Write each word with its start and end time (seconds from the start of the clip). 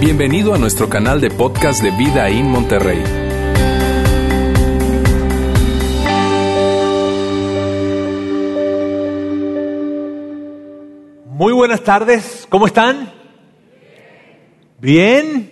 Bienvenido 0.00 0.54
a 0.54 0.58
nuestro 0.58 0.88
canal 0.88 1.20
de 1.20 1.28
podcast 1.30 1.82
de 1.82 1.90
Vida 1.90 2.30
en 2.30 2.48
Monterrey. 2.50 3.04
Muy 11.26 11.52
buenas 11.52 11.84
tardes, 11.84 12.46
¿cómo 12.48 12.66
están? 12.66 13.12
¿Bien? 14.78 15.49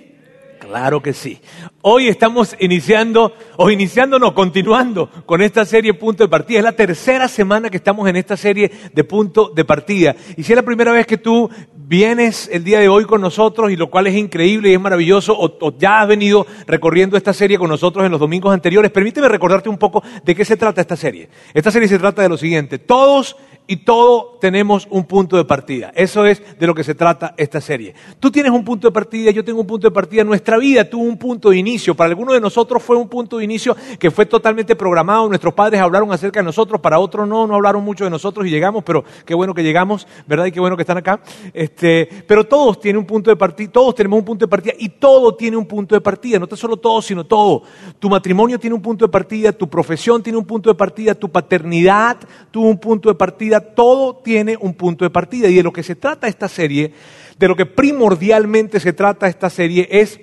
Claro 0.69 1.01
que 1.01 1.15
sí. 1.15 1.41
Hoy 1.81 2.09
estamos 2.09 2.55
iniciando, 2.61 3.33
o 3.57 3.71
iniciándonos, 3.71 4.33
continuando 4.33 5.09
con 5.25 5.41
esta 5.41 5.65
serie 5.65 5.95
Punto 5.95 6.25
de 6.25 6.29
Partida. 6.29 6.59
Es 6.59 6.65
la 6.65 6.73
tercera 6.73 7.27
semana 7.27 7.71
que 7.71 7.79
estamos 7.79 8.07
en 8.07 8.17
esta 8.17 8.37
serie 8.37 8.71
de 8.93 9.03
Punto 9.03 9.49
de 9.49 9.65
Partida. 9.65 10.15
Y 10.37 10.43
si 10.43 10.53
es 10.53 10.57
la 10.57 10.63
primera 10.63 10.93
vez 10.93 11.07
que 11.07 11.17
tú 11.17 11.49
vienes 11.75 12.51
el 12.53 12.65
día 12.65 12.81
de 12.81 12.89
hoy 12.91 13.07
con 13.07 13.23
nosotros, 13.23 13.73
y 13.73 13.77
lo 13.77 13.89
cual 13.89 14.09
es 14.09 14.15
increíble 14.15 14.69
y 14.69 14.75
es 14.75 14.81
maravilloso, 14.81 15.35
o, 15.39 15.79
ya 15.79 16.03
has 16.03 16.09
venido 16.09 16.47
recorriendo 16.67 17.17
esta 17.17 17.33
serie 17.33 17.57
con 17.57 17.71
nosotros 17.71 18.05
en 18.05 18.13
los 18.13 18.21
domingos 18.21 18.53
anteriores, 18.53 18.91
permíteme 18.91 19.27
recordarte 19.27 19.71
un 19.71 19.79
poco 19.79 20.03
de 20.23 20.35
qué 20.35 20.45
se 20.45 20.59
trata 20.59 20.83
esta 20.83 20.97
serie. 20.97 21.31
Esta 21.55 21.71
serie 21.71 21.89
se 21.89 21.99
trata 21.99 22.21
de 22.21 22.29
lo 22.29 22.37
siguiente. 22.37 22.79
Todos 22.79 23.37
y 23.71 23.77
todo 23.77 24.39
tenemos 24.41 24.89
un 24.91 25.05
punto 25.05 25.37
de 25.37 25.45
partida. 25.45 25.93
Eso 25.95 26.25
es 26.25 26.43
de 26.59 26.67
lo 26.67 26.75
que 26.75 26.83
se 26.83 26.95
trata 26.95 27.35
esta 27.37 27.61
serie. 27.61 27.95
Tú 28.19 28.31
tienes 28.31 28.51
un 28.51 28.65
punto 28.65 28.89
de 28.89 28.93
partida, 28.93 29.31
yo 29.31 29.45
tengo 29.45 29.61
un 29.61 29.67
punto 29.67 29.87
de 29.87 29.91
partida. 29.93 30.25
Nuestra 30.25 30.57
vida 30.57 30.89
tuvo 30.89 31.05
un 31.05 31.19
punto 31.19 31.51
de 31.51 31.59
inicio. 31.59 31.95
Para 31.95 32.09
algunos 32.09 32.35
de 32.35 32.41
nosotros 32.41 32.83
fue 32.83 32.97
un 32.97 33.09
punto 33.09 33.37
de 33.37 33.45
inicio 33.45 33.77
que 33.99 34.11
fue 34.11 34.25
totalmente 34.25 34.75
programado. 34.75 35.29
Nuestros 35.29 35.53
padres 35.53 35.83
hablaron 35.83 36.11
acerca 36.11 36.41
de 36.41 36.45
nosotros, 36.45 36.81
para 36.81 36.99
otros 36.99 37.29
no, 37.29 37.47
no 37.47 37.57
hablaron 37.57 37.85
mucho 37.85 38.05
de 38.05 38.11
nosotros 38.11 38.47
y 38.47 38.51
llegamos, 38.51 38.83
pero 38.85 39.05
qué 39.27 39.35
bueno 39.35 39.53
que 39.53 39.63
llegamos, 39.63 40.07
¿verdad? 40.27 40.47
Y 40.47 40.53
qué 40.53 40.61
bueno 40.61 40.75
que 40.75 40.83
están 40.83 40.97
acá. 40.97 41.21
Este, 41.53 42.09
pero 42.27 42.45
todos 42.45 42.81
tienen 42.81 43.01
un 43.01 43.07
punto 43.07 43.31
de 43.31 43.37
partida, 43.37 43.71
todos 43.71 43.95
tenemos 43.95 44.19
un 44.19 44.25
punto 44.25 44.47
de 44.47 44.51
partida 44.51 44.73
y 44.79 44.89
todo 44.89 45.35
tiene 45.35 45.59
un 45.59 45.67
punto 45.67 45.95
de 45.95 46.01
partida. 46.01 46.39
No 46.39 46.47
te 46.47 46.57
solo 46.57 46.79
todo, 46.79 47.03
sino 47.03 47.25
todo. 47.25 47.65
Tu 47.99 48.09
matrimonio 48.09 48.59
tiene 48.59 48.75
un 48.75 48.83
punto 48.83 49.05
de 49.05 49.11
partida, 49.11 49.53
tu 49.53 49.69
profesión 49.69 50.23
tiene 50.23 50.39
un 50.39 50.47
punto 50.47 50.71
de 50.71 50.75
partida, 50.75 51.15
tu 51.15 51.29
paternidad 51.29 52.17
tuvo 52.51 52.69
un 52.69 52.79
punto 52.79 53.11
de 53.11 53.15
partida 53.15 53.58
todo 53.61 54.17
tiene 54.17 54.57
un 54.61 54.75
punto 54.75 55.05
de 55.05 55.11
partida. 55.11 55.49
Y 55.49 55.55
de 55.55 55.63
lo 55.63 55.73
que 55.73 55.83
se 55.83 55.97
trata 55.97 56.29
esta 56.29 56.49
serie, 56.49 56.93
de 57.39 57.49
lo 57.49 57.57
que 57.57 57.67
primordialmente 57.67 58.81
se 58.81 58.93
trata 58.93 59.29
esta 59.29 59.51
serie, 59.51 59.89
es 59.91 60.21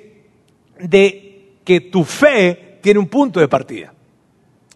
de 0.79 1.57
que 1.63 1.81
tu 1.81 2.03
fe 2.03 2.79
tiene 2.81 2.99
un 2.99 3.07
punto 3.07 3.39
de 3.39 3.47
partida. 3.47 3.93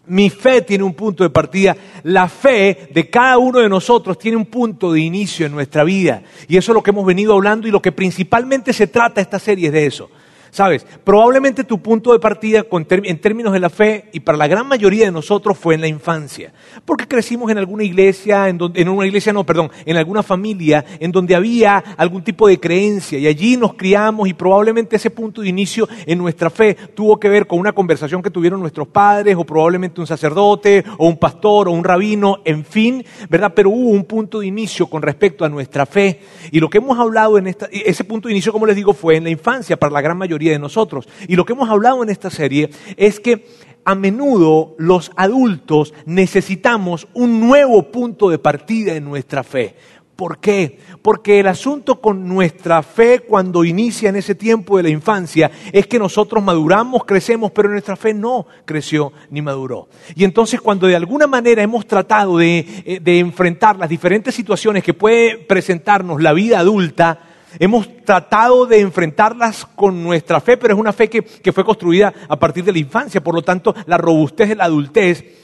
Mi 0.06 0.28
fe 0.28 0.62
tiene 0.62 0.82
un 0.82 0.94
punto 0.94 1.22
de 1.22 1.30
partida. 1.30 1.76
La 2.02 2.28
fe 2.28 2.88
de 2.92 3.08
cada 3.08 3.38
uno 3.38 3.60
de 3.60 3.68
nosotros 3.68 4.18
tiene 4.18 4.36
un 4.36 4.46
punto 4.46 4.92
de 4.92 5.00
inicio 5.00 5.46
en 5.46 5.52
nuestra 5.52 5.84
vida. 5.84 6.22
Y 6.48 6.56
eso 6.56 6.72
es 6.72 6.74
lo 6.74 6.82
que 6.82 6.90
hemos 6.90 7.06
venido 7.06 7.34
hablando 7.34 7.68
y 7.68 7.70
lo 7.70 7.80
que 7.80 7.92
principalmente 7.92 8.72
se 8.72 8.88
trata 8.88 9.20
esta 9.20 9.38
serie 9.38 9.68
es 9.68 9.72
de 9.72 9.86
eso. 9.86 10.10
Sabes, 10.50 10.84
probablemente 11.04 11.64
tu 11.64 11.80
punto 11.80 12.12
de 12.12 12.18
partida 12.18 12.64
en 12.70 13.20
términos 13.20 13.52
de 13.52 13.60
la 13.60 13.70
fe 13.70 14.06
y 14.12 14.20
para 14.20 14.36
la 14.36 14.48
gran 14.48 14.66
mayoría 14.66 15.04
de 15.04 15.12
nosotros 15.12 15.56
fue 15.56 15.74
en 15.74 15.80
la 15.80 15.86
infancia, 15.86 16.52
porque 16.84 17.06
crecimos 17.06 17.50
en 17.50 17.58
alguna 17.58 17.84
iglesia, 17.84 18.48
en, 18.48 18.58
en 18.74 18.88
una 18.88 19.06
iglesia 19.06 19.32
no, 19.32 19.44
perdón, 19.44 19.70
en 19.84 19.96
alguna 19.96 20.22
familia 20.22 20.84
en 20.98 21.12
donde 21.12 21.34
había 21.34 21.78
algún 21.96 22.24
tipo 22.24 22.48
de 22.48 22.58
creencia 22.58 23.18
y 23.18 23.26
allí 23.26 23.56
nos 23.56 23.74
criamos 23.74 24.28
y 24.28 24.34
probablemente 24.34 24.96
ese 24.96 25.10
punto 25.10 25.42
de 25.42 25.48
inicio 25.48 25.88
en 26.06 26.18
nuestra 26.18 26.50
fe 26.50 26.76
tuvo 26.94 27.20
que 27.20 27.28
ver 27.28 27.46
con 27.46 27.58
una 27.58 27.72
conversación 27.72 28.22
que 28.22 28.30
tuvieron 28.30 28.60
nuestros 28.60 28.88
padres 28.88 29.36
o 29.36 29.44
probablemente 29.44 30.00
un 30.00 30.06
sacerdote 30.06 30.84
o 30.98 31.06
un 31.06 31.16
pastor 31.16 31.68
o 31.68 31.72
un 31.72 31.84
rabino, 31.84 32.38
en 32.44 32.64
fin, 32.64 33.04
¿verdad? 33.28 33.52
Pero 33.54 33.70
hubo 33.70 33.90
un 33.90 34.04
punto 34.04 34.40
de 34.40 34.46
inicio 34.46 34.88
con 34.88 35.02
respecto 35.02 35.44
a 35.44 35.48
nuestra 35.48 35.86
fe. 35.86 36.20
Y 36.50 36.60
lo 36.60 36.68
que 36.68 36.78
hemos 36.78 36.98
hablado 36.98 37.38
en 37.38 37.46
esta, 37.46 37.68
ese 37.70 38.04
punto 38.04 38.28
de 38.28 38.34
inicio, 38.34 38.52
como 38.52 38.66
les 38.66 38.76
digo, 38.76 38.92
fue 38.92 39.16
en 39.16 39.24
la 39.24 39.30
infancia 39.30 39.78
para 39.78 39.92
la 39.92 40.00
gran 40.00 40.18
mayoría 40.18 40.39
de 40.48 40.58
nosotros. 40.58 41.08
Y 41.28 41.36
lo 41.36 41.44
que 41.44 41.52
hemos 41.52 41.68
hablado 41.68 42.02
en 42.02 42.08
esta 42.08 42.30
serie 42.30 42.70
es 42.96 43.20
que 43.20 43.46
a 43.84 43.94
menudo 43.94 44.74
los 44.78 45.10
adultos 45.16 45.94
necesitamos 46.06 47.08
un 47.14 47.40
nuevo 47.40 47.90
punto 47.90 48.30
de 48.30 48.38
partida 48.38 48.94
en 48.94 49.04
nuestra 49.04 49.42
fe. 49.42 49.74
¿Por 50.20 50.38
qué? 50.38 50.78
Porque 51.00 51.40
el 51.40 51.46
asunto 51.46 51.98
con 51.98 52.28
nuestra 52.28 52.82
fe 52.82 53.20
cuando 53.20 53.64
inicia 53.64 54.10
en 54.10 54.16
ese 54.16 54.34
tiempo 54.34 54.76
de 54.76 54.82
la 54.82 54.90
infancia 54.90 55.50
es 55.72 55.86
que 55.86 55.98
nosotros 55.98 56.44
maduramos, 56.44 57.06
crecemos, 57.06 57.52
pero 57.52 57.70
nuestra 57.70 57.96
fe 57.96 58.12
no 58.12 58.46
creció 58.66 59.14
ni 59.30 59.40
maduró. 59.40 59.88
Y 60.14 60.24
entonces 60.24 60.60
cuando 60.60 60.86
de 60.86 60.96
alguna 60.96 61.26
manera 61.26 61.62
hemos 61.62 61.86
tratado 61.86 62.36
de, 62.36 62.58
eh, 62.84 63.00
enfrentar 63.18 63.78
las 63.78 63.88
diferentes 63.88 64.34
situaciones 64.34 64.84
que 64.84 64.92
puede 64.92 65.38
presentarnos 65.38 66.20
la 66.20 66.34
vida 66.34 66.58
adulta, 66.58 67.29
Hemos 67.58 68.04
tratado 68.04 68.66
de 68.66 68.80
enfrentarlas 68.80 69.66
con 69.74 70.02
nuestra 70.02 70.40
fe, 70.40 70.56
pero 70.56 70.74
es 70.74 70.80
una 70.80 70.92
fe 70.92 71.08
que, 71.08 71.22
que, 71.22 71.52
fue 71.52 71.64
construida 71.64 72.12
a 72.28 72.38
partir 72.38 72.64
de 72.64 72.72
la 72.72 72.78
infancia. 72.78 73.22
Por 73.22 73.34
lo 73.34 73.42
tanto, 73.42 73.74
la 73.86 73.98
robustez 73.98 74.48
de 74.48 74.56
la 74.56 74.64
adultez 74.64 75.39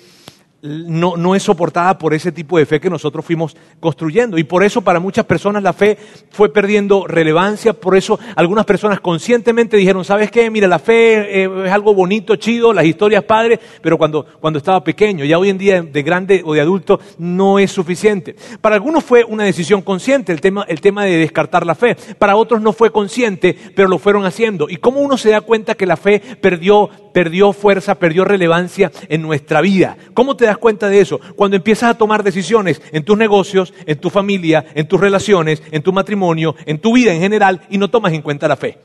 no, 0.66 1.16
no, 1.16 1.34
es 1.34 1.42
soportada 1.42 1.98
por 1.98 2.14
ese 2.14 2.32
tipo 2.32 2.58
de 2.58 2.66
fe 2.66 2.80
que 2.80 2.90
nosotros 2.90 3.24
fuimos 3.24 3.56
construyendo. 3.80 4.38
Y 4.38 4.44
por 4.44 4.64
eso 4.64 4.82
para 4.82 5.00
muchas 5.00 5.24
personas 5.24 5.62
la 5.62 5.72
fe 5.72 5.96
fue 6.30 6.52
perdiendo 6.52 7.06
relevancia, 7.06 7.72
por 7.72 7.96
eso 7.96 8.18
algunas 8.34 8.64
personas 8.64 9.00
conscientemente 9.00 9.76
dijeron, 9.76 10.04
¿sabes 10.04 10.30
qué? 10.30 10.50
Mira, 10.50 10.68
la 10.68 10.78
fe 10.78 11.42
eh, 11.44 11.50
es 11.66 11.72
algo 11.72 11.94
bonito, 11.94 12.36
chido, 12.36 12.72
las 12.72 12.84
historias 12.84 13.24
padres, 13.24 13.58
pero 13.80 13.98
cuando, 13.98 14.26
cuando 14.40 14.58
estaba 14.58 14.82
pequeño, 14.82 15.24
ya 15.24 15.38
hoy 15.38 15.50
en 15.50 15.58
día 15.58 15.82
de 15.82 16.02
grande 16.02 16.42
o 16.44 16.54
de 16.54 16.60
adulto 16.60 17.00
no 17.18 17.58
es 17.58 17.70
suficiente. 17.70 18.36
Para 18.60 18.76
algunos 18.76 19.04
fue 19.04 19.24
una 19.24 19.44
decisión 19.44 19.82
consciente 19.82 20.32
el 20.32 20.40
tema, 20.40 20.64
el 20.68 20.80
tema 20.80 21.04
de 21.04 21.16
descartar 21.18 21.66
la 21.66 21.74
fe, 21.74 21.96
para 22.18 22.36
otros 22.36 22.60
no 22.60 22.72
fue 22.72 22.90
consciente, 22.90 23.56
pero 23.74 23.88
lo 23.88 23.98
fueron 23.98 24.24
haciendo. 24.24 24.68
¿Y 24.68 24.76
cómo 24.76 25.00
uno 25.00 25.16
se 25.16 25.30
da 25.30 25.40
cuenta 25.40 25.74
que 25.74 25.86
la 25.86 25.96
fe 25.96 26.20
perdió 26.40 26.90
perdió 27.16 27.54
fuerza, 27.54 27.94
perdió 27.94 28.26
relevancia 28.26 28.92
en 29.08 29.22
nuestra 29.22 29.62
vida. 29.62 29.96
¿Cómo 30.12 30.36
te 30.36 30.44
das 30.44 30.55
cuenta 30.58 30.88
de 30.88 31.00
eso? 31.00 31.20
Cuando 31.34 31.56
empiezas 31.56 31.90
a 31.90 31.98
tomar 31.98 32.22
decisiones 32.22 32.80
en 32.92 33.04
tus 33.04 33.16
negocios, 33.16 33.72
en 33.86 33.98
tu 33.98 34.10
familia, 34.10 34.64
en 34.74 34.88
tus 34.88 35.00
relaciones, 35.00 35.62
en 35.70 35.82
tu 35.82 35.92
matrimonio, 35.92 36.54
en 36.66 36.78
tu 36.78 36.94
vida 36.94 37.12
en 37.12 37.20
general 37.20 37.62
y 37.70 37.78
no 37.78 37.88
tomas 37.88 38.12
en 38.12 38.22
cuenta 38.22 38.48
la 38.48 38.56
fe. 38.56 38.78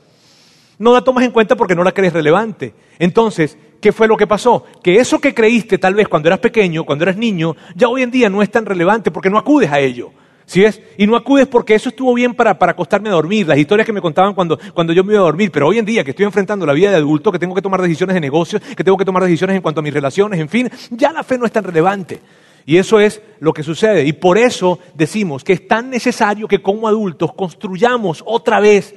No 0.78 0.92
la 0.92 1.02
tomas 1.02 1.24
en 1.24 1.30
cuenta 1.30 1.54
porque 1.54 1.74
no 1.74 1.84
la 1.84 1.92
crees 1.92 2.12
relevante. 2.12 2.74
Entonces, 2.98 3.56
¿qué 3.80 3.92
fue 3.92 4.08
lo 4.08 4.16
que 4.16 4.26
pasó? 4.26 4.64
Que 4.82 4.96
eso 4.96 5.20
que 5.20 5.34
creíste 5.34 5.78
tal 5.78 5.94
vez 5.94 6.08
cuando 6.08 6.28
eras 6.28 6.40
pequeño, 6.40 6.84
cuando 6.84 7.04
eras 7.04 7.16
niño, 7.16 7.56
ya 7.74 7.88
hoy 7.88 8.02
en 8.02 8.10
día 8.10 8.28
no 8.28 8.42
es 8.42 8.50
tan 8.50 8.66
relevante 8.66 9.10
porque 9.10 9.30
no 9.30 9.38
acudes 9.38 9.70
a 9.70 9.78
ello. 9.78 10.10
¿Sí? 10.52 10.62
Y 10.98 11.06
no 11.06 11.16
acudes 11.16 11.46
porque 11.46 11.74
eso 11.74 11.88
estuvo 11.88 12.12
bien 12.12 12.34
para, 12.34 12.58
para, 12.58 12.72
acostarme 12.72 13.08
a 13.08 13.12
dormir, 13.12 13.48
las 13.48 13.56
historias 13.56 13.86
que 13.86 13.92
me 13.94 14.02
contaban 14.02 14.34
cuando, 14.34 14.58
cuando 14.74 14.92
yo 14.92 15.02
me 15.02 15.14
iba 15.14 15.22
a 15.22 15.24
dormir, 15.24 15.50
pero 15.50 15.66
hoy 15.66 15.78
en 15.78 15.86
día 15.86 16.04
que 16.04 16.10
estoy 16.10 16.26
enfrentando 16.26 16.66
la 16.66 16.74
vida 16.74 16.90
de 16.90 16.96
adulto, 16.96 17.32
que 17.32 17.38
tengo 17.38 17.54
que 17.54 17.62
tomar 17.62 17.80
decisiones 17.80 18.12
de 18.12 18.20
negocios, 18.20 18.60
que 18.76 18.84
tengo 18.84 18.98
que 18.98 19.06
tomar 19.06 19.22
decisiones 19.22 19.56
en 19.56 19.62
cuanto 19.62 19.80
a 19.80 19.82
mis 19.82 19.94
relaciones, 19.94 20.38
en 20.38 20.50
fin, 20.50 20.70
ya 20.90 21.10
la 21.10 21.22
fe 21.22 21.38
no 21.38 21.46
es 21.46 21.52
tan 21.52 21.64
relevante. 21.64 22.20
Y 22.66 22.76
eso 22.76 23.00
es 23.00 23.22
lo 23.40 23.54
que 23.54 23.62
sucede. 23.62 24.04
Y 24.04 24.12
por 24.12 24.36
eso 24.36 24.78
decimos 24.94 25.42
que 25.42 25.54
es 25.54 25.66
tan 25.66 25.88
necesario 25.88 26.46
que 26.46 26.60
como 26.60 26.86
adultos 26.86 27.32
construyamos 27.32 28.22
otra 28.26 28.60
vez 28.60 28.94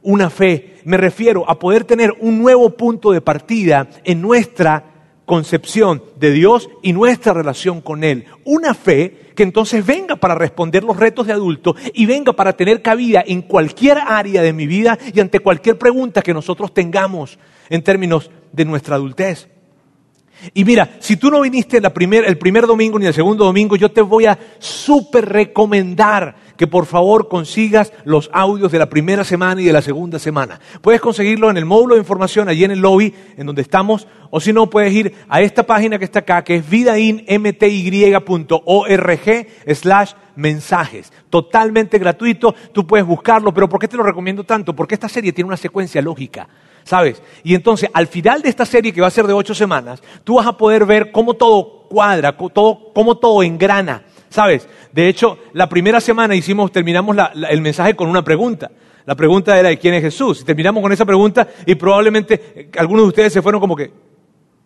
una 0.00 0.30
fe. 0.30 0.76
Me 0.84 0.96
refiero 0.96 1.44
a 1.46 1.58
poder 1.58 1.84
tener 1.84 2.14
un 2.20 2.38
nuevo 2.38 2.70
punto 2.70 3.12
de 3.12 3.20
partida 3.20 3.86
en 4.02 4.22
nuestra 4.22 4.95
concepción 5.26 6.02
de 6.18 6.30
Dios 6.30 6.70
y 6.82 6.92
nuestra 6.94 7.34
relación 7.34 7.82
con 7.82 8.04
Él. 8.04 8.24
Una 8.44 8.72
fe 8.72 9.32
que 9.34 9.42
entonces 9.42 9.84
venga 9.84 10.16
para 10.16 10.34
responder 10.34 10.82
los 10.82 10.96
retos 10.96 11.26
de 11.26 11.34
adulto 11.34 11.76
y 11.92 12.06
venga 12.06 12.32
para 12.32 12.54
tener 12.54 12.80
cabida 12.80 13.22
en 13.26 13.42
cualquier 13.42 13.98
área 13.98 14.40
de 14.40 14.54
mi 14.54 14.66
vida 14.66 14.98
y 15.12 15.20
ante 15.20 15.40
cualquier 15.40 15.76
pregunta 15.76 16.22
que 16.22 16.32
nosotros 16.32 16.72
tengamos 16.72 17.38
en 17.68 17.82
términos 17.82 18.30
de 18.52 18.64
nuestra 18.64 18.96
adultez. 18.96 19.48
Y 20.54 20.64
mira, 20.64 20.96
si 21.00 21.16
tú 21.16 21.30
no 21.30 21.40
viniste 21.40 21.78
el 21.78 21.90
primer 22.38 22.66
domingo 22.66 22.98
ni 22.98 23.06
el 23.06 23.14
segundo 23.14 23.44
domingo, 23.44 23.76
yo 23.76 23.90
te 23.90 24.02
voy 24.02 24.26
a 24.26 24.38
súper 24.58 25.26
recomendar 25.26 26.36
que 26.56 26.66
por 26.66 26.86
favor 26.86 27.28
consigas 27.28 27.92
los 28.04 28.30
audios 28.32 28.72
de 28.72 28.78
la 28.78 28.88
primera 28.88 29.24
semana 29.24 29.60
y 29.60 29.64
de 29.64 29.72
la 29.72 29.82
segunda 29.82 30.18
semana. 30.18 30.60
Puedes 30.80 31.00
conseguirlo 31.00 31.50
en 31.50 31.56
el 31.56 31.64
módulo 31.64 31.94
de 31.94 32.00
información 32.00 32.48
allí 32.48 32.64
en 32.64 32.70
el 32.72 32.80
lobby, 32.80 33.14
en 33.36 33.46
donde 33.46 33.62
estamos, 33.62 34.06
o 34.30 34.40
si 34.40 34.52
no, 34.52 34.68
puedes 34.68 34.92
ir 34.92 35.14
a 35.28 35.40
esta 35.40 35.62
página 35.64 35.98
que 35.98 36.04
está 36.04 36.20
acá, 36.20 36.42
que 36.42 36.56
es 36.56 36.68
vidainmty.org 36.68 37.26
slash 39.74 40.12
mensajes. 40.34 41.12
Totalmente 41.30 41.98
gratuito, 41.98 42.54
tú 42.72 42.86
puedes 42.86 43.06
buscarlo, 43.06 43.52
pero 43.52 43.68
¿por 43.68 43.80
qué 43.80 43.88
te 43.88 43.96
lo 43.96 44.02
recomiendo 44.02 44.44
tanto? 44.44 44.74
Porque 44.74 44.94
esta 44.94 45.08
serie 45.08 45.32
tiene 45.32 45.48
una 45.48 45.56
secuencia 45.56 46.02
lógica. 46.02 46.48
¿sabes? 46.86 47.20
Y 47.42 47.54
entonces, 47.54 47.90
al 47.92 48.06
final 48.06 48.42
de 48.42 48.48
esta 48.48 48.64
serie, 48.64 48.92
que 48.92 49.00
va 49.00 49.08
a 49.08 49.10
ser 49.10 49.26
de 49.26 49.32
ocho 49.32 49.54
semanas, 49.54 50.00
tú 50.22 50.36
vas 50.36 50.46
a 50.46 50.56
poder 50.56 50.86
ver 50.86 51.10
cómo 51.10 51.34
todo 51.34 51.88
cuadra, 51.88 52.36
todo, 52.36 52.92
cómo 52.94 53.18
todo 53.18 53.42
engrana, 53.42 54.04
¿sabes? 54.28 54.68
De 54.92 55.08
hecho, 55.08 55.38
la 55.52 55.68
primera 55.68 56.00
semana 56.00 56.34
hicimos, 56.34 56.72
terminamos 56.72 57.16
el 57.48 57.60
mensaje 57.60 57.94
con 57.94 58.08
una 58.08 58.22
pregunta. 58.22 58.70
La 59.04 59.14
pregunta 59.14 59.58
era 59.58 59.68
de 59.68 59.78
quién 59.78 59.94
es 59.94 60.02
Jesús. 60.02 60.40
Y 60.40 60.44
terminamos 60.44 60.82
con 60.82 60.92
esa 60.92 61.04
pregunta 61.04 61.46
y 61.64 61.76
probablemente 61.76 62.52
eh, 62.54 62.70
algunos 62.78 63.04
de 63.04 63.08
ustedes 63.08 63.32
se 63.32 63.40
fueron 63.42 63.60
como 63.60 63.76
que, 63.76 63.92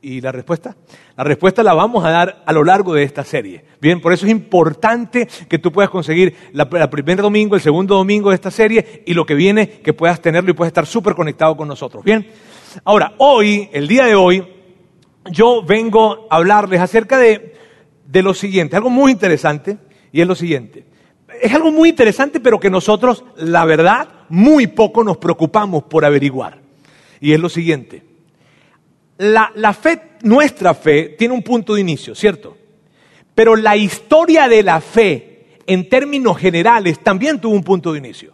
¿Y 0.02 0.22
la 0.22 0.32
respuesta? 0.32 0.74
La 1.14 1.24
respuesta 1.24 1.62
la 1.62 1.74
vamos 1.74 2.02
a 2.06 2.10
dar 2.10 2.42
a 2.46 2.52
lo 2.54 2.64
largo 2.64 2.94
de 2.94 3.02
esta 3.02 3.22
serie. 3.22 3.62
Bien, 3.82 4.00
por 4.00 4.14
eso 4.14 4.24
es 4.24 4.32
importante 4.32 5.28
que 5.46 5.58
tú 5.58 5.70
puedas 5.70 5.90
conseguir 5.90 6.34
la, 6.52 6.66
el 6.72 6.88
primer 6.88 7.20
domingo, 7.20 7.54
el 7.54 7.60
segundo 7.60 7.96
domingo 7.96 8.30
de 8.30 8.36
esta 8.36 8.50
serie 8.50 9.02
y 9.04 9.12
lo 9.12 9.26
que 9.26 9.34
viene, 9.34 9.68
que 9.68 9.92
puedas 9.92 10.22
tenerlo 10.22 10.50
y 10.50 10.54
puedas 10.54 10.70
estar 10.70 10.86
súper 10.86 11.14
conectado 11.14 11.54
con 11.54 11.68
nosotros. 11.68 12.02
Bien, 12.02 12.26
ahora, 12.84 13.12
hoy, 13.18 13.68
el 13.74 13.86
día 13.88 14.06
de 14.06 14.14
hoy, 14.14 14.42
yo 15.30 15.62
vengo 15.62 16.26
a 16.30 16.36
hablarles 16.36 16.80
acerca 16.80 17.18
de, 17.18 17.59
de 18.10 18.22
lo 18.22 18.34
siguiente, 18.34 18.76
algo 18.76 18.90
muy 18.90 19.12
interesante, 19.12 19.78
y 20.12 20.20
es 20.20 20.26
lo 20.26 20.34
siguiente. 20.34 20.84
Es 21.40 21.54
algo 21.54 21.70
muy 21.70 21.90
interesante, 21.90 22.40
pero 22.40 22.58
que 22.58 22.70
nosotros, 22.70 23.24
la 23.36 23.64
verdad, 23.64 24.08
muy 24.28 24.66
poco 24.66 25.04
nos 25.04 25.18
preocupamos 25.18 25.84
por 25.84 26.04
averiguar. 26.04 26.58
Y 27.20 27.32
es 27.32 27.40
lo 27.40 27.48
siguiente 27.48 28.10
la, 29.20 29.74
fe, 29.74 30.00
nuestra 30.22 30.72
fe, 30.72 31.14
tiene 31.18 31.34
un 31.34 31.42
punto 31.42 31.74
de 31.74 31.82
inicio, 31.82 32.14
¿cierto? 32.14 32.56
Pero 33.34 33.54
la 33.54 33.76
historia 33.76 34.48
de 34.48 34.62
la 34.62 34.80
fe, 34.80 35.58
en 35.66 35.88
términos 35.88 36.38
generales, 36.38 37.00
también 37.00 37.38
tuvo 37.40 37.54
un 37.54 37.62
punto 37.62 37.92
de 37.92 37.98
inicio. 37.98 38.32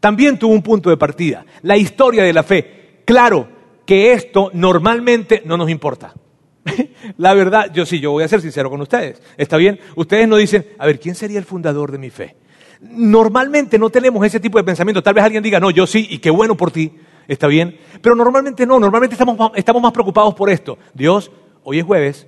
También 0.00 0.38
tuvo 0.38 0.54
un 0.54 0.62
punto 0.62 0.90
de 0.90 0.96
partida. 0.96 1.44
La 1.62 1.76
historia 1.76 2.24
de 2.24 2.32
la 2.32 2.42
fe. 2.42 3.02
Claro 3.04 3.46
que 3.84 4.12
esto 4.12 4.50
normalmente 4.54 5.42
no 5.44 5.56
nos 5.56 5.68
importa. 5.68 6.14
la 7.16 7.34
verdad, 7.34 7.72
yo 7.72 7.84
sí, 7.86 8.00
yo 8.00 8.12
voy 8.12 8.24
a 8.24 8.28
ser 8.28 8.40
sincero 8.40 8.70
con 8.70 8.80
ustedes. 8.80 9.22
¿Está 9.36 9.56
bien? 9.56 9.80
Ustedes 9.96 10.28
no 10.28 10.36
dicen, 10.36 10.66
a 10.78 10.86
ver, 10.86 11.00
¿quién 11.00 11.14
sería 11.14 11.38
el 11.38 11.44
fundador 11.44 11.92
de 11.92 11.98
mi 11.98 12.10
fe? 12.10 12.36
Normalmente 12.80 13.78
no 13.78 13.90
tenemos 13.90 14.24
ese 14.26 14.40
tipo 14.40 14.58
de 14.58 14.64
pensamiento. 14.64 15.02
Tal 15.02 15.14
vez 15.14 15.24
alguien 15.24 15.42
diga, 15.42 15.60
no, 15.60 15.70
yo 15.70 15.86
sí, 15.86 16.06
y 16.10 16.18
qué 16.18 16.30
bueno 16.30 16.56
por 16.56 16.70
ti. 16.70 16.92
¿Está 17.28 17.46
bien? 17.46 17.78
Pero 18.00 18.14
normalmente 18.14 18.66
no, 18.66 18.80
normalmente 18.80 19.14
estamos, 19.14 19.52
estamos 19.54 19.82
más 19.82 19.92
preocupados 19.92 20.34
por 20.34 20.50
esto. 20.50 20.78
Dios, 20.92 21.30
hoy 21.62 21.78
es 21.78 21.84
jueves, 21.84 22.26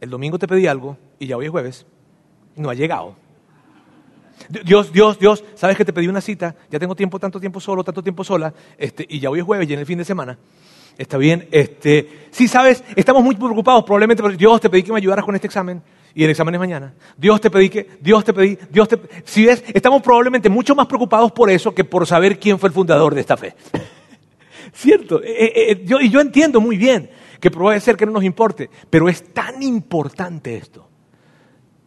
el 0.00 0.10
domingo 0.10 0.38
te 0.38 0.46
pedí 0.46 0.66
algo 0.66 0.98
y 1.18 1.26
ya 1.26 1.36
hoy 1.36 1.46
es 1.46 1.50
jueves, 1.50 1.86
no 2.56 2.68
ha 2.68 2.74
llegado. 2.74 3.16
Dios, 4.48 4.92
Dios, 4.92 5.18
Dios, 5.18 5.44
sabes 5.54 5.76
que 5.76 5.84
te 5.84 5.92
pedí 5.92 6.08
una 6.08 6.20
cita, 6.20 6.54
ya 6.70 6.78
tengo 6.78 6.94
tiempo, 6.94 7.18
tanto 7.18 7.40
tiempo 7.40 7.60
solo, 7.60 7.82
tanto 7.84 8.02
tiempo 8.02 8.24
sola, 8.24 8.52
este, 8.76 9.06
y 9.08 9.20
ya 9.20 9.30
hoy 9.30 9.38
es 9.38 9.44
jueves 9.44 9.68
y 9.68 9.72
en 9.72 9.80
el 9.80 9.86
fin 9.86 9.98
de 9.98 10.04
semana. 10.04 10.38
Está 10.96 11.18
bien, 11.18 11.48
este, 11.50 12.28
sí, 12.30 12.46
sabes, 12.46 12.84
estamos 12.94 13.24
muy 13.24 13.34
preocupados 13.34 13.82
probablemente 13.84 14.22
porque 14.22 14.36
Dios 14.36 14.60
te 14.60 14.70
pedí 14.70 14.84
que 14.84 14.92
me 14.92 14.98
ayudaras 14.98 15.24
con 15.24 15.34
este 15.34 15.48
examen 15.48 15.82
y 16.14 16.22
el 16.22 16.30
examen 16.30 16.54
es 16.54 16.60
mañana. 16.60 16.94
Dios 17.16 17.40
te 17.40 17.50
pedí 17.50 17.68
que, 17.68 17.98
Dios 18.00 18.24
te 18.24 18.32
pedí, 18.32 18.56
Dios 18.70 18.88
te, 18.88 18.98
si 19.24 19.44
ves, 19.44 19.64
estamos 19.74 20.02
probablemente 20.02 20.48
mucho 20.48 20.74
más 20.74 20.86
preocupados 20.86 21.32
por 21.32 21.50
eso 21.50 21.74
que 21.74 21.84
por 21.84 22.06
saber 22.06 22.38
quién 22.38 22.58
fue 22.58 22.68
el 22.68 22.72
fundador 22.72 23.14
de 23.14 23.20
esta 23.20 23.36
fe. 23.36 23.54
¿Cierto? 24.72 25.20
Eh, 25.22 25.34
eh, 25.34 25.52
eh, 25.56 25.82
yo, 25.84 26.00
y 26.00 26.08
yo 26.10 26.20
entiendo 26.20 26.60
muy 26.60 26.76
bien 26.76 27.10
que 27.40 27.50
puede 27.50 27.80
ser 27.80 27.96
que 27.96 28.06
no 28.06 28.12
nos 28.12 28.24
importe, 28.24 28.70
pero 28.88 29.08
es 29.08 29.32
tan 29.32 29.62
importante 29.62 30.56
esto. 30.56 30.88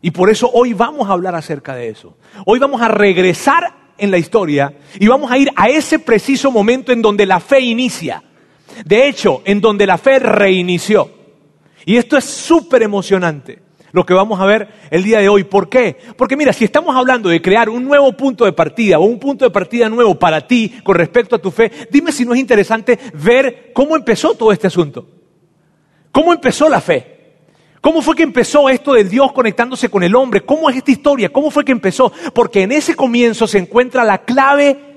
Y 0.01 0.11
por 0.11 0.29
eso 0.29 0.49
hoy 0.53 0.73
vamos 0.73 1.09
a 1.09 1.13
hablar 1.13 1.33
acerca 1.33 1.75
de 1.75 1.89
eso. 1.89 2.17
Hoy 2.45 2.59
vamos 2.59 2.81
a 2.81 2.89
regresar 2.89 3.73
en 3.97 4.11
la 4.11 4.17
historia 4.17 4.73
y 4.99 5.07
vamos 5.07 5.31
a 5.31 5.37
ir 5.37 5.49
a 5.55 5.69
ese 5.69 5.99
preciso 5.99 6.51
momento 6.51 6.91
en 6.91 7.01
donde 7.01 7.25
la 7.25 7.39
fe 7.39 7.61
inicia. 7.61 8.23
De 8.85 9.07
hecho, 9.07 9.41
en 9.45 9.61
donde 9.61 9.87
la 9.87 9.97
fe 9.97 10.19
reinició. 10.19 11.09
Y 11.85 11.97
esto 11.97 12.17
es 12.17 12.25
súper 12.25 12.83
emocionante 12.83 13.67
lo 13.91 14.05
que 14.05 14.13
vamos 14.13 14.39
a 14.39 14.45
ver 14.45 14.67
el 14.91 15.03
día 15.03 15.19
de 15.19 15.29
hoy. 15.29 15.43
¿Por 15.43 15.69
qué? 15.69 15.97
Porque 16.15 16.35
mira, 16.35 16.53
si 16.53 16.65
estamos 16.65 16.95
hablando 16.95 17.29
de 17.29 17.41
crear 17.41 17.69
un 17.69 17.83
nuevo 17.83 18.11
punto 18.13 18.45
de 18.45 18.53
partida 18.53 18.99
o 18.99 19.05
un 19.05 19.19
punto 19.19 19.45
de 19.45 19.51
partida 19.51 19.89
nuevo 19.89 20.15
para 20.15 20.45
ti 20.45 20.79
con 20.83 20.95
respecto 20.95 21.35
a 21.35 21.39
tu 21.39 21.49
fe, 21.49 21.71
dime 21.89 22.11
si 22.11 22.25
no 22.25 22.33
es 22.33 22.39
interesante 22.39 22.99
ver 23.13 23.71
cómo 23.73 23.95
empezó 23.95 24.35
todo 24.35 24.51
este 24.51 24.67
asunto. 24.67 25.07
¿Cómo 26.11 26.33
empezó 26.33 26.69
la 26.69 26.81
fe? 26.81 27.17
¿Cómo 27.81 28.01
fue 28.01 28.15
que 28.15 28.23
empezó 28.23 28.69
esto 28.69 28.93
de 28.93 29.03
Dios 29.03 29.31
conectándose 29.31 29.89
con 29.89 30.03
el 30.03 30.15
hombre? 30.15 30.41
¿Cómo 30.41 30.69
es 30.69 30.77
esta 30.77 30.91
historia? 30.91 31.29
¿Cómo 31.29 31.51
fue 31.51 31.63
que 31.63 31.71
empezó? 31.71 32.11
Porque 32.33 32.63
en 32.63 32.71
ese 32.71 32.95
comienzo 32.95 33.47
se 33.47 33.59
encuentra 33.59 34.03
la 34.03 34.19
clave 34.19 34.96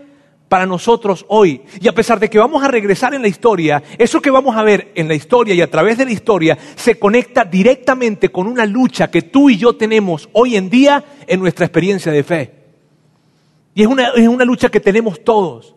para 0.50 0.67
nosotros 0.67 1.25
hoy. 1.29 1.62
Y 1.81 1.87
a 1.87 1.94
pesar 1.94 2.19
de 2.19 2.29
que 2.29 2.41
vamos 2.41 2.64
a 2.64 2.67
regresar 2.67 3.14
en 3.14 3.23
la 3.23 3.29
historia, 3.29 3.81
eso 3.97 4.20
que 4.20 4.32
vamos 4.32 4.56
a 4.56 4.64
ver 4.64 4.91
en 4.97 5.06
la 5.06 5.14
historia 5.14 5.55
y 5.55 5.61
a 5.61 5.70
través 5.70 5.97
de 5.97 6.05
la 6.05 6.11
historia 6.11 6.58
se 6.75 6.99
conecta 6.99 7.44
directamente 7.44 8.31
con 8.31 8.49
una 8.49 8.67
lucha 8.67 9.08
que 9.12 9.23
tú 9.23 9.49
y 9.49 9.56
yo 9.56 9.76
tenemos 9.76 10.29
hoy 10.32 10.56
en 10.56 10.69
día 10.69 11.05
en 11.29 11.38
nuestra 11.38 11.67
experiencia 11.67 12.11
de 12.11 12.25
fe. 12.25 12.55
Y 13.76 13.82
es 13.82 13.87
una, 13.87 14.08
es 14.08 14.26
una 14.26 14.44
lucha 14.44 14.69
que 14.70 14.81
tenemos 14.81 15.23
todos 15.23 15.76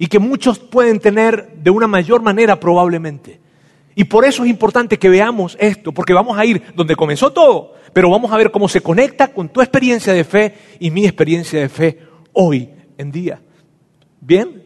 y 0.00 0.08
que 0.08 0.18
muchos 0.18 0.58
pueden 0.58 0.98
tener 0.98 1.52
de 1.54 1.70
una 1.70 1.86
mayor 1.86 2.20
manera 2.20 2.58
probablemente. 2.58 3.38
Y 3.94 4.02
por 4.02 4.24
eso 4.24 4.42
es 4.42 4.50
importante 4.50 4.98
que 4.98 5.08
veamos 5.08 5.56
esto, 5.60 5.92
porque 5.92 6.12
vamos 6.12 6.36
a 6.36 6.44
ir 6.44 6.60
donde 6.74 6.96
comenzó 6.96 7.32
todo, 7.32 7.74
pero 7.92 8.10
vamos 8.10 8.32
a 8.32 8.36
ver 8.36 8.50
cómo 8.50 8.68
se 8.68 8.80
conecta 8.80 9.28
con 9.28 9.48
tu 9.48 9.62
experiencia 9.62 10.12
de 10.12 10.24
fe 10.24 10.54
y 10.80 10.90
mi 10.90 11.04
experiencia 11.04 11.60
de 11.60 11.68
fe 11.68 12.00
hoy 12.32 12.68
en 12.96 13.12
día. 13.12 13.42
Bien. 14.28 14.62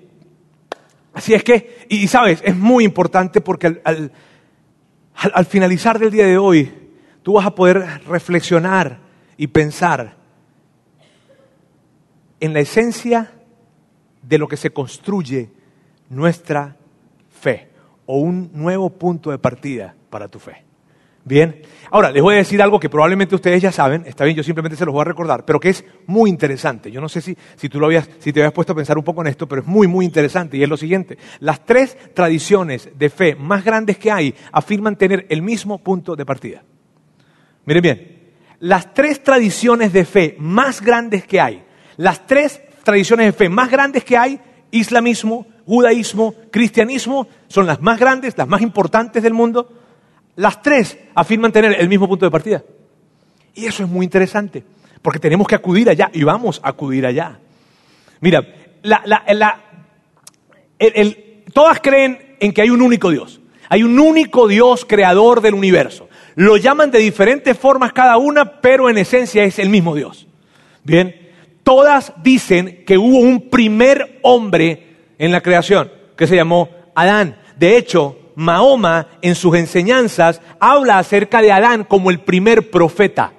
Así 1.14 1.34
es 1.34 1.44
que, 1.44 1.86
y, 1.88 2.08
sabes, 2.08 2.42
es 2.44 2.56
muy 2.56 2.82
importante 2.82 3.40
porque 3.40 3.80
al, 3.84 4.10
al 5.14 5.46
finalizar 5.46 6.00
del 6.00 6.10
día 6.10 6.26
de 6.26 6.36
hoy, 6.36 6.72
tú 7.22 7.34
vas 7.34 7.46
a 7.46 7.54
poder 7.54 7.78
reflexionar 8.08 8.98
y 9.36 9.46
pensar 9.46 10.16
en 12.40 12.52
la 12.52 12.58
esencia 12.58 13.30
de 14.20 14.38
lo 14.38 14.48
que 14.48 14.56
se 14.56 14.70
construye 14.70 15.48
nuestra 16.08 16.76
fe 17.30 17.68
o 18.06 18.18
un 18.18 18.50
nuevo 18.52 18.90
punto 18.90 19.30
de 19.30 19.38
partida 19.38 19.94
para 20.10 20.26
tu 20.26 20.40
fe. 20.40 20.64
Bien, 21.24 21.62
ahora 21.90 22.10
les 22.10 22.20
voy 22.20 22.34
a 22.34 22.38
decir 22.38 22.60
algo 22.60 22.80
que 22.80 22.88
probablemente 22.88 23.36
ustedes 23.36 23.62
ya 23.62 23.70
saben, 23.70 24.02
está 24.06 24.24
bien, 24.24 24.36
yo 24.36 24.42
simplemente 24.42 24.76
se 24.76 24.84
los 24.84 24.92
voy 24.92 25.02
a 25.02 25.04
recordar, 25.04 25.44
pero 25.44 25.60
que 25.60 25.68
es 25.68 25.84
muy 26.06 26.28
interesante. 26.28 26.90
Yo 26.90 27.00
no 27.00 27.08
sé 27.08 27.20
si, 27.20 27.36
si 27.54 27.68
tú 27.68 27.78
lo 27.78 27.86
habías, 27.86 28.10
si 28.18 28.32
te 28.32 28.40
habías 28.40 28.52
puesto 28.52 28.72
a 28.72 28.76
pensar 28.76 28.98
un 28.98 29.04
poco 29.04 29.20
en 29.20 29.28
esto, 29.28 29.46
pero 29.46 29.62
es 29.62 29.68
muy, 29.68 29.86
muy 29.86 30.04
interesante 30.04 30.56
y 30.56 30.64
es 30.64 30.68
lo 30.68 30.76
siguiente. 30.76 31.16
Las 31.38 31.64
tres 31.64 31.96
tradiciones 32.12 32.90
de 32.98 33.08
fe 33.08 33.36
más 33.36 33.64
grandes 33.64 33.98
que 33.98 34.10
hay 34.10 34.34
afirman 34.50 34.96
tener 34.96 35.26
el 35.28 35.42
mismo 35.42 35.78
punto 35.78 36.16
de 36.16 36.26
partida. 36.26 36.64
Miren 37.66 37.82
bien, 37.82 38.22
las 38.58 38.92
tres 38.92 39.22
tradiciones 39.22 39.92
de 39.92 40.04
fe 40.04 40.36
más 40.40 40.80
grandes 40.80 41.24
que 41.24 41.40
hay, 41.40 41.62
las 41.98 42.26
tres 42.26 42.60
tradiciones 42.82 43.26
de 43.26 43.32
fe 43.32 43.48
más 43.48 43.70
grandes 43.70 44.02
que 44.02 44.16
hay, 44.16 44.40
islamismo, 44.72 45.46
judaísmo, 45.66 46.34
cristianismo, 46.50 47.28
son 47.46 47.68
las 47.68 47.80
más 47.80 48.00
grandes, 48.00 48.36
las 48.36 48.48
más 48.48 48.60
importantes 48.60 49.22
del 49.22 49.34
mundo 49.34 49.81
las 50.36 50.62
tres 50.62 50.98
afirman 51.14 51.52
tener 51.52 51.78
el 51.78 51.88
mismo 51.88 52.08
punto 52.08 52.24
de 52.24 52.30
partida. 52.30 52.62
Y 53.54 53.66
eso 53.66 53.82
es 53.82 53.88
muy 53.88 54.04
interesante, 54.04 54.64
porque 55.02 55.18
tenemos 55.18 55.46
que 55.46 55.54
acudir 55.54 55.90
allá 55.90 56.10
y 56.12 56.22
vamos 56.24 56.60
a 56.62 56.70
acudir 56.70 57.04
allá. 57.04 57.38
Mira, 58.20 58.42
todas 61.52 61.80
creen 61.80 62.36
en 62.40 62.52
que 62.52 62.62
hay 62.62 62.70
un 62.70 62.82
único 62.82 63.10
Dios. 63.10 63.40
Hay 63.68 63.82
un 63.82 63.98
único 63.98 64.48
Dios 64.48 64.84
creador 64.84 65.40
del 65.40 65.54
universo. 65.54 66.08
Lo 66.34 66.56
llaman 66.56 66.90
de 66.90 66.98
diferentes 66.98 67.58
formas 67.58 67.92
cada 67.92 68.16
una, 68.16 68.60
pero 68.60 68.88
en 68.88 68.98
esencia 68.98 69.44
es 69.44 69.58
el 69.58 69.68
mismo 69.68 69.94
Dios. 69.94 70.26
Bien, 70.84 71.14
todas 71.62 72.12
dicen 72.22 72.84
que 72.86 72.98
hubo 72.98 73.18
un 73.18 73.50
primer 73.50 74.18
hombre 74.22 74.96
en 75.18 75.32
la 75.32 75.40
creación, 75.40 75.90
que 76.16 76.26
se 76.26 76.36
llamó 76.36 76.68
Adán. 76.94 77.38
De 77.56 77.76
hecho, 77.76 78.18
Mahoma 78.34 79.08
en 79.20 79.34
sus 79.34 79.54
enseñanzas 79.56 80.40
habla 80.60 80.98
acerca 80.98 81.42
de 81.42 81.52
Adán 81.52 81.84
como 81.84 82.10
el 82.10 82.20
primer 82.20 82.70
profeta. 82.70 83.32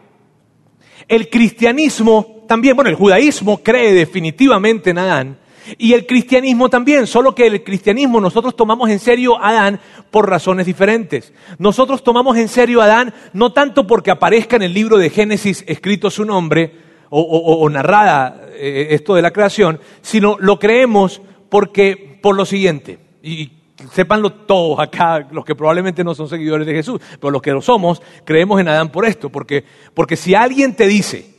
El 1.08 1.30
cristianismo 1.30 2.44
también, 2.48 2.76
bueno, 2.76 2.90
el 2.90 2.96
judaísmo 2.96 3.62
cree 3.64 3.94
definitivamente 3.94 4.92
en 4.92 4.98
Adán 4.98 5.38
y 5.78 5.94
el 5.94 6.06
cristianismo 6.06 6.70
también, 6.70 7.08
solo 7.08 7.34
que 7.34 7.48
el 7.48 7.64
cristianismo 7.64 8.20
nosotros 8.20 8.56
tomamos 8.56 8.90
en 8.90 9.00
serio 9.00 9.42
Adán 9.42 9.80
por 10.12 10.30
razones 10.30 10.66
diferentes. 10.66 11.34
Nosotros 11.58 12.04
tomamos 12.04 12.38
en 12.38 12.48
serio 12.48 12.82
a 12.82 12.86
Adán 12.86 13.14
no 13.34 13.54
tanto 13.54 13.88
porque 13.88 14.12
aparezca 14.12 14.56
en 14.56 14.64
el 14.64 14.74
libro 14.74 14.98
de 14.98 15.10
Génesis 15.10 15.64
escrito 15.68 16.10
su 16.10 16.26
nombre 16.26 16.84
o, 17.16 17.70
narrada 17.70 18.42
eh, 18.56 18.88
esto 18.90 19.14
de 19.14 19.22
la 19.22 19.32
creación, 19.32 19.80
sino 20.02 20.36
lo 20.40 20.58
creemos 20.58 21.22
porque 21.50 22.20
por 22.24 22.36
lo 22.36 22.46
siguiente, 22.46 22.98
y 23.22 23.52
sépanlo 23.92 24.32
todos 24.32 24.80
acá, 24.80 25.28
los 25.32 25.44
que 25.46 25.56
probablemente 25.56 26.04
no 26.04 26.16
son 26.16 26.30
seguidores 26.30 26.66
de 26.66 26.74
Jesús, 26.74 27.02
pero 27.20 27.32
los 27.32 27.42
que 27.42 27.52
lo 27.52 27.62
somos, 27.62 28.02
creemos 28.24 28.60
en 28.60 28.68
Adán 28.68 28.90
por 28.90 29.06
esto, 29.06 29.30
porque, 29.30 29.64
porque 29.94 30.16
si 30.16 30.36
alguien 30.36 30.76
te 30.76 30.88
dice, 30.88 31.34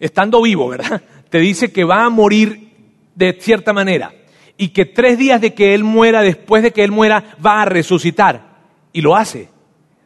estando 0.00 0.42
vivo, 0.42 0.68
¿verdad? 0.68 1.02
Te 1.30 1.38
dice 1.38 1.72
que 1.72 1.82
va 1.84 2.04
a 2.04 2.08
morir 2.08 2.72
de 3.14 3.32
cierta 3.40 3.72
manera 3.72 4.14
y 4.56 4.68
que 4.68 4.84
tres 4.86 5.18
días 5.18 5.40
de 5.40 5.54
que 5.54 5.74
él 5.74 5.82
muera, 5.82 6.22
después 6.22 6.62
de 6.62 6.72
que 6.72 6.84
él 6.84 6.92
muera, 6.92 7.36
va 7.44 7.62
a 7.62 7.64
resucitar 7.64 8.58
y 8.92 9.00
lo 9.00 9.16
hace, 9.16 9.48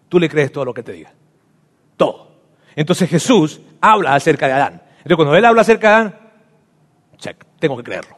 tú 0.09 0.19
le 0.19 0.29
crees 0.29 0.51
todo 0.51 0.65
lo 0.65 0.73
que 0.73 0.83
te 0.83 0.93
diga. 0.93 1.13
Todo. 1.97 2.33
Entonces 2.75 3.09
Jesús 3.11 3.61
habla 3.81 4.15
acerca 4.15 4.47
de 4.47 4.55
Adán. 4.55 4.83
Entonces 4.99 5.17
cuando 5.17 5.37
él 5.37 5.45
habla 5.45 5.61
acerca 5.61 5.89
de 5.89 5.95
Adán, 5.95 6.19
check, 7.19 7.45
tengo 7.59 7.77
que 7.77 7.83
creerlo. 7.83 8.17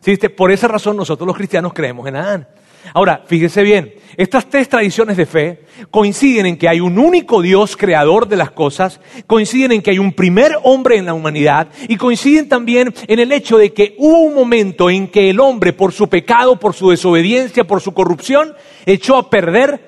¿Sí? 0.00 0.16
Por 0.16 0.50
esa 0.50 0.66
razón 0.66 0.96
nosotros 0.96 1.26
los 1.26 1.36
cristianos 1.36 1.72
creemos 1.72 2.06
en 2.08 2.16
Adán. 2.16 2.48
Ahora, 2.92 3.22
fíjese 3.26 3.62
bien, 3.62 3.94
estas 4.16 4.48
tres 4.48 4.68
tradiciones 4.68 5.16
de 5.16 5.26
fe 5.26 5.64
coinciden 5.90 6.46
en 6.46 6.56
que 6.56 6.68
hay 6.68 6.80
un 6.80 6.98
único 6.98 7.40
Dios 7.40 7.76
creador 7.76 8.26
de 8.26 8.36
las 8.36 8.50
cosas, 8.50 9.00
coinciden 9.26 9.72
en 9.72 9.82
que 9.82 9.90
hay 9.90 9.98
un 9.98 10.12
primer 10.12 10.56
hombre 10.62 10.96
en 10.96 11.06
la 11.06 11.14
humanidad 11.14 11.68
y 11.88 11.96
coinciden 11.96 12.48
también 12.48 12.92
en 13.06 13.18
el 13.18 13.32
hecho 13.32 13.58
de 13.58 13.72
que 13.72 13.94
hubo 13.98 14.18
un 14.20 14.34
momento 14.34 14.90
en 14.90 15.08
que 15.08 15.30
el 15.30 15.40
hombre, 15.40 15.72
por 15.72 15.92
su 15.92 16.08
pecado, 16.08 16.58
por 16.58 16.74
su 16.74 16.90
desobediencia, 16.90 17.64
por 17.64 17.80
su 17.80 17.94
corrupción, 17.94 18.54
echó 18.86 19.16
a 19.16 19.30
perder 19.30 19.80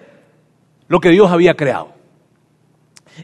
lo 0.88 1.00
que 1.00 1.10
Dios 1.10 1.30
había 1.30 1.54
creado. 1.54 1.92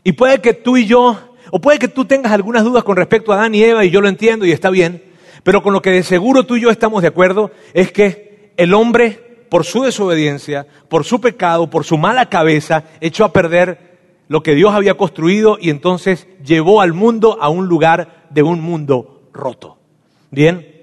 Y 0.04 0.12
puede 0.12 0.40
que 0.40 0.54
tú 0.54 0.76
y 0.76 0.86
yo, 0.86 1.18
o 1.50 1.60
puede 1.60 1.78
que 1.78 1.88
tú 1.88 2.04
tengas 2.04 2.32
algunas 2.32 2.64
dudas 2.64 2.84
con 2.84 2.96
respecto 2.96 3.32
a 3.32 3.36
Adán 3.36 3.54
y 3.54 3.62
Eva, 3.62 3.84
y 3.84 3.90
yo 3.90 4.00
lo 4.00 4.08
entiendo 4.08 4.44
y 4.44 4.52
está 4.52 4.70
bien, 4.70 5.02
pero 5.42 5.62
con 5.62 5.72
lo 5.72 5.82
que 5.82 5.90
de 5.90 6.02
seguro 6.02 6.44
tú 6.44 6.56
y 6.56 6.62
yo 6.62 6.70
estamos 6.70 7.02
de 7.02 7.08
acuerdo 7.08 7.50
es 7.72 7.92
que 7.92 8.52
el 8.56 8.74
hombre 8.74 9.27
por 9.48 9.64
su 9.64 9.82
desobediencia, 9.82 10.66
por 10.88 11.04
su 11.04 11.20
pecado, 11.20 11.70
por 11.70 11.84
su 11.84 11.98
mala 11.98 12.28
cabeza, 12.28 12.84
echó 13.00 13.24
a 13.24 13.32
perder 13.32 13.88
lo 14.28 14.42
que 14.42 14.54
Dios 14.54 14.74
había 14.74 14.94
construido 14.94 15.58
y 15.60 15.70
entonces 15.70 16.26
llevó 16.44 16.80
al 16.80 16.92
mundo 16.92 17.38
a 17.40 17.48
un 17.48 17.66
lugar 17.66 18.26
de 18.30 18.42
un 18.42 18.60
mundo 18.60 19.30
roto. 19.32 19.78
Bien. 20.30 20.76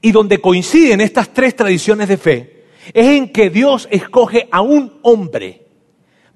Y 0.00 0.12
donde 0.12 0.38
coinciden 0.38 1.00
estas 1.00 1.32
tres 1.32 1.56
tradiciones 1.56 2.08
de 2.08 2.16
fe 2.16 2.64
es 2.92 3.06
en 3.06 3.32
que 3.32 3.50
Dios 3.50 3.88
escoge 3.90 4.48
a 4.50 4.60
un 4.60 4.98
hombre 5.02 5.66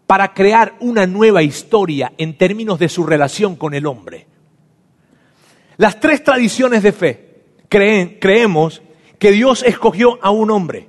para 0.07 0.35
crear 0.35 0.75
una 0.81 1.07
nueva 1.07 1.43
historia 1.43 2.13
en 2.19 2.37
términos 2.37 2.79
de 2.79 2.89
su 2.89 3.05
relación 3.05 3.57
con 3.57 3.75
el 3.75 3.87
hombre. 3.87 4.27
Las 5.77 6.01
tres 6.01 6.23
tradiciones 6.23 6.83
de 6.83 6.93
fe 6.93 7.45
creen, 7.69 8.19
creemos 8.21 8.83
que 9.19 9.31
Dios 9.31 9.63
escogió 9.63 10.19
a 10.23 10.31
un 10.31 10.51
hombre 10.51 10.89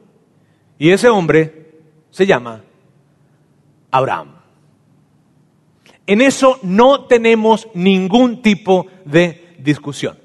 y 0.77 0.89
ese 0.89 1.09
hombre 1.09 1.71
se 2.09 2.25
llama 2.25 2.63
Abraham. 3.91 4.35
En 6.05 6.21
eso 6.21 6.59
no 6.63 7.05
tenemos 7.05 7.67
ningún 7.73 8.41
tipo 8.41 8.87
de 9.05 9.55
discusión. 9.59 10.17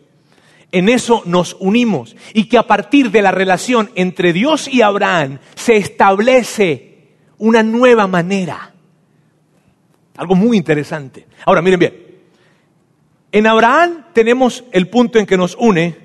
En 0.70 0.88
eso 0.88 1.22
nos 1.24 1.56
unimos 1.60 2.16
y 2.34 2.44
que 2.44 2.58
a 2.58 2.64
partir 2.64 3.10
de 3.10 3.22
la 3.22 3.30
relación 3.30 3.90
entre 3.94 4.32
Dios 4.32 4.68
y 4.68 4.82
Abraham 4.82 5.38
se 5.54 5.76
establece 5.76 7.14
una 7.38 7.62
nueva 7.62 8.06
manera. 8.06 8.74
Algo 10.16 10.34
muy 10.34 10.56
interesante. 10.56 11.26
Ahora, 11.46 11.62
miren 11.62 11.78
bien. 11.78 12.08
En 13.30 13.46
Abraham 13.46 14.06
tenemos 14.12 14.64
el 14.72 14.88
punto 14.88 15.18
en 15.18 15.26
que 15.26 15.36
nos 15.36 15.54
une 15.54 15.96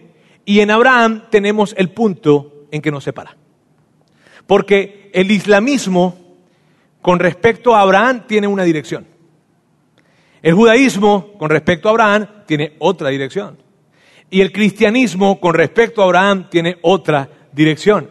y 0.45 0.59
en 0.59 0.71
Abraham 0.71 1.23
tenemos 1.29 1.73
el 1.77 1.89
punto 1.89 2.67
en 2.71 2.81
que 2.81 2.91
nos 2.91 3.03
separa. 3.03 3.35
Porque 4.47 5.09
el 5.13 5.31
islamismo 5.31 6.17
con 7.01 7.19
respecto 7.19 7.75
a 7.75 7.81
Abraham 7.81 8.25
tiene 8.27 8.47
una 8.47 8.63
dirección. 8.63 9.05
El 10.41 10.55
judaísmo 10.55 11.33
con 11.37 11.49
respecto 11.49 11.87
a 11.87 11.91
Abraham 11.91 12.27
tiene 12.45 12.75
otra 12.79 13.09
dirección. 13.09 13.57
Y 14.29 14.41
el 14.41 14.51
cristianismo 14.51 15.39
con 15.39 15.53
respecto 15.53 16.01
a 16.01 16.05
Abraham 16.05 16.49
tiene 16.49 16.77
otra 16.81 17.29
dirección. 17.51 18.09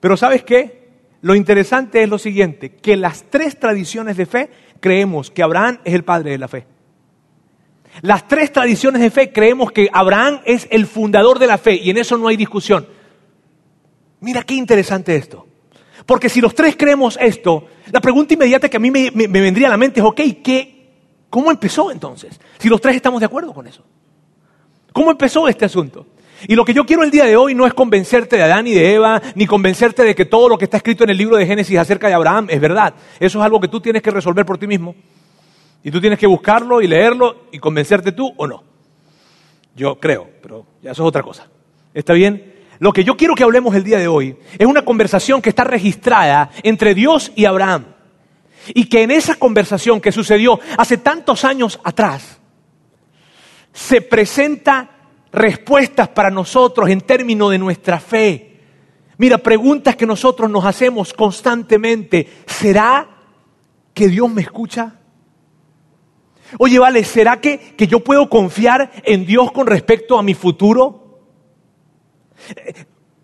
Pero 0.00 0.16
¿sabes 0.16 0.44
qué? 0.44 0.84
Lo 1.22 1.34
interesante 1.34 2.02
es 2.02 2.08
lo 2.08 2.18
siguiente, 2.18 2.70
que 2.70 2.96
las 2.96 3.24
tres 3.30 3.58
tradiciones 3.58 4.16
de 4.16 4.26
fe 4.26 4.50
creemos 4.80 5.30
que 5.30 5.42
Abraham 5.42 5.80
es 5.84 5.94
el 5.94 6.04
padre 6.04 6.32
de 6.32 6.38
la 6.38 6.48
fe. 6.48 6.66
Las 8.02 8.28
tres 8.28 8.52
tradiciones 8.52 9.00
de 9.00 9.10
fe 9.10 9.32
creemos 9.32 9.72
que 9.72 9.88
Abraham 9.92 10.40
es 10.44 10.68
el 10.70 10.86
fundador 10.86 11.38
de 11.38 11.46
la 11.46 11.58
fe 11.58 11.76
y 11.76 11.90
en 11.90 11.96
eso 11.96 12.18
no 12.18 12.28
hay 12.28 12.36
discusión. 12.36 12.86
Mira 14.20 14.42
qué 14.42 14.54
interesante 14.54 15.16
esto. 15.16 15.46
Porque 16.06 16.28
si 16.28 16.40
los 16.40 16.54
tres 16.54 16.76
creemos 16.76 17.18
esto, 17.20 17.66
la 17.90 18.00
pregunta 18.00 18.34
inmediata 18.34 18.68
que 18.68 18.76
a 18.76 18.80
mí 18.80 18.90
me, 18.90 19.10
vendría 19.10 19.68
a 19.68 19.70
la 19.70 19.76
mente 19.76 20.00
es, 20.00 20.06
ok, 20.06 20.20
¿qué, 20.42 20.90
¿cómo 21.30 21.50
empezó 21.50 21.90
entonces? 21.90 22.38
Si 22.58 22.68
los 22.68 22.80
tres 22.80 22.96
estamos 22.96 23.20
de 23.20 23.26
acuerdo 23.26 23.54
con 23.54 23.66
eso. 23.66 23.82
¿Cómo 24.92 25.10
empezó 25.10 25.48
este 25.48 25.64
asunto? 25.64 26.06
Y 26.46 26.54
lo 26.54 26.64
que 26.64 26.74
yo 26.74 26.84
quiero 26.84 27.02
el 27.02 27.10
día 27.10 27.24
de 27.24 27.36
hoy 27.36 27.54
no 27.54 27.66
es 27.66 27.72
convencerte 27.72 28.36
de 28.36 28.42
Adán 28.42 28.66
y 28.66 28.72
de 28.72 28.94
Eva, 28.94 29.20
ni 29.34 29.46
convencerte 29.46 30.04
de 30.04 30.14
que 30.14 30.26
todo 30.26 30.48
lo 30.48 30.58
que 30.58 30.64
está 30.64 30.76
escrito 30.76 31.04
en 31.04 31.10
el 31.10 31.16
libro 31.16 31.36
de 31.36 31.46
Génesis 31.46 31.78
acerca 31.78 32.08
de 32.08 32.14
Abraham 32.14 32.48
es 32.50 32.60
verdad. 32.60 32.94
Eso 33.18 33.38
es 33.38 33.44
algo 33.44 33.60
que 33.60 33.68
tú 33.68 33.80
tienes 33.80 34.02
que 34.02 34.10
resolver 34.10 34.44
por 34.44 34.58
ti 34.58 34.66
mismo. 34.66 34.94
Y 35.82 35.90
tú 35.90 36.00
tienes 36.00 36.18
que 36.18 36.26
buscarlo 36.26 36.82
y 36.82 36.86
leerlo 36.86 37.46
y 37.50 37.58
convencerte 37.58 38.12
tú 38.12 38.32
o 38.36 38.46
no. 38.46 38.62
Yo 39.74 39.98
creo, 39.98 40.28
pero 40.42 40.66
ya 40.82 40.92
eso 40.92 41.02
es 41.02 41.08
otra 41.08 41.22
cosa. 41.22 41.48
¿Está 41.92 42.12
bien? 42.12 42.53
Lo 42.84 42.92
que 42.92 43.02
yo 43.02 43.16
quiero 43.16 43.34
que 43.34 43.42
hablemos 43.42 43.74
el 43.74 43.82
día 43.82 43.98
de 43.98 44.08
hoy 44.08 44.36
es 44.58 44.66
una 44.66 44.84
conversación 44.84 45.40
que 45.40 45.48
está 45.48 45.64
registrada 45.64 46.50
entre 46.62 46.94
Dios 46.94 47.32
y 47.34 47.46
Abraham. 47.46 47.86
Y 48.74 48.90
que 48.90 49.02
en 49.02 49.10
esa 49.10 49.36
conversación 49.36 50.02
que 50.02 50.12
sucedió 50.12 50.60
hace 50.76 50.98
tantos 50.98 51.46
años 51.46 51.80
atrás, 51.82 52.38
se 53.72 54.02
presenta 54.02 54.90
respuestas 55.32 56.08
para 56.08 56.28
nosotros 56.28 56.90
en 56.90 57.00
términos 57.00 57.52
de 57.52 57.58
nuestra 57.58 57.98
fe. 57.98 58.60
Mira, 59.16 59.38
preguntas 59.38 59.96
que 59.96 60.04
nosotros 60.04 60.50
nos 60.50 60.66
hacemos 60.66 61.14
constantemente. 61.14 62.28
¿Será 62.44 63.08
que 63.94 64.08
Dios 64.08 64.30
me 64.30 64.42
escucha? 64.42 64.96
Oye, 66.58 66.78
vale, 66.78 67.02
¿será 67.04 67.40
que, 67.40 67.58
que 67.78 67.86
yo 67.86 68.00
puedo 68.00 68.28
confiar 68.28 68.92
en 69.04 69.24
Dios 69.24 69.52
con 69.52 69.66
respecto 69.66 70.18
a 70.18 70.22
mi 70.22 70.34
futuro? 70.34 71.03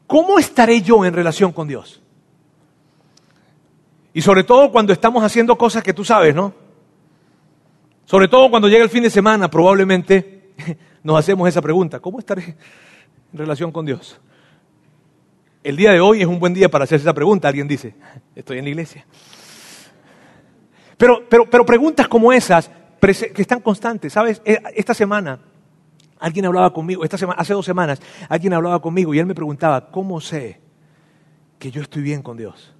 ¿Cómo 0.06 0.38
estaré 0.38 0.82
yo 0.82 1.04
en 1.04 1.14
relación 1.14 1.52
con 1.52 1.68
Dios? 1.68 2.02
Y 4.12 4.22
sobre 4.22 4.42
todo 4.42 4.72
cuando 4.72 4.92
estamos 4.92 5.22
haciendo 5.22 5.56
cosas 5.56 5.82
que 5.82 5.94
tú 5.94 6.04
sabes, 6.04 6.34
¿no? 6.34 6.52
Sobre 8.06 8.26
todo 8.26 8.50
cuando 8.50 8.68
llega 8.68 8.82
el 8.82 8.90
fin 8.90 9.04
de 9.04 9.10
semana, 9.10 9.48
probablemente 9.48 10.50
nos 11.04 11.16
hacemos 11.16 11.48
esa 11.48 11.62
pregunta, 11.62 12.00
¿cómo 12.00 12.18
estaré 12.18 12.56
en 13.32 13.38
relación 13.38 13.70
con 13.70 13.86
Dios? 13.86 14.20
El 15.62 15.76
día 15.76 15.92
de 15.92 16.00
hoy 16.00 16.22
es 16.22 16.26
un 16.26 16.40
buen 16.40 16.54
día 16.54 16.68
para 16.68 16.84
hacerse 16.84 17.04
esa 17.04 17.14
pregunta, 17.14 17.46
alguien 17.46 17.68
dice, 17.68 17.94
estoy 18.34 18.58
en 18.58 18.64
la 18.64 18.70
iglesia. 18.70 19.06
Pero, 20.96 21.22
pero, 21.28 21.48
pero 21.48 21.64
preguntas 21.64 22.08
como 22.08 22.32
esas, 22.32 22.70
que 23.00 23.42
están 23.42 23.60
constantes, 23.60 24.12
¿sabes? 24.12 24.42
Eh, 24.44 24.60
esta 24.74 24.92
semana 24.92 25.38
Alguien 26.20 26.44
hablaba 26.44 26.72
conmigo, 26.72 27.02
esta 27.02 27.18
semana, 27.18 27.40
hace 27.40 27.54
dos 27.54 27.64
semanas, 27.64 28.00
alguien 28.28 28.52
hablaba 28.52 28.80
conmigo 28.80 29.14
y 29.14 29.18
él 29.18 29.26
me 29.26 29.34
preguntaba, 29.34 29.90
¿cómo 29.90 30.20
sé 30.20 30.60
que 31.58 31.70
yo 31.70 31.82
estoy 31.82 32.02
bien 32.02 32.22
con 32.22 32.36
Dios? 32.36 32.74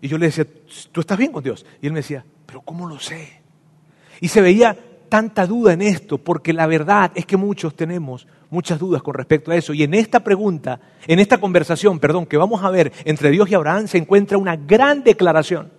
Y 0.00 0.08
yo 0.08 0.16
le 0.16 0.26
decía, 0.26 0.46
¿tú 0.90 1.00
estás 1.00 1.18
bien 1.18 1.30
con 1.30 1.44
Dios? 1.44 1.66
Y 1.82 1.86
él 1.86 1.92
me 1.92 1.98
decía, 1.98 2.24
¿pero 2.46 2.62
cómo 2.62 2.88
lo 2.88 2.98
sé? 2.98 3.42
Y 4.20 4.28
se 4.28 4.40
veía 4.40 4.76
tanta 5.10 5.46
duda 5.46 5.74
en 5.74 5.82
esto, 5.82 6.18
porque 6.18 6.54
la 6.54 6.66
verdad 6.66 7.12
es 7.14 7.26
que 7.26 7.36
muchos 7.36 7.74
tenemos 7.74 8.26
muchas 8.48 8.78
dudas 8.78 9.02
con 9.02 9.14
respecto 9.14 9.50
a 9.50 9.56
eso. 9.56 9.74
Y 9.74 9.82
en 9.82 9.92
esta 9.92 10.20
pregunta, 10.20 10.80
en 11.06 11.18
esta 11.18 11.38
conversación, 11.38 11.98
perdón, 11.98 12.26
que 12.26 12.38
vamos 12.38 12.62
a 12.62 12.70
ver 12.70 12.92
entre 13.04 13.30
Dios 13.30 13.50
y 13.50 13.54
Abraham, 13.54 13.88
se 13.88 13.98
encuentra 13.98 14.38
una 14.38 14.56
gran 14.56 15.02
declaración. 15.02 15.70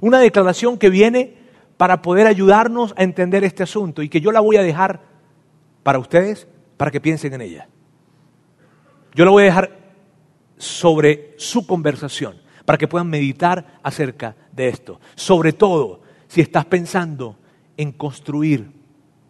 Una 0.00 0.20
declaración 0.20 0.78
que 0.78 0.90
viene 0.90 1.38
para 1.76 2.02
poder 2.02 2.26
ayudarnos 2.26 2.94
a 2.96 3.02
entender 3.02 3.42
este 3.42 3.62
asunto 3.62 4.02
y 4.02 4.08
que 4.08 4.20
yo 4.20 4.30
la 4.30 4.40
voy 4.40 4.56
a 4.56 4.62
dejar 4.62 5.09
para 5.82 5.98
ustedes, 5.98 6.46
para 6.76 6.90
que 6.90 7.00
piensen 7.00 7.34
en 7.34 7.40
ella. 7.40 7.68
Yo 9.14 9.24
la 9.24 9.30
voy 9.30 9.42
a 9.42 9.46
dejar 9.46 9.78
sobre 10.56 11.34
su 11.36 11.66
conversación, 11.66 12.36
para 12.64 12.78
que 12.78 12.88
puedan 12.88 13.08
meditar 13.08 13.78
acerca 13.82 14.36
de 14.52 14.68
esto. 14.68 15.00
Sobre 15.14 15.52
todo, 15.52 16.02
si 16.28 16.40
estás 16.40 16.64
pensando 16.66 17.36
en 17.76 17.92
construir 17.92 18.70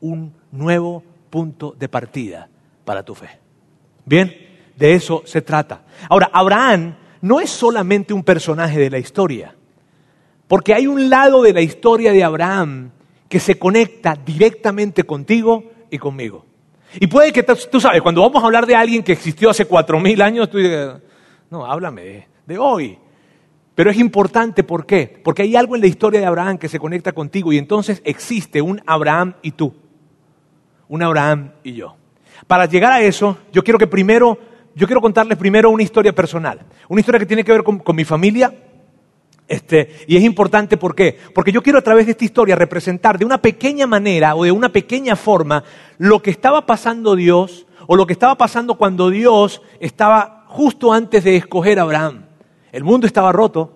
un 0.01 0.35
nuevo 0.51 1.03
punto 1.31 1.75
de 1.79 1.89
partida 1.89 2.49
para 2.85 3.05
tu 3.05 3.15
fe. 3.15 3.29
Bien, 4.05 4.35
de 4.77 4.95
eso 4.95 5.23
se 5.25 5.43
trata. 5.43 5.85
Ahora, 6.09 6.31
Abraham 6.33 6.97
no 7.21 7.41
es 7.41 7.51
solamente 7.51 8.13
un 8.13 8.25
personaje 8.25 8.79
de 8.79 8.91
la 8.91 8.99
historia, 8.99 9.55
porque 10.49 10.75
hay 10.75 10.87
un 10.87 11.09
lado 11.09 11.43
de 11.43 11.53
la 11.53 11.61
historia 11.61 12.13
de 12.13 12.25
Abraham 12.25 12.91
que 13.29 13.39
se 13.39 13.59
conecta 13.59 14.17
directamente 14.17 15.05
contigo 15.05 15.70
y 15.91 15.99
conmigo. 15.99 16.45
Y 16.99 17.07
puede 17.07 17.33
que 17.33 17.43
tú 17.43 17.81
sabes, 17.81 18.03
cuando 18.03 18.23
vamos 18.23 18.43
a 18.43 18.47
hablar 18.47 18.67
de 18.67 18.75
alguien 18.75 19.03
que 19.03 19.13
existió 19.13 19.51
hace 19.51 19.67
cuatro 19.67 20.01
mil 20.01 20.21
años, 20.23 20.51
tú 20.51 20.59
dices, 20.59 20.95
no, 21.51 21.65
háblame 21.65 22.29
de, 22.47 22.59
hoy. 22.59 22.99
Pero 23.75 23.91
es 23.91 23.99
importante, 23.99 24.65
¿por 24.65 24.87
qué? 24.87 25.21
Porque 25.23 25.43
hay 25.43 25.55
algo 25.55 25.77
en 25.77 25.83
la 25.83 25.87
historia 25.87 26.21
de 26.21 26.27
Abraham 26.27 26.59
que 26.59 26.69
se 26.69 26.81
conecta 26.81 27.13
contigo 27.13 27.53
y 27.53 27.59
entonces 27.59 28.03
existe 28.05 28.61
un 28.61 28.83
Abraham 28.87 29.35
y 29.43 29.53
tú, 29.53 29.73
un 30.89 31.03
Abraham 31.03 31.53
y 31.63 31.75
yo. 31.75 31.97
Para 32.47 32.67
llegar 32.67 32.93
a 32.93 33.01
eso, 33.01 33.39
yo 33.53 33.63
quiero 33.63 33.79
que 33.79 33.87
primero, 33.87 34.39
yo 34.75 34.87
quiero 34.87 35.01
contarles 35.01 35.39
primero 35.39 35.71
una 35.71 35.85
historia 35.85 36.13
personal, 36.13 36.61
una 36.89 37.01
historia 37.01 37.21
que 37.21 37.27
tiene 37.27 37.45
que 37.45 37.53
ver 37.53 37.63
con 37.63 37.97
mi 37.97 38.05
familia, 38.05 38.53
este, 39.51 40.05
y 40.07 40.17
es 40.17 40.23
importante, 40.23 40.77
¿por 40.77 40.95
qué? 40.95 41.19
Porque 41.35 41.51
yo 41.51 41.61
quiero 41.61 41.81
a 41.81 41.83
través 41.83 42.07
de 42.07 42.13
esta 42.13 42.25
historia 42.25 42.55
representar 42.55 43.19
de 43.19 43.25
una 43.25 43.43
pequeña 43.43 43.85
manera 43.85 44.37
o 44.37 44.45
de 44.45 44.53
una 44.53 44.69
pequeña 44.69 45.17
forma 45.17 45.65
lo 45.99 46.23
que 46.23 46.31
estaba 46.31 46.67
pasando 46.67 47.17
Dios 47.17 47.67
o 47.89 47.97
lo 47.97 48.07
que 48.07 48.13
estaba 48.13 48.37
pasando 48.37 48.77
cuando 48.77 49.11
Dios 49.11 49.61
estaba 49.81 50.45
justo 50.47 50.93
antes 50.93 51.25
de 51.25 51.35
escoger 51.35 51.81
a 51.81 51.83
Abraham. 51.83 52.27
El 52.71 52.85
mundo 52.85 53.09
estaba 53.09 53.33
roto, 53.33 53.73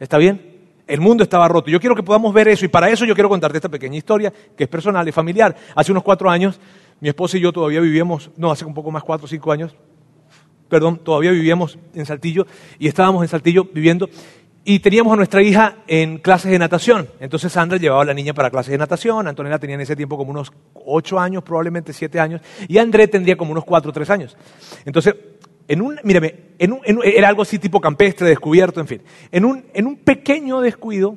¿está 0.00 0.16
bien? 0.16 0.70
El 0.86 1.02
mundo 1.02 1.24
estaba 1.24 1.46
roto. 1.46 1.68
Yo 1.68 1.78
quiero 1.78 1.94
que 1.94 2.02
podamos 2.02 2.32
ver 2.32 2.48
eso 2.48 2.64
y 2.64 2.68
para 2.68 2.88
eso 2.88 3.04
yo 3.04 3.12
quiero 3.12 3.28
contarte 3.28 3.58
esta 3.58 3.68
pequeña 3.68 3.98
historia 3.98 4.32
que 4.56 4.64
es 4.64 4.70
personal 4.70 5.06
y 5.06 5.12
familiar. 5.12 5.54
Hace 5.74 5.92
unos 5.92 6.04
cuatro 6.04 6.30
años, 6.30 6.58
mi 7.00 7.10
esposa 7.10 7.36
y 7.36 7.40
yo 7.40 7.52
todavía 7.52 7.80
vivíamos, 7.80 8.30
no, 8.38 8.50
hace 8.50 8.64
un 8.64 8.72
poco 8.72 8.90
más, 8.90 9.04
cuatro 9.04 9.26
o 9.26 9.28
cinco 9.28 9.52
años, 9.52 9.76
perdón, 10.68 10.98
todavía 10.98 11.30
vivíamos 11.30 11.78
en 11.94 12.06
Saltillo 12.06 12.46
y 12.78 12.88
estábamos 12.88 13.22
en 13.22 13.28
Saltillo 13.28 13.64
viviendo 13.64 14.08
y 14.70 14.80
teníamos 14.80 15.14
a 15.14 15.16
nuestra 15.16 15.40
hija 15.40 15.76
en 15.86 16.18
clases 16.18 16.50
de 16.50 16.58
natación. 16.58 17.08
Entonces 17.20 17.50
Sandra 17.50 17.78
llevaba 17.78 18.02
a 18.02 18.04
la 18.04 18.12
niña 18.12 18.34
para 18.34 18.50
clases 18.50 18.72
de 18.72 18.76
natación. 18.76 19.26
Antonella 19.26 19.58
tenía 19.58 19.76
en 19.76 19.80
ese 19.80 19.96
tiempo 19.96 20.18
como 20.18 20.30
unos 20.30 20.52
ocho 20.74 21.18
años, 21.18 21.42
probablemente 21.42 21.94
siete 21.94 22.20
años. 22.20 22.42
Y 22.68 22.76
André 22.76 23.08
tendría 23.08 23.38
como 23.38 23.52
unos 23.52 23.64
cuatro 23.64 23.88
o 23.88 23.94
tres 23.94 24.10
años. 24.10 24.36
Entonces, 24.84 25.14
en 25.68 25.80
un, 25.80 25.98
mírame, 26.04 26.34
en 26.58 26.74
un, 26.74 26.80
era 27.02 27.28
algo 27.28 27.40
así 27.40 27.58
tipo 27.58 27.80
campestre, 27.80 28.28
descubierto, 28.28 28.78
en 28.78 28.86
fin. 28.86 29.02
En 29.32 29.46
un, 29.46 29.64
en 29.72 29.86
un 29.86 29.96
pequeño 29.96 30.60
descuido, 30.60 31.16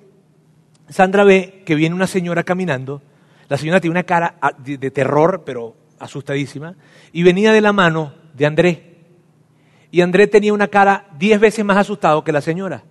Sandra 0.87 1.25
ve 1.25 1.63
que 1.65 1.75
viene 1.75 1.93
una 1.93 2.07
señora 2.07 2.43
caminando. 2.43 3.01
La 3.49 3.57
señora 3.57 3.81
tiene 3.81 3.91
una 3.91 4.03
cara 4.03 4.35
ah, 4.41 4.53
de, 4.57 4.91
terror, 4.91 5.43
pero 5.45 5.75
asustadísima. 5.99 6.77
Y 7.11 7.23
venía 7.23 7.51
de 7.51 7.59
la 7.59 7.73
mano 7.73 8.13
de 8.33 8.45
André. 8.45 8.95
Y 9.91 9.99
André 9.99 10.27
tenía 10.27 10.53
una 10.53 10.69
cara 10.69 11.09
diez 11.19 11.37
veces 11.37 11.65
más 11.65 11.75
asustado 11.75 12.23
que 12.23 12.31
la 12.31 12.39
señora. 12.39 12.85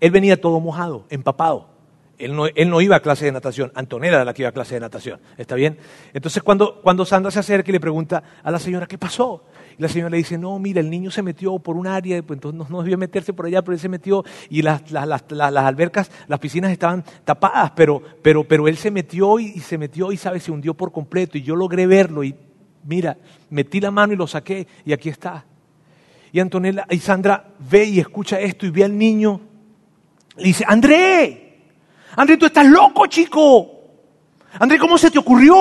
Él 0.00 0.10
venía 0.10 0.40
todo 0.40 0.60
mojado, 0.60 1.04
empapado. 1.10 1.76
Él 2.18 2.34
no, 2.34 2.80
iba 2.80 2.96
a 2.96 3.00
clase 3.00 3.26
de 3.26 3.32
natación, 3.32 3.70
Antonella 3.74 4.16
era 4.16 4.24
la 4.24 4.32
que 4.32 4.42
iba 4.42 4.48
a 4.48 4.52
clase 4.52 4.74
de 4.74 4.80
natación, 4.80 5.20
¿está 5.36 5.54
bien? 5.54 5.76
Entonces 6.14 6.42
cuando, 6.42 6.80
cuando 6.80 7.04
Sandra 7.04 7.30
se 7.30 7.40
acerca 7.40 7.70
y 7.70 7.72
le 7.72 7.80
pregunta 7.80 8.22
a 8.42 8.50
la 8.50 8.58
señora, 8.58 8.86
¿qué 8.86 8.96
pasó? 8.96 9.44
Y 9.78 9.82
la 9.82 9.88
señora 9.88 10.10
le 10.10 10.16
dice, 10.16 10.38
no, 10.38 10.58
mira, 10.58 10.80
el 10.80 10.88
niño 10.88 11.10
se 11.10 11.22
metió 11.22 11.58
por 11.58 11.76
un 11.76 11.86
área, 11.86 12.22
pues 12.22 12.38
entonces 12.38 12.70
no, 12.70 12.82
debió 12.82 12.96
meterse 12.96 13.34
por 13.34 13.44
allá, 13.44 13.60
pero 13.60 13.74
él 13.74 13.80
se 13.80 13.90
metió 13.90 14.24
y 14.48 14.62
las, 14.62 14.90
las, 14.90 15.24
albercas, 15.30 16.10
las 16.26 16.38
piscinas 16.38 16.72
estaban 16.72 17.04
tapadas, 17.24 17.72
pero, 17.76 18.02
pero, 18.22 18.44
pero 18.44 18.66
él 18.66 18.78
se 18.78 18.90
metió 18.90 19.38
y, 19.38 19.60
se 19.60 19.76
metió 19.76 20.10
y. 20.10 20.16
Se 20.16 20.50
hundió 20.50 20.74
por 20.74 20.92
completo 20.92 21.38
y 21.38 21.42
yo 21.42 21.54
logré 21.54 21.86
verlo 21.86 22.24
y 22.24 22.34
mira, 22.84 23.16
metí 23.50 23.80
la 23.80 23.90
mano 23.90 24.12
y 24.12 24.16
lo 24.16 24.26
saqué 24.26 24.66
y 24.84 24.92
aquí 24.92 25.08
está. 25.08 25.44
Y 26.32 26.40
Antonella 26.40 26.86
y 26.90 26.98
Sandra 26.98 27.52
ve 27.70 27.84
y 27.84 28.00
escucha 28.00 28.40
esto 28.40 28.66
y 28.66 28.70
ve 28.70 28.84
al 28.84 28.96
niño 28.96 29.40
le 30.36 30.44
dice, 30.44 30.64
André, 30.66 31.46
André, 32.16 32.36
tú 32.36 32.46
estás 32.46 32.66
loco, 32.66 33.06
chico. 33.06 33.70
André, 34.58 34.78
¿cómo 34.78 34.96
se 34.96 35.10
te 35.10 35.18
ocurrió? 35.18 35.54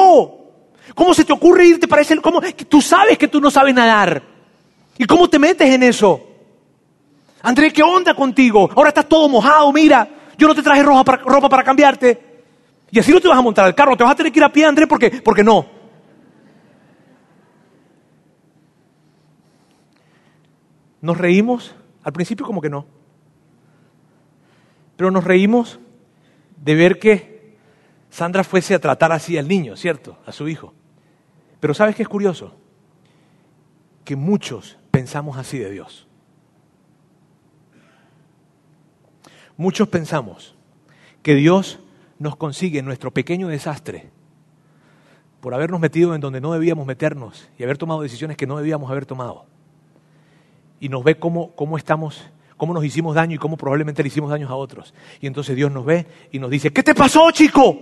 ¿Cómo 0.94 1.14
se 1.14 1.26
te 1.26 1.34
ocurre 1.34 1.68
irte 1.68 1.88
para 1.88 2.02
ese... 2.02 2.18
¿Cómo? 2.22 2.42
Tú 2.70 2.82
sabes 2.82 3.18
que 3.18 3.28
tú 3.28 3.42
no 3.42 3.52
sabes 3.52 3.74
nadar. 3.76 4.24
¿Y 4.98 5.06
cómo 5.06 5.30
te 5.30 5.38
metes 5.38 5.70
en 5.70 5.84
eso? 5.84 6.22
André, 7.42 7.72
¿qué 7.72 7.84
onda 7.84 8.14
contigo? 8.14 8.70
Ahora 8.76 8.90
estás 8.90 9.08
todo 9.08 9.28
mojado, 9.28 9.72
mira. 9.74 10.08
Yo 10.38 10.48
no 10.48 10.56
te 10.56 10.64
traje 10.64 10.84
ropa 10.84 11.04
para, 11.04 11.24
ropa 11.24 11.50
para 11.50 11.64
cambiarte. 11.64 12.44
Y 12.92 13.00
así 13.00 13.12
no 13.12 13.20
te 13.20 13.28
vas 13.28 13.38
a 13.38 13.42
montar 13.42 13.66
al 13.66 13.76
carro. 13.76 13.98
Te 13.98 14.04
vas 14.04 14.14
a 14.14 14.16
tener 14.16 14.32
que 14.32 14.40
ir 14.40 14.46
a 14.46 14.52
pie, 14.52 14.66
André, 14.66 14.88
porque, 14.88 15.22
porque 15.24 15.44
no. 15.44 15.66
Nos 21.02 21.18
reímos. 21.18 21.76
Al 22.04 22.14
principio 22.14 22.46
como 22.46 22.62
que 22.62 22.70
no. 22.70 22.95
Pero 24.96 25.12
nos 25.12 25.24
reímos 25.24 25.80
de 26.58 26.76
ver 26.76 27.00
que 27.00 27.58
Sandra 28.10 28.44
fuese 28.44 28.74
a 28.74 28.80
tratar 28.80 29.12
así 29.12 29.38
al 29.38 29.48
niño, 29.48 29.76
¿cierto? 29.76 30.18
A 30.26 30.32
su 30.32 30.48
hijo. 30.48 30.74
Pero 31.60 31.74
¿sabes 31.74 31.96
qué 31.96 32.04
es 32.04 32.08
curioso? 32.08 32.56
Que 34.04 34.16
muchos 34.16 34.78
pensamos 34.92 35.38
así 35.38 35.58
de 35.58 35.72
Dios. 35.72 36.08
Muchos 39.58 39.88
pensamos 39.88 40.56
que 41.22 41.36
Dios 41.36 41.80
nos 42.20 42.36
consigue 42.36 42.82
nuestro 42.82 43.12
pequeño 43.12 43.48
desastre 43.48 44.10
por 45.42 45.54
habernos 45.54 45.80
metido 45.80 46.16
en 46.16 46.22
donde 46.22 46.42
no 46.42 46.54
debíamos 46.54 46.86
meternos 46.86 47.50
y 47.58 47.64
haber 47.64 47.78
tomado 47.78 48.02
decisiones 48.02 48.38
que 48.38 48.48
no 48.48 48.58
debíamos 48.58 48.90
haber 48.90 49.06
tomado. 49.06 49.46
Y 50.80 50.90
nos 50.90 51.04
ve 51.04 51.18
cómo, 51.20 51.52
cómo 51.56 51.78
estamos 51.78 52.30
cómo 52.58 52.74
nos 52.74 52.86
hicimos 52.86 53.16
daño 53.16 53.36
y 53.36 53.38
cómo 53.38 53.58
probablemente 53.58 54.02
le 54.02 54.08
hicimos 54.08 54.30
daños 54.30 54.50
a 54.50 54.56
otros. 54.56 54.94
Y 55.22 55.28
entonces 55.28 55.56
Dios 55.56 55.72
nos 55.72 55.86
ve 55.86 56.06
y 56.32 56.40
nos 56.40 56.50
dice, 56.50 56.72
¿qué 56.72 56.84
te 56.84 56.96
pasó, 56.96 57.32
chico? 57.32 57.78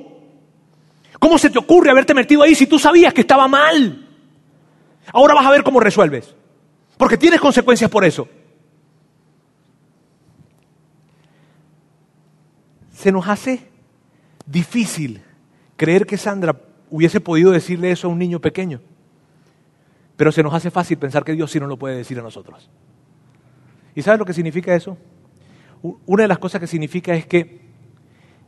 ¿Cómo 1.19 1.37
se 1.37 1.49
te 1.49 1.59
ocurre 1.59 1.91
haberte 1.91 2.13
metido 2.13 2.43
ahí 2.43 2.55
si 2.55 2.67
tú 2.67 2.79
sabías 2.79 3.13
que 3.13 3.21
estaba 3.21 3.47
mal? 3.47 4.07
Ahora 5.13 5.35
vas 5.35 5.45
a 5.45 5.51
ver 5.51 5.63
cómo 5.63 5.79
resuelves. 5.79 6.35
Porque 6.97 7.17
tienes 7.17 7.39
consecuencias 7.39 7.89
por 7.89 8.03
eso. 8.05 8.27
Se 12.93 13.11
nos 13.11 13.27
hace 13.27 13.69
difícil 14.45 15.21
creer 15.75 16.05
que 16.05 16.17
Sandra 16.17 16.55
hubiese 16.89 17.19
podido 17.19 17.51
decirle 17.51 17.91
eso 17.91 18.07
a 18.07 18.11
un 18.11 18.19
niño 18.19 18.39
pequeño. 18.39 18.79
Pero 20.15 20.31
se 20.31 20.43
nos 20.43 20.53
hace 20.53 20.71
fácil 20.71 20.97
pensar 20.97 21.23
que 21.23 21.33
Dios 21.33 21.51
sí 21.51 21.59
no 21.59 21.67
lo 21.67 21.77
puede 21.77 21.97
decir 21.97 22.19
a 22.19 22.21
nosotros. 22.21 22.69
¿Y 23.95 24.01
sabes 24.01 24.19
lo 24.19 24.25
que 24.25 24.33
significa 24.33 24.73
eso? 24.73 24.97
Una 25.81 26.23
de 26.23 26.27
las 26.27 26.39
cosas 26.39 26.59
que 26.61 26.67
significa 26.67 27.13
es 27.13 27.25
que, 27.25 27.59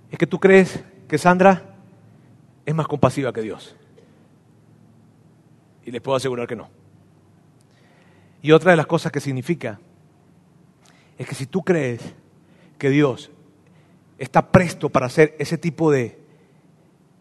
es 0.09 0.17
que 0.17 0.27
tú 0.27 0.39
crees 0.39 0.83
que 1.07 1.17
Sandra 1.17 1.75
es 2.65 2.73
más 2.73 2.87
compasiva 2.87 3.33
que 3.33 3.41
Dios. 3.41 3.75
Y 5.85 5.91
les 5.91 6.01
puedo 6.01 6.15
asegurar 6.15 6.47
que 6.47 6.55
no. 6.55 6.69
Y 8.41 8.51
otra 8.51 8.71
de 8.71 8.77
las 8.77 8.87
cosas 8.87 9.11
que 9.11 9.19
significa 9.19 9.79
es 11.17 11.27
que 11.27 11.35
si 11.35 11.45
tú 11.45 11.63
crees 11.63 12.01
que 12.77 12.89
Dios 12.89 13.31
está 14.17 14.51
presto 14.51 14.89
para 14.89 15.05
hacer 15.05 15.35
ese 15.39 15.57
tipo 15.57 15.91
de 15.91 16.19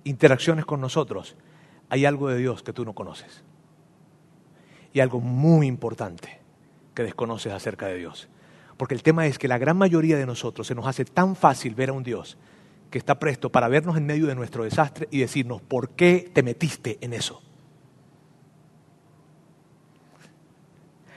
interacciones 0.04 0.64
con 0.64 0.80
nosotros, 0.80 1.36
hay 1.88 2.06
algo 2.06 2.28
de 2.28 2.38
Dios 2.38 2.62
que 2.62 2.72
tú 2.72 2.84
no 2.84 2.94
conoces. 2.94 3.42
Y 4.92 5.00
algo 5.00 5.20
muy 5.20 5.66
importante 5.66 6.43
que 6.94 7.02
desconoces 7.02 7.52
acerca 7.52 7.86
de 7.86 7.96
Dios. 7.96 8.28
Porque 8.76 8.94
el 8.94 9.02
tema 9.02 9.26
es 9.26 9.38
que 9.38 9.48
la 9.48 9.58
gran 9.58 9.76
mayoría 9.76 10.16
de 10.16 10.26
nosotros 10.26 10.66
se 10.66 10.74
nos 10.74 10.86
hace 10.86 11.04
tan 11.04 11.36
fácil 11.36 11.74
ver 11.74 11.90
a 11.90 11.92
un 11.92 12.02
Dios 12.02 12.36
que 12.90 12.98
está 12.98 13.18
presto 13.18 13.50
para 13.50 13.68
vernos 13.68 13.96
en 13.96 14.06
medio 14.06 14.26
de 14.26 14.34
nuestro 14.34 14.64
desastre 14.64 15.08
y 15.10 15.18
decirnos, 15.18 15.60
¿por 15.62 15.90
qué 15.90 16.30
te 16.32 16.42
metiste 16.42 16.98
en 17.00 17.12
eso? 17.12 17.42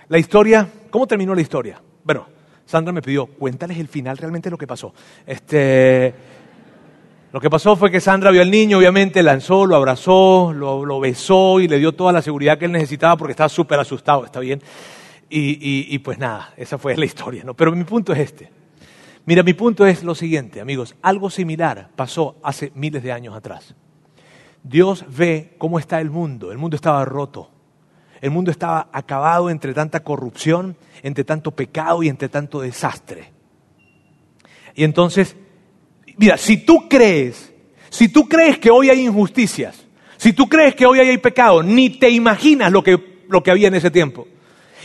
La 0.10 0.18
historia, 0.18 0.68
¿cómo 0.90 1.06
terminó 1.06 1.36
la 1.36 1.42
historia? 1.42 1.82
Bueno, 2.04 2.28
Sandra 2.66 2.94
me 2.94 3.02
pidió, 3.02 3.28
cuéntales 3.28 3.78
el 3.78 3.88
final 3.88 4.18
realmente 4.18 4.50
lo 4.50 4.58
que 4.58 4.66
pasó. 4.66 4.94
Este, 5.26 6.14
lo 7.32 7.42
que 7.42 7.50
pasó 7.50 7.76
fue 7.76 7.92
que 7.92 8.00
Sandra 8.00 8.32
vio 8.32 8.42
al 8.42 8.50
niño, 8.50 8.78
obviamente, 8.78 9.22
lanzó, 9.22 9.66
lo 9.66 9.76
abrazó, 9.76 10.54
lo, 10.54 10.86
lo 10.86 11.00
besó 11.00 11.60
y 11.60 11.68
le 11.68 11.78
dio 11.78 11.92
toda 11.92 12.12
la 12.14 12.22
seguridad 12.22 12.58
que 12.58 12.66
él 12.66 12.72
necesitaba 12.72 13.18
porque 13.18 13.32
estaba 13.32 13.50
súper 13.50 13.80
asustado, 13.80 14.26
¿está 14.26 14.40
bien? 14.40 14.62
Y, 15.30 15.98
pues 16.00 16.18
nada, 16.18 16.54
esa 16.56 16.78
fue 16.78 16.96
la 16.96 17.06
historia, 17.06 17.44
¿no? 17.44 17.54
Pero 17.54 17.72
mi 17.74 17.84
punto 17.84 18.14
es 18.14 18.20
este. 18.20 18.50
Mira, 19.26 19.44
mi 19.44 19.54
punto 19.54 19.86
es 19.86 20.04
lo 20.04 20.16
siguiente, 20.16 20.62
amigos. 20.62 20.96
Algo 21.02 21.30
similar 21.30 21.90
pasó 21.96 22.38
hace 22.42 22.72
miles 22.76 23.04
de 23.04 23.12
años 23.12 23.36
atrás. 23.36 23.76
Dios 24.64 25.06
ve 25.10 25.56
cómo 25.58 25.80
está 25.80 26.00
el 26.00 26.10
mundo. 26.10 26.52
El 26.52 26.58
mundo 26.58 26.76
estaba 26.76 27.04
roto. 27.04 27.52
El 28.22 28.32
mundo 28.32 28.52
estaba 28.52 28.90
acabado 28.94 29.50
entre 29.50 29.74
tanta 29.74 30.02
corrupción, 30.02 30.78
entre 31.04 31.24
tanto 31.24 31.52
pecado 31.52 32.04
y 32.04 32.10
entre 32.10 32.30
tanto 32.30 32.62
desastre. 32.62 33.32
Y 34.76 34.84
entonces, 34.84 35.36
mira, 36.18 36.38
si 36.38 36.58
tú 36.66 36.88
crees, 36.88 37.54
si 37.90 38.10
tú 38.10 38.30
crees 38.30 38.60
que 38.60 38.72
hoy 38.72 38.90
hay 38.90 39.06
injusticias, 39.06 39.86
si 40.16 40.34
tú 40.34 40.48
crees 40.48 40.74
que 40.74 40.86
hoy 40.86 41.00
hay 41.00 41.18
pecado, 41.18 41.62
ni 41.62 41.90
te 41.90 42.10
imaginas 42.10 42.72
lo 42.72 42.84
que, 42.84 43.24
lo 43.28 43.44
que 43.44 43.52
había 43.52 43.68
en 43.68 43.76
ese 43.76 43.92
tiempo. 43.92 44.28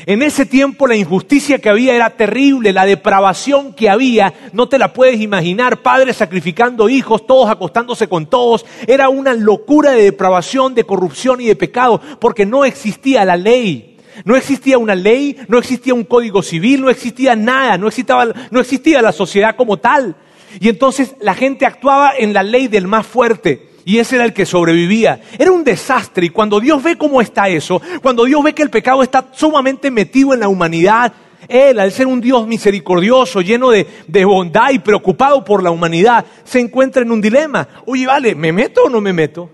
En 0.06 0.22
ese 0.22 0.46
tiempo 0.46 0.86
la 0.86 0.96
injusticia 0.96 1.58
que 1.58 1.68
había 1.68 1.94
era 1.94 2.10
terrible, 2.10 2.72
la 2.72 2.86
depravación 2.86 3.72
que 3.72 3.88
había, 3.88 4.34
no 4.52 4.68
te 4.68 4.78
la 4.78 4.92
puedes 4.92 5.20
imaginar, 5.20 5.82
padres 5.82 6.16
sacrificando 6.16 6.88
hijos, 6.88 7.26
todos 7.26 7.48
acostándose 7.48 8.08
con 8.08 8.26
todos, 8.26 8.66
era 8.86 9.08
una 9.08 9.34
locura 9.34 9.92
de 9.92 10.02
depravación, 10.02 10.74
de 10.74 10.84
corrupción 10.84 11.40
y 11.40 11.46
de 11.46 11.56
pecado, 11.56 12.00
porque 12.20 12.46
no 12.46 12.64
existía 12.64 13.24
la 13.24 13.36
ley. 13.36 13.88
No 14.24 14.36
existía 14.36 14.76
una 14.76 14.94
ley, 14.94 15.38
no 15.48 15.58
existía 15.58 15.94
un 15.94 16.04
código 16.04 16.42
civil, 16.42 16.82
no 16.82 16.90
existía 16.90 17.34
nada, 17.34 17.78
no 17.78 17.88
existía, 17.88 18.28
no 18.50 18.60
existía 18.60 19.00
la 19.00 19.12
sociedad 19.12 19.56
como 19.56 19.78
tal. 19.78 20.16
Y 20.60 20.68
entonces 20.68 21.14
la 21.20 21.34
gente 21.34 21.64
actuaba 21.64 22.12
en 22.16 22.34
la 22.34 22.42
ley 22.42 22.68
del 22.68 22.86
más 22.86 23.06
fuerte. 23.06 23.71
Y 23.84 23.98
ese 23.98 24.16
era 24.16 24.24
el 24.24 24.32
que 24.32 24.46
sobrevivía. 24.46 25.20
Era 25.38 25.50
un 25.50 25.64
desastre. 25.64 26.26
Y 26.26 26.30
cuando 26.30 26.60
Dios 26.60 26.82
ve 26.82 26.96
cómo 26.96 27.20
está 27.20 27.48
eso, 27.48 27.80
cuando 28.00 28.24
Dios 28.24 28.42
ve 28.42 28.54
que 28.54 28.62
el 28.62 28.70
pecado 28.70 29.02
está 29.02 29.28
sumamente 29.32 29.90
metido 29.90 30.34
en 30.34 30.40
la 30.40 30.48
humanidad, 30.48 31.12
Él, 31.48 31.80
al 31.80 31.90
ser 31.90 32.06
un 32.06 32.20
Dios 32.20 32.46
misericordioso, 32.46 33.40
lleno 33.40 33.70
de, 33.70 33.86
bondad 34.24 34.70
y 34.70 34.78
preocupado 34.78 35.44
por 35.44 35.62
la 35.62 35.70
humanidad, 35.70 36.24
se 36.44 36.60
encuentra 36.60 37.02
en 37.02 37.10
un 37.10 37.20
dilema. 37.20 37.66
Oye, 37.86 38.06
vale, 38.06 38.34
¿me 38.34 38.52
meto 38.52 38.84
o 38.84 38.90
no 38.90 39.00
me 39.00 39.12
meto? 39.12 39.50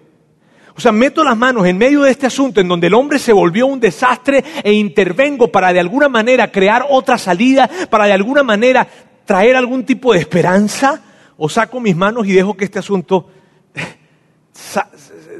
O 0.76 0.80
sea, 0.80 0.92
meto 0.92 1.24
las 1.24 1.36
manos 1.36 1.66
en 1.66 1.76
medio 1.76 2.02
de 2.02 2.12
este 2.12 2.26
asunto 2.26 2.60
en 2.60 2.68
donde 2.68 2.86
el 2.86 2.94
hombre 2.94 3.18
se 3.18 3.32
volvió 3.32 3.66
un 3.66 3.80
desastre 3.80 4.44
e 4.62 4.72
intervengo 4.72 5.48
para 5.48 5.72
de 5.72 5.80
alguna 5.80 6.08
manera 6.08 6.52
crear 6.52 6.86
otra 6.88 7.18
salida, 7.18 7.68
para 7.90 8.04
de 8.04 8.12
alguna 8.12 8.44
manera 8.44 8.86
traer 9.24 9.56
algún 9.56 9.84
tipo 9.84 10.12
de 10.12 10.20
esperanza, 10.20 11.02
o 11.36 11.48
saco 11.48 11.80
mis 11.80 11.96
manos 11.96 12.26
y 12.26 12.32
dejo 12.32 12.56
que 12.56 12.64
este 12.64 12.78
asunto 12.78 13.28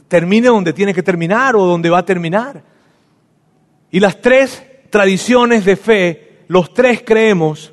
termine 0.09 0.49
donde 0.49 0.73
tiene 0.73 0.95
que 0.95 1.03
terminar 1.03 1.57
o 1.57 1.65
donde 1.65 1.91
va 1.91 1.99
a 1.99 2.05
terminar. 2.05 2.63
Y 3.91 4.01
las 4.01 4.21
tres 4.21 4.63
tradiciones 4.91 5.65
de 5.65 5.77
fe, 5.77 6.39
los 6.49 6.73
tres 6.73 7.03
creemos 7.05 7.73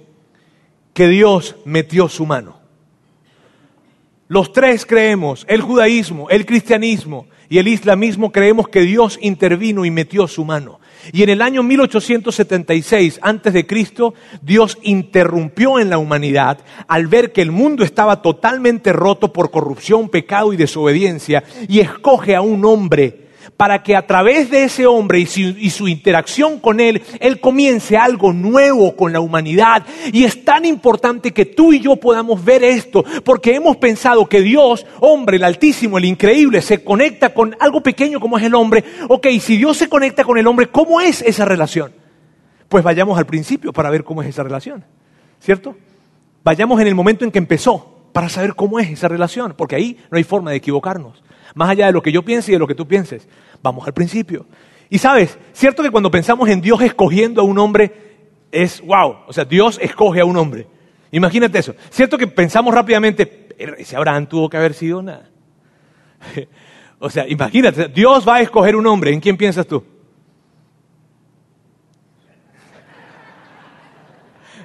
que 0.94 1.08
Dios 1.08 1.56
metió 1.66 2.08
su 2.10 2.26
mano. 2.26 2.60
Los 4.28 4.52
tres 4.52 4.86
creemos, 4.86 5.46
el 5.48 5.62
judaísmo, 5.62 6.30
el 6.30 6.46
cristianismo 6.46 7.28
y 7.50 7.58
el 7.58 7.68
islamismo 7.68 8.32
creemos 8.32 8.68
que 8.68 8.82
Dios 8.82 9.20
intervino 9.22 9.86
y 9.86 9.92
metió 9.92 10.28
su 10.28 10.46
mano. 10.46 10.80
Y 11.12 11.24
en 11.24 11.30
el 11.30 11.42
año 11.42 11.62
1876 11.62 13.20
antes 13.22 13.54
de 13.54 13.68
Cristo, 13.68 14.14
Dios 14.42 14.78
interrumpió 14.82 15.80
en 15.80 15.90
la 15.90 15.98
humanidad 15.98 16.60
al 16.88 17.08
ver 17.08 17.32
que 17.32 17.42
el 17.42 17.52
mundo 17.52 17.84
estaba 17.84 18.22
totalmente 18.22 18.92
roto 18.92 19.32
por 19.32 19.52
corrupción, 19.52 20.10
pecado 20.10 20.54
y 20.54 20.58
desobediencia 20.58 21.44
y 21.68 21.80
escoge 21.80 22.36
a 22.36 22.42
un 22.42 22.66
hombre 22.66 23.25
para 23.58 23.84
que 23.84 23.96
a 23.96 24.06
través 24.06 24.50
de 24.50 24.66
ese 24.66 24.86
hombre 24.86 25.20
y 25.20 25.26
su, 25.70 25.88
interacción 25.88 26.60
con 26.60 26.80
él, 26.80 27.02
él 27.20 27.40
comience 27.40 27.96
algo 27.96 28.34
nuevo 28.34 28.96
con 28.96 29.14
la 29.14 29.22
humanidad. 29.22 29.86
Y 30.12 30.26
es 30.26 30.44
tan 30.44 30.66
importante 30.66 31.32
que 31.32 31.46
tú 31.46 31.72
y 31.72 31.80
yo 31.80 31.96
podamos 31.96 32.44
ver 32.44 32.64
esto, 32.64 33.04
porque 33.24 33.56
hemos 33.56 33.78
pensado 33.78 34.28
que 34.28 34.42
Dios, 34.42 34.86
hombre, 35.00 35.38
el 35.38 35.44
altísimo, 35.44 35.98
el 35.98 36.06
increíble, 36.06 36.62
se 36.62 36.84
conecta 36.84 37.34
con 37.34 37.56
algo 37.60 37.82
pequeño 37.82 38.20
como 38.20 38.38
es 38.38 38.44
el 38.44 38.56
hombre. 38.56 38.84
Ok, 39.08 39.28
si 39.40 39.58
Dios 39.58 39.78
se 39.78 39.88
conecta 39.88 40.26
con 40.26 40.38
el 40.38 40.48
hombre, 40.48 40.68
¿cómo 40.68 41.00
es 41.00 41.22
esa 41.22 41.46
relación? 41.46 41.94
Pues 42.68 42.84
vayamos 42.84 43.18
al 43.18 43.26
principio 43.26 43.72
para 43.72 43.90
ver 43.90 44.04
cómo 44.04 44.22
es 44.22 44.28
esa 44.28 44.44
relación, 44.44 44.84
¿cierto? 45.40 45.76
Vayamos 46.44 46.82
en 46.82 46.88
el 46.88 46.96
momento 46.96 47.24
en 47.24 47.32
que 47.32 47.40
empezó 47.40 48.10
para 48.12 48.28
saber 48.28 48.56
cómo 48.56 48.80
es 48.80 48.90
esa 48.90 49.08
relación, 49.08 49.54
porque 49.58 49.76
ahí 49.76 49.98
no 50.12 50.18
hay 50.18 50.24
forma 50.24 50.52
de 50.52 50.58
equivocarnos. 50.58 51.24
Más 51.56 51.70
allá 51.70 51.88
de 51.88 51.94
lo 51.94 52.04
que 52.04 52.12
yo 52.12 52.22
piense 52.24 52.52
y 52.52 52.56
de 52.56 52.60
lo 52.60 52.68
que 52.68 52.76
tú 52.76 52.86
pienses. 52.88 53.28
Vamos 53.64 53.88
al 53.88 53.94
principio. 53.94 54.46
Y 54.90 55.00
sabes, 55.00 55.40
cierto 55.54 55.82
que 55.82 55.90
cuando 55.90 56.12
pensamos 56.12 56.48
en 56.50 56.62
Dios 56.62 56.82
escogiendo 56.82 57.42
a 57.42 57.46
un 57.46 57.58
hombre, 57.58 57.92
es 58.52 58.82
wow. 58.82 59.20
O 59.26 59.34
sea, 59.34 59.46
Dios 59.46 59.80
escoge 59.82 60.20
a 60.20 60.26
un 60.26 60.36
hombre. 60.38 60.68
Imagínate 61.12 61.58
eso. 61.58 61.74
Cierto 61.90 62.18
que 62.18 62.28
pensamos 62.28 62.74
rápidamente, 62.74 63.48
ese 63.58 63.96
Abraham 63.96 64.28
tuvo 64.28 64.50
que 64.50 64.58
haber 64.58 64.74
sido 64.74 65.02
nada. 65.02 65.30
o 67.00 67.10
sea, 67.10 67.26
imagínate, 67.28 67.88
Dios 67.88 68.28
va 68.28 68.36
a 68.36 68.42
escoger 68.42 68.76
un 68.76 68.86
hombre. 68.86 69.14
¿En 69.14 69.22
quién 69.22 69.38
piensas 69.38 69.66
tú? 69.66 69.82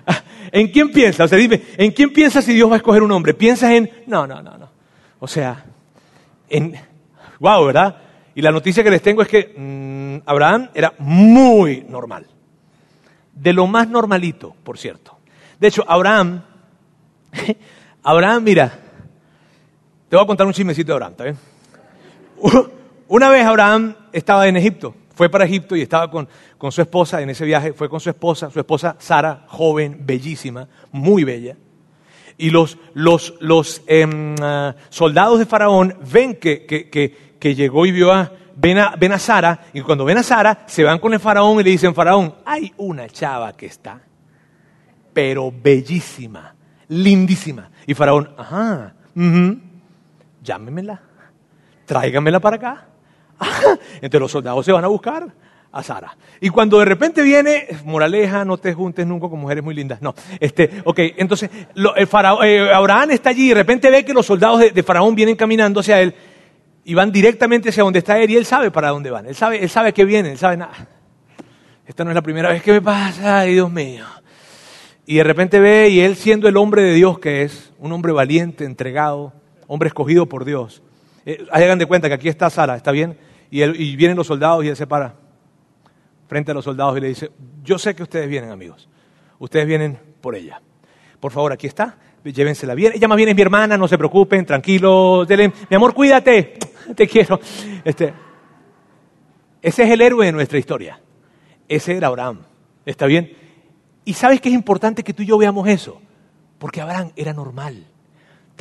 ¿En 0.50 0.66
quién 0.68 0.90
piensas? 0.90 1.26
O 1.26 1.28
sea, 1.28 1.38
dime, 1.38 1.62
¿en 1.76 1.92
quién 1.92 2.12
piensas 2.12 2.44
si 2.44 2.52
Dios 2.52 2.68
va 2.68 2.74
a 2.74 2.78
escoger 2.78 3.04
un 3.04 3.12
hombre? 3.12 3.32
¿Piensas 3.32 3.70
en.? 3.70 3.88
No, 4.08 4.26
no, 4.26 4.42
no, 4.42 4.58
no. 4.58 4.68
O 5.20 5.28
sea, 5.28 5.64
en, 6.50 6.74
wow, 7.38 7.64
¿verdad? 7.64 7.96
Y 8.34 8.42
la 8.42 8.50
noticia 8.50 8.84
que 8.84 8.90
les 8.90 9.02
tengo 9.02 9.22
es 9.22 9.28
que 9.28 9.54
mm, 9.56 10.28
Abraham 10.28 10.68
era 10.74 10.92
muy 10.98 11.84
normal. 11.88 12.26
De 13.34 13.52
lo 13.52 13.66
más 13.66 13.88
normalito, 13.88 14.54
por 14.62 14.76
cierto. 14.76 15.16
De 15.58 15.68
hecho, 15.68 15.84
Abraham, 15.88 16.42
Abraham, 18.02 18.42
mira, 18.42 18.78
te 20.08 20.16
voy 20.16 20.24
a 20.24 20.26
contar 20.26 20.46
un 20.46 20.52
chismecito 20.52 20.88
de 20.88 20.94
Abraham, 20.94 21.14
¿está? 21.16 21.36
Una 23.08 23.28
vez 23.28 23.44
Abraham 23.44 23.94
estaba 24.12 24.46
en 24.48 24.56
Egipto, 24.56 24.94
fue 25.14 25.28
para 25.28 25.44
Egipto 25.44 25.76
y 25.76 25.82
estaba 25.82 26.10
con, 26.10 26.28
con 26.58 26.72
su 26.72 26.80
esposa 26.80 27.20
en 27.20 27.30
ese 27.30 27.44
viaje, 27.44 27.72
fue 27.72 27.88
con 27.88 28.00
su 28.00 28.10
esposa, 28.10 28.50
su 28.50 28.58
esposa 28.58 28.96
Sara, 28.98 29.44
joven, 29.48 29.98
bellísima, 30.00 30.68
muy 30.92 31.24
bella 31.24 31.56
y 32.40 32.50
los, 32.50 32.78
los, 32.94 33.34
los 33.40 33.82
em, 33.86 34.34
ah, 34.40 34.74
soldados 34.88 35.38
de 35.38 35.46
Faraón 35.46 35.94
ven 36.10 36.36
que, 36.36 36.66
que, 36.66 37.54
llegó 37.54 37.86
y 37.86 37.92
vio 37.92 38.12
a 38.12 38.32
ven, 38.56 38.78
a, 38.78 38.96
ven 38.96 39.12
a 39.12 39.18
Sara, 39.18 39.66
y 39.72 39.82
cuando 39.82 40.04
ven 40.04 40.18
a 40.18 40.22
Sara, 40.22 40.64
se 40.66 40.82
van 40.82 40.98
con 40.98 41.12
el 41.12 41.20
Faraón 41.20 41.60
y 41.60 41.64
le 41.64 41.70
dicen, 41.70 41.94
Faraón, 41.94 42.34
hay 42.44 42.72
una 42.78 43.08
chava 43.08 43.52
que 43.52 43.66
está, 43.66 44.00
pero 45.12 45.52
bellísima, 45.52 46.54
lindísima. 46.88 47.70
Y 47.86 47.94
Faraón, 47.94 48.30
ajá, 48.36 48.94
llámemela, 50.42 51.00
tráigamela 51.84 52.40
para 52.40 52.56
acá. 52.56 52.86
Entonces 53.94 54.20
los 54.20 54.32
soldados 54.32 54.64
se 54.64 54.72
van 54.72 54.84
a 54.84 54.88
buscar 54.88 55.32
a 55.72 55.82
Sara. 55.82 56.16
Y 56.40 56.48
cuando 56.48 56.78
de 56.78 56.84
repente 56.84 57.22
viene, 57.22 57.66
moraleja, 57.84 58.44
no 58.44 58.58
te 58.58 58.74
juntes 58.74 59.06
nunca 59.06 59.28
con 59.28 59.38
mujeres 59.40 59.62
muy 59.62 59.74
lindas. 59.74 60.02
No, 60.02 60.14
este, 60.38 60.82
ok, 60.84 60.98
entonces 61.16 61.50
el 61.74 62.06
faraón, 62.06 62.44
eh, 62.44 62.72
Abraham 62.72 63.12
está 63.12 63.30
allí 63.30 63.46
y 63.46 63.48
de 63.50 63.54
repente 63.54 63.90
ve 63.90 64.04
que 64.04 64.12
los 64.12 64.26
soldados 64.26 64.60
de, 64.72 64.82
Faraón 64.82 65.14
vienen 65.14 65.36
caminando 65.36 65.80
hacia 65.80 66.00
él 66.00 66.14
y 66.84 66.94
van 66.94 67.12
directamente 67.12 67.68
hacia 67.68 67.82
donde 67.82 68.00
está 68.00 68.18
él 68.18 68.30
y 68.30 68.36
él 68.36 68.44
sabe 68.44 68.70
para 68.70 68.88
dónde 68.88 69.10
van. 69.10 69.26
Él 69.26 69.34
sabe, 69.34 69.62
él 69.62 69.70
sabe 69.70 69.92
que 69.92 70.04
vienen, 70.04 70.32
él 70.32 70.38
sabe 70.38 70.56
nada. 70.56 70.88
Esta 71.86 72.04
no 72.04 72.10
es 72.10 72.14
la 72.14 72.22
primera 72.22 72.50
vez 72.50 72.62
que 72.62 72.72
me 72.72 72.82
pasa, 72.82 73.40
ay 73.40 73.54
Dios 73.54 73.70
mío. 73.70 74.04
Y 75.06 75.16
de 75.16 75.24
repente 75.24 75.60
ve 75.60 75.88
y 75.88 76.00
él 76.00 76.16
siendo 76.16 76.48
el 76.48 76.56
hombre 76.56 76.82
de 76.82 76.94
Dios 76.94 77.18
que 77.18 77.42
es, 77.42 77.72
un 77.78 77.92
hombre 77.92 78.12
valiente, 78.12 78.64
entregado, 78.64 79.32
hombre 79.66 79.88
escogido 79.88 80.26
por 80.26 80.44
Dios. 80.44 80.82
Eh, 81.26 81.46
hagan 81.50 81.78
de 81.78 81.86
cuenta 81.86 82.08
que 82.08 82.14
aquí 82.14 82.28
está 82.28 82.50
Sara, 82.50 82.76
¿está 82.76 82.90
bien? 82.90 83.16
Y, 83.50 83.62
y 83.62 83.96
vienen 83.96 84.16
los 84.16 84.26
soldados 84.26 84.64
y 84.64 84.68
él 84.68 84.76
se 84.76 84.86
para 84.86 85.14
frente 86.30 86.52
a 86.52 86.54
los 86.54 86.64
soldados 86.64 86.96
y 86.96 87.00
le 87.00 87.08
dice, 87.08 87.32
yo 87.64 87.76
sé 87.76 87.92
que 87.92 88.04
ustedes 88.04 88.28
vienen, 88.28 88.52
amigos. 88.52 88.88
Ustedes 89.40 89.66
vienen 89.66 89.98
por 90.20 90.36
ella. 90.36 90.62
Por 91.18 91.32
favor, 91.32 91.52
aquí 91.52 91.66
está. 91.66 91.98
Llévensela 92.22 92.72
bien. 92.76 92.92
Ella 92.94 93.08
más 93.08 93.16
bien 93.16 93.30
es 93.30 93.34
mi 93.34 93.42
hermana, 93.42 93.76
no 93.76 93.88
se 93.88 93.98
preocupen, 93.98 94.46
tranquilos. 94.46 95.26
mi 95.28 95.74
amor, 95.74 95.92
cuídate. 95.92 96.56
Te 96.94 97.08
quiero. 97.08 97.40
Este, 97.84 98.14
ese 99.60 99.82
es 99.82 99.90
el 99.90 100.00
héroe 100.00 100.24
de 100.24 100.30
nuestra 100.30 100.56
historia. 100.56 101.00
Ese 101.68 101.96
era 101.96 102.06
Abraham. 102.06 102.42
¿Está 102.86 103.06
bien? 103.06 103.36
Y 104.04 104.12
sabes 104.12 104.40
que 104.40 104.50
es 104.50 104.54
importante 104.54 105.02
que 105.02 105.12
tú 105.12 105.24
y 105.24 105.26
yo 105.26 105.36
veamos 105.36 105.66
eso. 105.66 106.00
Porque 106.60 106.80
Abraham 106.80 107.10
era 107.16 107.32
normal. 107.32 107.88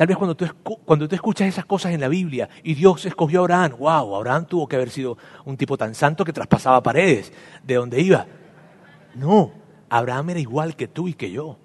Tal 0.00 0.06
vez 0.06 0.16
cuando 0.16 0.34
tú, 0.34 0.46
cuando 0.86 1.06
tú 1.06 1.14
escuchas 1.14 1.46
esas 1.46 1.66
cosas 1.66 1.92
en 1.92 2.00
la 2.00 2.08
Biblia 2.08 2.48
y 2.62 2.72
Dios 2.72 3.04
escogió 3.04 3.40
a 3.40 3.42
Abraham, 3.42 3.72
wow, 3.80 4.16
Abraham 4.16 4.46
tuvo 4.46 4.66
que 4.66 4.76
haber 4.76 4.88
sido 4.88 5.18
un 5.44 5.58
tipo 5.58 5.76
tan 5.76 5.94
santo 5.94 6.24
que 6.24 6.32
traspasaba 6.32 6.82
paredes 6.82 7.30
de 7.62 7.74
donde 7.74 8.00
iba. 8.00 8.26
No, 9.14 9.52
Abraham 9.90 10.30
era 10.30 10.40
igual 10.40 10.74
que 10.74 10.88
tú 10.88 11.06
y 11.06 11.12
que 11.12 11.30
yo. 11.30 11.58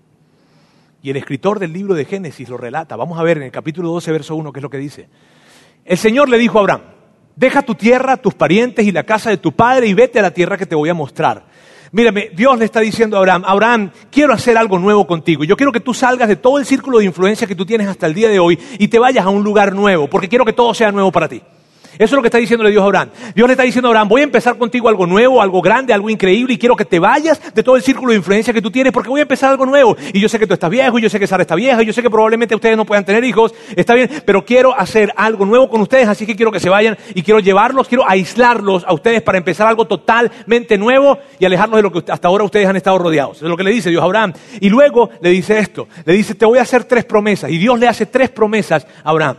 Y 1.02 1.12
el 1.12 1.16
escritor 1.16 1.60
del 1.60 1.72
libro 1.72 1.94
de 1.94 2.04
Génesis 2.04 2.50
lo 2.50 2.58
relata. 2.58 2.98
Vamos 2.98 3.18
a 3.18 3.24
ver 3.24 3.38
en 3.38 3.44
el 3.44 3.52
capítulo 3.52 3.90
12, 3.92 4.12
verso 4.12 4.36
1, 4.36 4.52
qué 4.52 4.60
es 4.60 4.64
lo 4.64 4.70
que 4.70 4.80
dice. 4.80 5.08
El 5.86 5.98
Señor 5.98 6.28
le 6.28 6.38
dijo 6.38 6.58
a 6.58 6.62
Abraham, 6.62 6.82
deja 7.38 7.62
tu 7.62 7.74
tierra, 7.74 8.18
tus 8.18 8.34
parientes 8.34 8.86
y 8.86 8.92
la 8.92 9.06
casa 9.06 9.30
de 9.30 9.38
tu 9.38 9.54
padre 9.54 9.88
y 9.88 9.94
vete 9.94 10.20
a 10.20 10.24
la 10.24 10.32
tierra 10.32 10.58
que 10.58 10.66
te 10.66 10.76
voy 10.76 10.90
a 10.90 10.94
mostrar. 10.94 11.46
Mírame, 11.92 12.32
Dios 12.34 12.58
le 12.58 12.66
está 12.66 12.80
diciendo 12.80 13.18
a 13.18 13.20
Abraham, 13.20 13.44
Abraham, 13.46 13.92
quiero 14.12 14.34
hacer 14.34 14.58
algo 14.58 14.80
nuevo 14.80 15.06
contigo. 15.06 15.44
Yo 15.44 15.56
quiero 15.56 15.72
que 15.72 15.80
tú 15.80 15.94
salgas 15.94 16.28
de 16.28 16.36
todo 16.36 16.60
el 16.60 16.66
círculo 16.66 17.00
de 17.00 17.06
influencia 17.06 17.48
que 17.48 17.56
tú 17.56 17.66
tienes 17.66 17.88
hasta 17.88 18.08
el 18.08 18.14
día 18.14 18.30
de 18.30 18.40
hoy 18.40 18.60
y 18.80 18.88
te 18.88 19.00
vayas 19.00 19.26
a 19.26 19.30
un 19.30 19.44
lugar 19.44 19.74
nuevo, 19.74 20.10
porque 20.10 20.28
quiero 20.28 20.46
que 20.46 20.54
todo 20.54 20.74
sea 20.74 20.92
nuevo 20.92 21.12
para 21.12 21.28
ti. 21.28 21.42
Eso 21.96 22.04
es 22.04 22.12
lo 22.12 22.22
que 22.22 22.28
está 22.28 22.38
diciéndole 22.38 22.72
Dios 22.72 22.82
a 22.82 22.86
Abraham. 22.86 23.10
Dios 23.34 23.48
le 23.48 23.54
está 23.54 23.64
diciendo 23.64 23.88
a 23.88 23.92
Abraham, 23.92 24.08
voy 24.08 24.22
a 24.22 24.24
empezar 24.26 24.58
contigo 24.58 24.90
algo 24.90 25.06
nuevo, 25.06 25.42
algo 25.42 25.62
grande, 25.62 25.94
algo 25.94 26.10
increíble 26.10 26.54
y 26.54 26.58
quiero 26.58 26.76
que 26.76 26.86
te 26.86 27.00
vayas 27.00 27.42
de 27.54 27.64
todo 27.64 27.76
el 27.76 27.82
círculo 27.82 28.12
de 28.12 28.18
influencia 28.18 28.54
que 28.54 28.62
tú 28.62 28.72
tienes 28.72 28.92
porque 28.92 29.10
voy 29.10 29.20
a 29.20 29.24
empezar 29.24 29.52
algo 29.52 29.66
nuevo. 29.66 29.96
Y 30.14 30.20
yo 30.20 30.30
sé 30.30 30.40
que 30.40 30.48
tú 30.48 30.54
estás 30.54 30.70
viejo, 30.70 31.00
y 31.00 31.02
yo 31.02 31.10
sé 31.10 31.20
que 31.20 31.28
Sara 31.28 31.44
está 31.44 31.56
vieja, 31.56 31.82
y 31.82 31.86
yo 31.86 31.94
sé 31.94 32.02
que 32.02 32.10
probablemente 32.10 32.56
ustedes 32.56 32.78
no 32.78 32.86
puedan 32.86 33.06
tener 33.06 33.24
hijos, 33.24 33.54
está 33.76 33.94
bien, 33.94 34.10
pero 34.26 34.46
quiero 34.46 34.78
hacer 34.78 35.14
algo 35.16 35.46
nuevo 35.46 35.70
con 35.70 35.82
ustedes, 35.82 36.08
así 36.08 36.26
que 36.26 36.36
quiero 36.36 36.52
que 36.52 36.60
se 36.60 36.70
vayan 36.70 36.98
y 37.14 37.24
quiero 37.24 37.40
llevarlos, 37.40 37.88
quiero 37.88 38.08
aislarlos 38.08 38.84
a 38.86 38.94
ustedes 38.94 39.22
para 39.22 39.38
empezar 39.38 39.68
algo 39.68 39.86
totalmente 39.86 40.78
nuevo 40.78 41.18
y 41.40 41.46
alejarlos 41.46 41.78
de 41.78 41.84
lo 41.84 41.92
que 41.92 42.12
hasta 42.12 42.28
ahora 42.28 42.44
ustedes 42.44 42.68
han 42.68 42.76
estado 42.76 42.98
rodeados. 42.98 43.38
Es 43.38 43.50
lo 43.50 43.58
que 43.58 43.64
le 43.64 43.72
dice 43.72 43.90
Dios 43.90 44.02
a 44.02 44.06
Abraham. 44.06 44.34
Y 44.60 44.70
luego 44.70 45.10
le 45.22 45.30
dice 45.30 45.60
esto, 45.60 45.88
le 46.06 46.14
dice, 46.14 46.36
te 46.36 46.46
voy 46.46 46.60
a 46.60 46.64
hacer 46.64 46.84
tres 46.86 47.06
promesas. 47.06 47.50
Y 47.52 47.58
Dios 47.58 47.80
le 47.80 47.88
hace 47.88 48.06
tres 48.06 48.30
promesas 48.30 48.86
a 49.04 49.10
Abraham. 49.10 49.38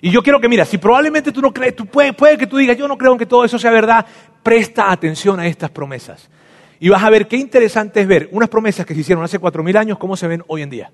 Y 0.00 0.10
yo 0.10 0.22
quiero 0.22 0.40
que, 0.40 0.48
mira, 0.48 0.64
si 0.64 0.78
probablemente 0.78 1.32
tú 1.32 1.40
no 1.40 1.52
crees, 1.52 1.76
tú 1.76 1.86
puede, 1.86 2.12
puede 2.12 2.36
que 2.36 2.46
tú 2.46 2.56
digas, 2.56 2.76
yo 2.76 2.88
no 2.88 2.98
creo 2.98 3.16
que 3.16 3.26
todo 3.26 3.44
eso 3.44 3.58
sea 3.58 3.70
verdad, 3.70 4.04
presta 4.42 4.90
atención 4.90 5.40
a 5.40 5.46
estas 5.46 5.70
promesas. 5.70 6.28
Y 6.80 6.88
vas 6.88 7.02
a 7.02 7.10
ver 7.10 7.28
qué 7.28 7.36
interesante 7.36 8.00
es 8.00 8.06
ver 8.06 8.28
unas 8.32 8.48
promesas 8.48 8.84
que 8.84 8.94
se 8.94 9.00
hicieron 9.00 9.24
hace 9.24 9.38
cuatro 9.38 9.62
mil 9.62 9.76
años, 9.76 9.98
cómo 9.98 10.16
se 10.16 10.26
ven 10.26 10.42
hoy 10.48 10.62
en 10.62 10.70
día. 10.70 10.90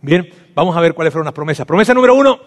Bien, 0.00 0.28
vamos 0.54 0.76
a 0.76 0.80
ver 0.80 0.94
cuáles 0.94 1.12
fueron 1.12 1.24
las 1.24 1.34
promesas. 1.34 1.66
Promesa 1.66 1.94
número 1.94 2.14
uno, 2.14 2.38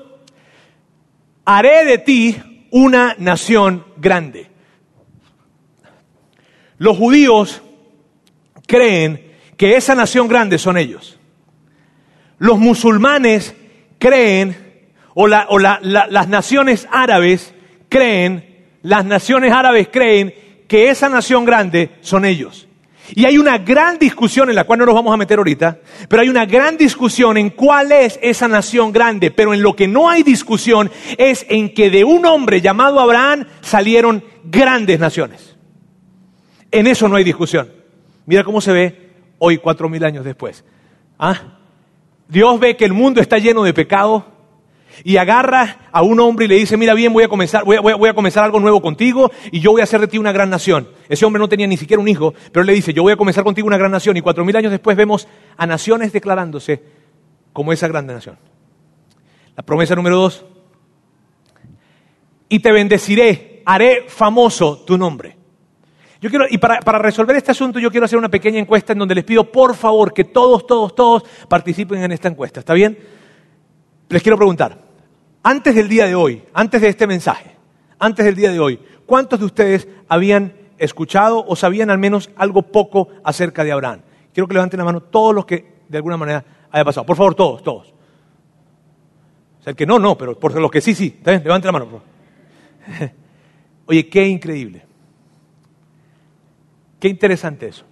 haré 1.45 1.85
de 1.85 1.97
ti 1.97 2.67
una 2.71 3.15
nación 3.17 3.85
grande. 3.97 4.49
Los 6.77 6.97
judíos 6.97 7.61
creen 8.67 9.33
que 9.57 9.75
esa 9.75 9.95
nación 9.95 10.27
grande 10.27 10.57
son 10.57 10.77
ellos. 10.77 11.19
Los 12.37 12.59
musulmanes 12.59 13.55
creen 13.97 14.64
o, 15.15 15.27
las 15.27 16.27
naciones 16.27 16.87
árabes 16.91 17.55
creen 17.89 18.55
las 18.85 19.03
naciones 19.03 19.51
árabes 19.51 19.87
creen 19.91 20.31
que 20.67 20.89
esa 20.89 21.09
nación 21.09 21.43
grande 21.43 21.89
son 22.01 22.23
ellos. 22.23 22.67
Y 23.15 23.25
hay 23.25 23.39
una 23.39 23.57
gran 23.57 23.97
discusión 23.97 24.47
en 24.49 24.55
la 24.55 24.63
cual 24.63 24.77
no 24.77 24.85
nos 24.85 24.93
vamos 24.93 25.11
a 25.11 25.17
meter 25.17 25.39
ahorita, 25.39 25.79
pero 26.07 26.21
hay 26.21 26.29
una 26.29 26.45
gran 26.45 26.77
discusión 26.77 27.35
en 27.37 27.49
cuál 27.49 27.91
es 27.91 28.19
esa 28.21 28.47
nación 28.47 28.91
grande, 28.91 29.31
pero 29.31 29.55
en 29.55 29.63
lo 29.63 29.75
que 29.75 29.87
no 29.87 30.07
hay 30.07 30.21
discusión 30.21 30.91
es 31.17 31.47
en 31.49 31.73
que 31.73 31.89
de 31.89 32.03
un 32.03 32.27
hombre 32.27 32.61
llamado 32.61 32.99
Abraham 32.99 33.47
salieron 33.61 34.23
grandes 34.43 34.99
naciones. 34.99 35.55
En 36.69 36.85
eso 36.85 37.07
no 37.07 37.15
hay 37.15 37.23
discusión. 37.23 37.71
Mira 38.27 38.43
cómo 38.43 38.61
se 38.61 38.71
ve 38.71 39.09
hoy, 39.39 39.57
cuatro 39.57 39.89
mil 39.89 40.05
años 40.05 40.23
después. 40.23 40.63
¿Ah? 41.17 41.57
Dios 42.27 42.59
ve 42.59 42.77
que 42.77 42.85
el 42.85 42.93
mundo 42.93 43.19
está 43.19 43.39
lleno 43.39 43.63
de 43.63 43.73
pecado, 43.73 44.27
y 45.03 45.17
agarra 45.17 45.89
a 45.91 46.01
un 46.01 46.19
hombre 46.19 46.45
y 46.45 46.47
le 46.47 46.55
dice, 46.55 46.77
mira 46.77 46.93
bien, 46.93 47.13
voy 47.13 47.23
a 47.23 47.27
comenzar, 47.27 47.63
voy 47.63 47.77
a, 47.77 48.13
comenzar 48.13 48.43
algo 48.43 48.59
nuevo 48.59 48.81
contigo 48.81 49.31
y 49.51 49.59
yo 49.59 49.71
voy 49.71 49.81
a 49.81 49.85
hacer 49.85 49.99
de 50.01 50.07
ti 50.07 50.17
una 50.17 50.31
gran 50.31 50.49
nación. 50.49 50.87
Ese 51.09 51.25
hombre 51.25 51.39
no 51.39 51.49
tenía 51.49 51.67
ni 51.67 51.77
siquiera 51.77 52.01
un 52.01 52.07
hijo, 52.07 52.33
pero 52.51 52.63
le 52.63 52.73
dice, 52.73 52.93
yo 52.93 53.03
voy 53.03 53.13
a 53.13 53.17
comenzar 53.17 53.43
contigo 53.43 53.67
una 53.67 53.77
gran 53.77 53.91
nación 53.91 54.17
y 54.17 54.21
cuatro 54.21 54.45
mil 54.45 54.55
años 54.55 54.71
después 54.71 54.95
vemos 54.97 55.27
a 55.57 55.65
naciones 55.65 56.13
declarándose 56.13 56.81
como 57.53 57.73
esa 57.73 57.87
grande 57.87 58.13
nación. 58.13 58.37
La 59.55 59.63
promesa 59.63 59.95
número 59.95 60.17
dos, 60.17 60.45
y 62.49 62.59
te 62.59 62.71
bendeciré, 62.71 63.61
haré 63.65 64.05
famoso 64.07 64.83
tu 64.85 64.97
nombre. 64.97 65.37
Yo 66.21 66.29
quiero, 66.29 66.45
y 66.49 66.57
para, 66.57 66.79
resolver 66.99 67.35
este 67.35 67.51
asunto, 67.51 67.79
yo 67.79 67.91
quiero 67.91 68.05
hacer 68.05 68.17
una 68.17 68.29
pequeña 68.29 68.59
encuesta 68.59 68.93
en 68.93 68.99
donde 68.99 69.15
les 69.15 69.23
pido, 69.23 69.51
por 69.51 69.75
favor, 69.75 70.13
que 70.13 70.23
todos, 70.23 70.65
todos, 70.65 70.95
todos 70.95 71.23
participen 71.47 72.03
en 72.03 72.11
esta 72.11 72.27
encuesta. 72.27 72.61
¿Está 72.61 72.73
bien? 72.73 72.97
Les 74.09 74.23
quiero 74.23 74.37
preguntar, 74.37 74.84
antes 75.45 75.75
del 75.75 75.87
día 75.87 76.07
de 76.07 76.15
hoy, 76.15 76.43
antes 76.55 76.81
de 76.81 76.89
este 76.89 77.05
mensaje, 77.05 77.51
antes 77.99 78.25
del 78.25 78.33
día 78.33 78.51
de 78.51 78.59
hoy, 78.59 78.79
¿cuántos 79.05 79.39
de 79.39 79.45
ustedes 79.45 79.87
habían 80.09 80.53
escuchado 80.79 81.45
o 81.45 81.55
sabían 81.55 81.91
al 81.91 81.99
menos 81.99 82.31
algo 82.35 82.63
poco 82.63 83.09
acerca 83.23 83.63
de 83.63 83.71
Abraham? 83.71 84.01
Quiero 84.33 84.47
que 84.47 84.55
levanten 84.55 84.79
la 84.79 84.85
mano 84.85 85.01
todos 85.01 85.35
los 85.35 85.45
que 85.45 85.83
de 85.87 85.97
alguna 85.97 86.17
manera 86.17 86.43
haya 86.71 86.83
pasado. 86.83 87.05
Por 87.05 87.15
favor, 87.15 87.35
todos, 87.35 87.61
todos. 87.61 87.93
O 89.59 89.63
sea, 89.63 89.69
el 89.69 89.75
que 89.75 89.85
no, 89.85 89.99
no, 89.99 90.17
pero 90.17 90.37
por 90.39 90.59
los 90.59 90.71
que 90.71 90.81
sí, 90.81 90.95
sí. 90.95 91.13
¿Está 91.15 91.29
bien? 91.29 91.43
Levanten 91.43 91.67
la 91.67 91.71
mano, 91.73 91.91
por 91.91 92.01
favor. 92.01 93.11
Oye, 93.85 94.09
qué 94.09 94.27
increíble. 94.27 94.83
Qué 96.99 97.07
interesante 97.07 97.67
eso. 97.67 97.85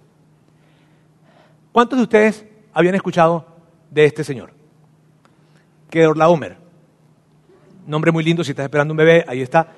¿Cuántos 1.70 2.00
de 2.00 2.02
ustedes 2.02 2.44
habían 2.72 2.96
escuchado 2.96 3.46
de 3.92 4.06
este 4.06 4.24
señor? 4.24 4.52
Kedor 5.88 6.18
Laomer. 6.18 6.63
Nombre 7.86 8.12
muy 8.12 8.24
lindo, 8.24 8.42
si 8.42 8.52
estás 8.52 8.64
esperando 8.64 8.92
un 8.92 8.98
bebé, 8.98 9.24
ahí 9.26 9.42
está. 9.42 9.68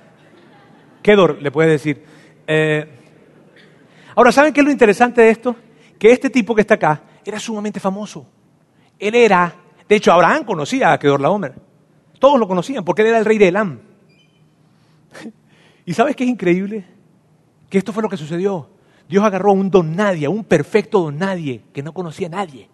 Kedor, 1.03 1.41
le 1.43 1.51
puedes 1.51 1.73
decir. 1.73 2.05
Eh, 2.47 2.87
ahora, 4.15 4.31
¿saben 4.31 4.53
qué 4.53 4.61
es 4.61 4.67
lo 4.67 4.73
interesante 4.73 5.21
de 5.23 5.31
esto? 5.31 5.57
Que 5.99 6.13
este 6.13 6.31
tipo 6.31 6.55
que 6.55 6.61
está 6.61 6.75
acá 6.75 7.03
era 7.25 7.41
sumamente 7.41 7.81
famoso. 7.81 8.27
Él 8.99 9.15
era, 9.15 9.55
de 9.89 9.97
hecho, 9.97 10.13
Abraham 10.13 10.45
conocía 10.45 10.93
a 10.93 10.99
Kedor 10.99 11.21
Laomer. 11.21 11.55
Todos 12.19 12.39
lo 12.39 12.47
conocían 12.47 12.85
porque 12.85 13.03
él 13.03 13.09
era 13.09 13.19
el 13.19 13.25
rey 13.25 13.39
de 13.39 13.49
Elam. 13.49 13.81
¿Y 15.85 15.93
sabes 15.93 16.17
qué 16.17 16.25
es 16.25 16.31
increíble? 16.31 16.85
Que 17.69 17.79
esto 17.79 17.93
fue 17.93 18.03
lo 18.03 18.09
que 18.09 18.17
sucedió. 18.17 18.71
Dios 19.09 19.25
agarró 19.25 19.51
a 19.51 19.55
un 19.55 19.71
don 19.71 19.95
nadie, 19.95 20.27
a 20.27 20.31
un 20.31 20.45
perfecto 20.45 21.01
don 21.01 21.19
nadie, 21.19 21.63
que 21.73 21.83
no 21.83 21.93
conocía 21.93 22.29
a 22.29 22.31
nadie. 22.31 22.69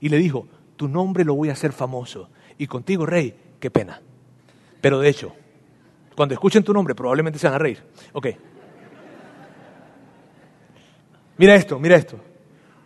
Y 0.00 0.08
le 0.08 0.18
dijo, 0.18 0.46
tu 0.76 0.88
nombre 0.88 1.24
lo 1.24 1.34
voy 1.34 1.48
a 1.48 1.52
hacer 1.52 1.72
famoso. 1.72 2.30
Y 2.58 2.66
contigo, 2.66 3.06
rey, 3.06 3.34
qué 3.58 3.70
pena. 3.70 4.00
Pero 4.80 5.00
de 5.00 5.08
hecho, 5.08 5.32
cuando 6.14 6.34
escuchen 6.34 6.64
tu 6.64 6.72
nombre 6.72 6.94
probablemente 6.94 7.38
se 7.38 7.46
van 7.46 7.54
a 7.54 7.58
reír. 7.58 7.82
Ok. 8.12 8.28
Mira 11.38 11.54
esto, 11.54 11.78
mira 11.78 11.96
esto. 11.96 12.18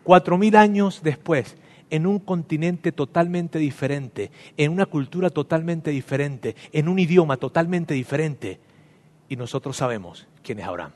Cuatro 0.03 0.37
mil 0.37 0.57
años 0.57 1.03
después, 1.03 1.57
en 1.90 2.07
un 2.07 2.18
continente 2.18 2.92
totalmente 2.92 3.59
diferente, 3.59 4.31
en 4.57 4.72
una 4.72 4.87
cultura 4.87 5.31
totalmente 5.31 5.90
diferente, 5.90 6.57
en 6.72 6.88
un 6.88 6.98
idioma 6.98 7.37
totalmente 7.37 7.94
diferente, 7.94 8.61
y 9.29 9.37
nosotros 9.37 9.76
sabemos 9.76 10.26
quién 10.42 10.59
es 10.59 10.66
Abraham. 10.66 10.92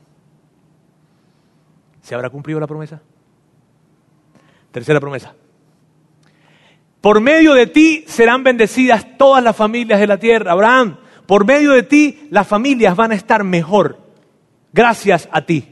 ¿Se 2.02 2.14
habrá 2.14 2.30
cumplido 2.30 2.58
la 2.58 2.66
promesa? 2.66 3.00
Tercera 4.72 5.00
promesa. 5.00 5.34
Por 7.04 7.20
medio 7.20 7.52
de 7.52 7.66
ti 7.66 8.02
serán 8.06 8.44
bendecidas 8.44 9.18
todas 9.18 9.44
las 9.44 9.54
familias 9.54 10.00
de 10.00 10.06
la 10.06 10.16
tierra. 10.16 10.52
Abraham, 10.52 10.96
por 11.26 11.44
medio 11.44 11.72
de 11.72 11.82
ti 11.82 12.28
las 12.30 12.48
familias 12.48 12.96
van 12.96 13.12
a 13.12 13.14
estar 13.14 13.44
mejor. 13.44 13.98
Gracias 14.72 15.28
a 15.30 15.42
ti. 15.42 15.68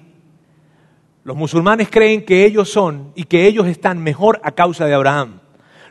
Los 1.25 1.35
musulmanes 1.35 1.89
creen 1.91 2.27
que 2.27 2.45
ellos 2.45 2.69
son 2.69 3.13
y 3.15 3.25
que 3.25 3.47
ellos 3.47 3.67
están 3.67 4.03
mejor 4.03 4.43
a 4.45 4.53
causa 4.53 4.85
de 4.85 4.93
Abraham. 4.93 5.41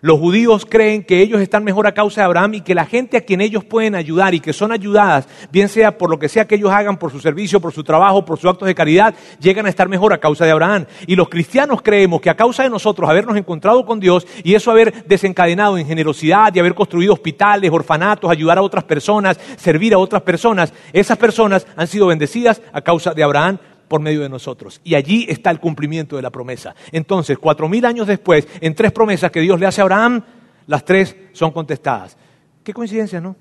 Los 0.03 0.17
judíos 0.17 0.65
creen 0.67 1.03
que 1.03 1.21
ellos 1.21 1.39
están 1.41 1.63
mejor 1.63 1.85
a 1.85 1.93
causa 1.93 2.21
de 2.21 2.25
Abraham 2.25 2.55
y 2.55 2.61
que 2.61 2.73
la 2.73 2.87
gente 2.87 3.17
a 3.17 3.21
quien 3.21 3.39
ellos 3.39 3.63
pueden 3.63 3.93
ayudar 3.93 4.33
y 4.33 4.39
que 4.39 4.51
son 4.51 4.71
ayudadas, 4.71 5.27
bien 5.51 5.69
sea 5.69 5.95
por 5.95 6.09
lo 6.09 6.17
que 6.17 6.27
sea 6.27 6.47
que 6.47 6.55
ellos 6.55 6.71
hagan, 6.71 6.97
por 6.97 7.11
su 7.11 7.19
servicio, 7.19 7.61
por 7.61 7.71
su 7.71 7.83
trabajo, 7.83 8.25
por 8.25 8.39
sus 8.39 8.49
actos 8.49 8.67
de 8.67 8.73
caridad, 8.73 9.13
llegan 9.39 9.67
a 9.67 9.69
estar 9.69 9.87
mejor 9.87 10.11
a 10.11 10.17
causa 10.17 10.43
de 10.43 10.51
Abraham. 10.51 10.87
Y 11.05 11.15
los 11.15 11.29
cristianos 11.29 11.83
creemos 11.83 12.19
que 12.19 12.31
a 12.31 12.35
causa 12.35 12.63
de 12.63 12.71
nosotros 12.71 13.07
habernos 13.07 13.37
encontrado 13.37 13.85
con 13.85 13.99
Dios 13.99 14.25
y 14.43 14.55
eso 14.55 14.71
haber 14.71 15.05
desencadenado 15.05 15.77
en 15.77 15.85
generosidad 15.85 16.51
y 16.55 16.59
haber 16.59 16.73
construido 16.73 17.13
hospitales, 17.13 17.69
orfanatos, 17.71 18.31
ayudar 18.31 18.57
a 18.57 18.63
otras 18.63 18.83
personas, 18.85 19.39
servir 19.57 19.93
a 19.93 19.99
otras 19.99 20.23
personas, 20.23 20.73
esas 20.93 21.19
personas 21.19 21.67
han 21.75 21.85
sido 21.85 22.07
bendecidas 22.07 22.59
a 22.73 22.81
causa 22.81 23.13
de 23.13 23.21
Abraham 23.21 23.59
por 23.91 23.99
medio 23.99 24.21
de 24.21 24.29
nosotros. 24.29 24.79
Y 24.85 24.95
allí 24.95 25.25
está 25.27 25.51
el 25.51 25.59
cumplimiento 25.59 26.15
de 26.15 26.21
la 26.21 26.29
promesa. 26.29 26.73
Entonces, 26.93 27.37
cuatro 27.37 27.67
mil 27.67 27.83
años 27.83 28.07
después, 28.07 28.47
en 28.61 28.73
tres 28.73 28.93
promesas 28.93 29.29
que 29.31 29.41
Dios 29.41 29.59
le 29.59 29.65
hace 29.65 29.81
a 29.81 29.83
Abraham, 29.83 30.23
las 30.65 30.85
tres 30.85 31.13
son 31.33 31.51
contestadas. 31.51 32.15
Qué 32.63 32.71
coincidencia, 32.73 33.19
¿no? 33.19 33.35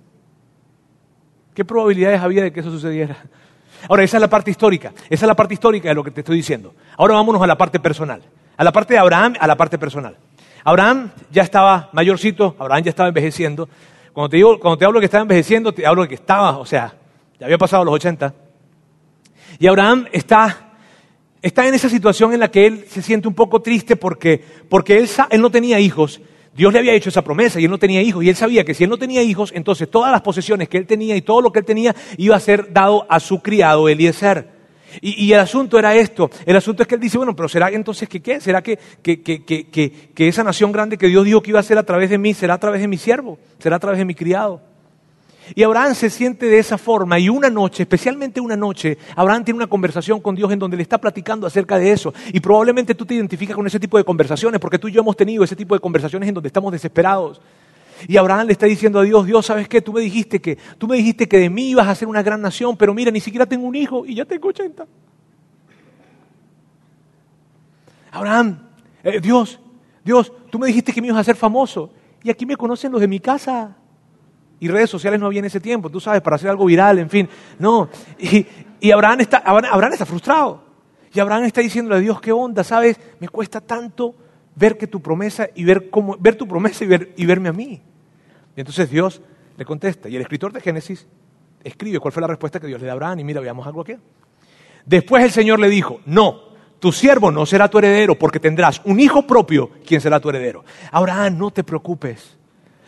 ¿Qué 1.54 1.64
probabilidades 1.64 2.20
había 2.20 2.42
de 2.42 2.52
que 2.52 2.58
eso 2.58 2.70
sucediera? 2.72 3.16
Ahora, 3.88 4.02
esa 4.02 4.16
es 4.16 4.20
la 4.20 4.28
parte 4.28 4.50
histórica, 4.50 4.92
esa 5.08 5.24
es 5.24 5.28
la 5.28 5.36
parte 5.36 5.54
histórica 5.54 5.88
de 5.88 5.94
lo 5.94 6.02
que 6.02 6.10
te 6.10 6.22
estoy 6.22 6.38
diciendo. 6.38 6.74
Ahora 6.96 7.14
vámonos 7.14 7.40
a 7.40 7.46
la 7.46 7.56
parte 7.56 7.78
personal, 7.78 8.20
a 8.56 8.64
la 8.64 8.72
parte 8.72 8.94
de 8.94 8.98
Abraham, 8.98 9.34
a 9.38 9.46
la 9.46 9.56
parte 9.56 9.78
personal. 9.78 10.16
Abraham 10.64 11.12
ya 11.30 11.44
estaba 11.44 11.90
mayorcito, 11.92 12.56
Abraham 12.58 12.82
ya 12.82 12.90
estaba 12.90 13.08
envejeciendo. 13.08 13.68
Cuando 14.12 14.30
te, 14.30 14.38
digo, 14.38 14.58
cuando 14.58 14.78
te 14.78 14.84
hablo 14.84 14.98
que 14.98 15.04
estaba 15.04 15.22
envejeciendo, 15.22 15.70
te 15.70 15.86
hablo 15.86 16.02
de 16.02 16.08
que 16.08 16.16
estaba, 16.16 16.58
o 16.58 16.66
sea, 16.66 16.92
ya 17.38 17.46
había 17.46 17.56
pasado 17.56 17.84
los 17.84 17.94
80. 17.94 18.49
Y 19.60 19.66
Abraham 19.66 20.06
está, 20.10 20.70
está 21.42 21.68
en 21.68 21.74
esa 21.74 21.90
situación 21.90 22.32
en 22.32 22.40
la 22.40 22.50
que 22.50 22.66
él 22.66 22.86
se 22.88 23.02
siente 23.02 23.28
un 23.28 23.34
poco 23.34 23.60
triste 23.60 23.94
porque, 23.94 24.42
porque 24.70 24.96
él, 24.96 25.08
él 25.30 25.40
no 25.42 25.50
tenía 25.50 25.78
hijos. 25.78 26.22
Dios 26.56 26.72
le 26.72 26.78
había 26.78 26.94
hecho 26.94 27.10
esa 27.10 27.22
promesa 27.22 27.60
y 27.60 27.66
él 27.66 27.70
no 27.70 27.78
tenía 27.78 28.00
hijos. 28.00 28.24
Y 28.24 28.30
él 28.30 28.36
sabía 28.36 28.64
que 28.64 28.72
si 28.72 28.84
él 28.84 28.90
no 28.90 28.96
tenía 28.96 29.22
hijos, 29.22 29.52
entonces 29.54 29.90
todas 29.90 30.10
las 30.10 30.22
posesiones 30.22 30.70
que 30.70 30.78
él 30.78 30.86
tenía 30.86 31.14
y 31.14 31.20
todo 31.20 31.42
lo 31.42 31.52
que 31.52 31.58
él 31.58 31.66
tenía 31.66 31.94
iba 32.16 32.34
a 32.34 32.40
ser 32.40 32.72
dado 32.72 33.06
a 33.10 33.20
su 33.20 33.42
criado 33.42 33.86
Eliezer. 33.86 34.48
Y, 35.02 35.30
el 35.30 35.38
asunto 35.38 35.78
era 35.78 35.94
esto. 35.94 36.30
El 36.46 36.56
asunto 36.56 36.82
es 36.82 36.88
que 36.88 36.94
él 36.94 37.00
dice, 37.00 37.18
bueno, 37.18 37.36
pero 37.36 37.48
¿será 37.48 37.68
entonces 37.68 38.08
que 38.08 38.20
qué? 38.20 38.40
¿Será 38.40 38.62
que, 38.62 38.78
que, 39.02 39.20
que, 39.22 39.44
que, 39.68 40.28
esa 40.28 40.42
nación 40.42 40.72
grande 40.72 40.96
que 40.96 41.06
Dios 41.06 41.24
dijo 41.24 41.42
que 41.42 41.50
iba 41.50 41.60
a 41.60 41.62
ser 41.62 41.76
a 41.76 41.84
través 41.84 42.08
de 42.08 42.16
mí, 42.16 42.32
será 42.32 42.54
a 42.54 42.58
través 42.58 42.80
de 42.80 42.88
mi 42.88 42.96
siervo? 42.96 43.38
¿Será 43.58 43.76
a 43.76 43.78
través 43.78 43.98
de 43.98 44.06
mi 44.06 44.14
criado? 44.14 44.69
Y 45.54 45.62
Abraham 45.62 45.94
se 45.94 46.10
siente 46.10 46.46
de 46.46 46.58
esa 46.58 46.78
forma 46.78 47.18
y 47.18 47.28
una 47.28 47.50
noche, 47.50 47.82
especialmente 47.82 48.40
una 48.40 48.56
noche, 48.56 48.98
Abraham 49.16 49.44
tiene 49.44 49.58
una 49.58 49.66
conversación 49.66 50.20
con 50.20 50.34
Dios 50.34 50.52
en 50.52 50.58
donde 50.58 50.76
le 50.76 50.82
está 50.82 50.98
platicando 50.98 51.46
acerca 51.46 51.78
de 51.78 51.90
eso. 51.90 52.14
Y 52.32 52.40
probablemente 52.40 52.94
tú 52.94 53.04
te 53.04 53.14
identificas 53.14 53.56
con 53.56 53.66
ese 53.66 53.80
tipo 53.80 53.98
de 53.98 54.04
conversaciones 54.04 54.60
porque 54.60 54.78
tú 54.78 54.88
y 54.88 54.92
yo 54.92 55.00
hemos 55.00 55.16
tenido 55.16 55.42
ese 55.42 55.56
tipo 55.56 55.74
de 55.74 55.80
conversaciones 55.80 56.28
en 56.28 56.34
donde 56.34 56.48
estamos 56.48 56.72
desesperados. 56.72 57.40
Y 58.08 58.16
Abraham 58.16 58.46
le 58.46 58.52
está 58.52 58.66
diciendo 58.66 58.98
a 59.00 59.02
Dios, 59.02 59.26
Dios, 59.26 59.44
¿sabes 59.44 59.68
qué? 59.68 59.82
Tú 59.82 59.92
me 59.92 60.00
dijiste 60.00 60.40
que, 60.40 60.56
tú 60.78 60.86
me 60.86 60.96
dijiste 60.96 61.28
que 61.28 61.38
de 61.38 61.50
mí 61.50 61.70
ibas 61.70 61.88
a 61.88 61.94
ser 61.94 62.08
una 62.08 62.22
gran 62.22 62.40
nación, 62.40 62.76
pero 62.76 62.94
mira, 62.94 63.10
ni 63.10 63.20
siquiera 63.20 63.46
tengo 63.46 63.66
un 63.66 63.74
hijo 63.74 64.06
y 64.06 64.14
ya 64.14 64.24
tengo 64.24 64.48
80. 64.48 64.86
Abraham, 68.12 68.58
eh, 69.04 69.20
Dios, 69.20 69.60
Dios, 70.04 70.32
tú 70.50 70.58
me 70.58 70.66
dijiste 70.66 70.92
que 70.92 71.00
me 71.00 71.08
ibas 71.08 71.20
a 71.20 71.24
ser 71.24 71.36
famoso 71.36 71.92
y 72.22 72.30
aquí 72.30 72.46
me 72.46 72.56
conocen 72.56 72.90
los 72.92 73.00
de 73.00 73.08
mi 73.08 73.20
casa 73.20 73.76
y 74.60 74.68
redes 74.68 74.90
sociales 74.90 75.18
no 75.18 75.26
había 75.26 75.38
en 75.38 75.46
ese 75.46 75.58
tiempo, 75.58 75.88
tú 75.88 76.00
sabes, 76.00 76.20
para 76.20 76.36
hacer 76.36 76.50
algo 76.50 76.66
viral, 76.66 76.98
en 76.98 77.08
fin. 77.08 77.28
No. 77.58 77.88
Y, 78.82 78.90
Abraham, 78.92 79.20
está, 79.20 79.38
Abraham 79.38 79.92
está 79.92 80.06
frustrado. 80.06 80.62
Y 81.12 81.20
Abraham 81.20 81.44
está 81.44 81.60
diciéndole 81.60 81.96
a 81.96 81.98
Dios, 81.98 82.20
¿qué 82.20 82.30
onda? 82.30 82.62
¿Sabes? 82.62 82.98
Me 83.18 83.28
cuesta 83.28 83.60
tanto 83.60 84.14
ver 84.54 84.78
que 84.78 84.86
tu 84.86 85.00
promesa 85.00 85.48
y 85.54 85.64
ver 85.64 85.90
cómo, 85.90 86.16
ver 86.18 86.36
tu 86.36 86.46
promesa 86.46 86.84
y, 86.84 86.86
ver, 86.86 87.12
y 87.16 87.26
verme 87.26 87.48
a 87.48 87.52
mí. 87.52 87.82
Y 88.54 88.60
entonces 88.60 88.90
Dios 88.90 89.20
le 89.56 89.64
contesta. 89.64 90.08
Y 90.08 90.16
el 90.16 90.22
escritor 90.22 90.52
de 90.52 90.60
Génesis 90.60 91.06
escribe 91.64 91.98
cuál 91.98 92.12
fue 92.12 92.20
la 92.20 92.28
respuesta 92.28 92.60
que 92.60 92.66
Dios 92.66 92.80
le 92.80 92.86
da 92.86 92.92
a 92.92 92.94
Abraham. 92.94 93.20
Y 93.20 93.24
mira, 93.24 93.40
veamos 93.40 93.66
algo 93.66 93.80
aquí. 93.80 93.96
Después 94.86 95.24
el 95.24 95.30
Señor 95.30 95.58
le 95.58 95.68
dijo, 95.68 96.00
no, 96.06 96.40
tu 96.78 96.92
siervo 96.92 97.30
no 97.30 97.44
será 97.44 97.68
tu 97.68 97.78
heredero 97.78 98.18
porque 98.18 98.40
tendrás 98.40 98.80
un 98.84 99.00
hijo 99.00 99.26
propio 99.26 99.70
quien 99.86 100.00
será 100.00 100.20
tu 100.20 100.30
heredero. 100.30 100.64
Abraham, 100.90 101.36
no 101.38 101.50
te 101.50 101.64
preocupes. 101.64 102.39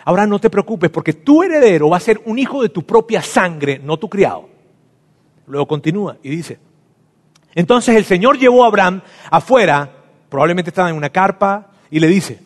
Ahora 0.05 0.27
no 0.27 0.39
te 0.39 0.51
preocupes 0.51 0.91
porque 0.91 1.13
tu 1.13 1.43
heredero 1.43 1.91
va 1.91 1.97
a 1.97 2.01
ser 2.01 2.21
un 2.25 2.39
hijo 2.39 2.63
de 2.63 2.69
tu 2.69 2.85
propia 2.85 3.23
sangre, 3.23 3.81
no 3.83 3.99
tu 3.99 4.09
criado. 4.09 4.49
Luego 5.47 5.67
continúa 5.67 6.17
y 6.23 6.31
dice, 6.31 6.59
entonces 7.55 7.97
el 7.97 8.05
Señor 8.05 8.39
llevó 8.39 8.65
a 8.65 8.69
Abraham 8.69 9.03
afuera, 9.31 9.91
probablemente 10.29 10.71
estaba 10.71 10.91
en 10.91 10.97
una 10.97 11.11
carpa, 11.11 11.71
y 11.91 12.01
le 12.01 12.09
dice, 12.09 12.41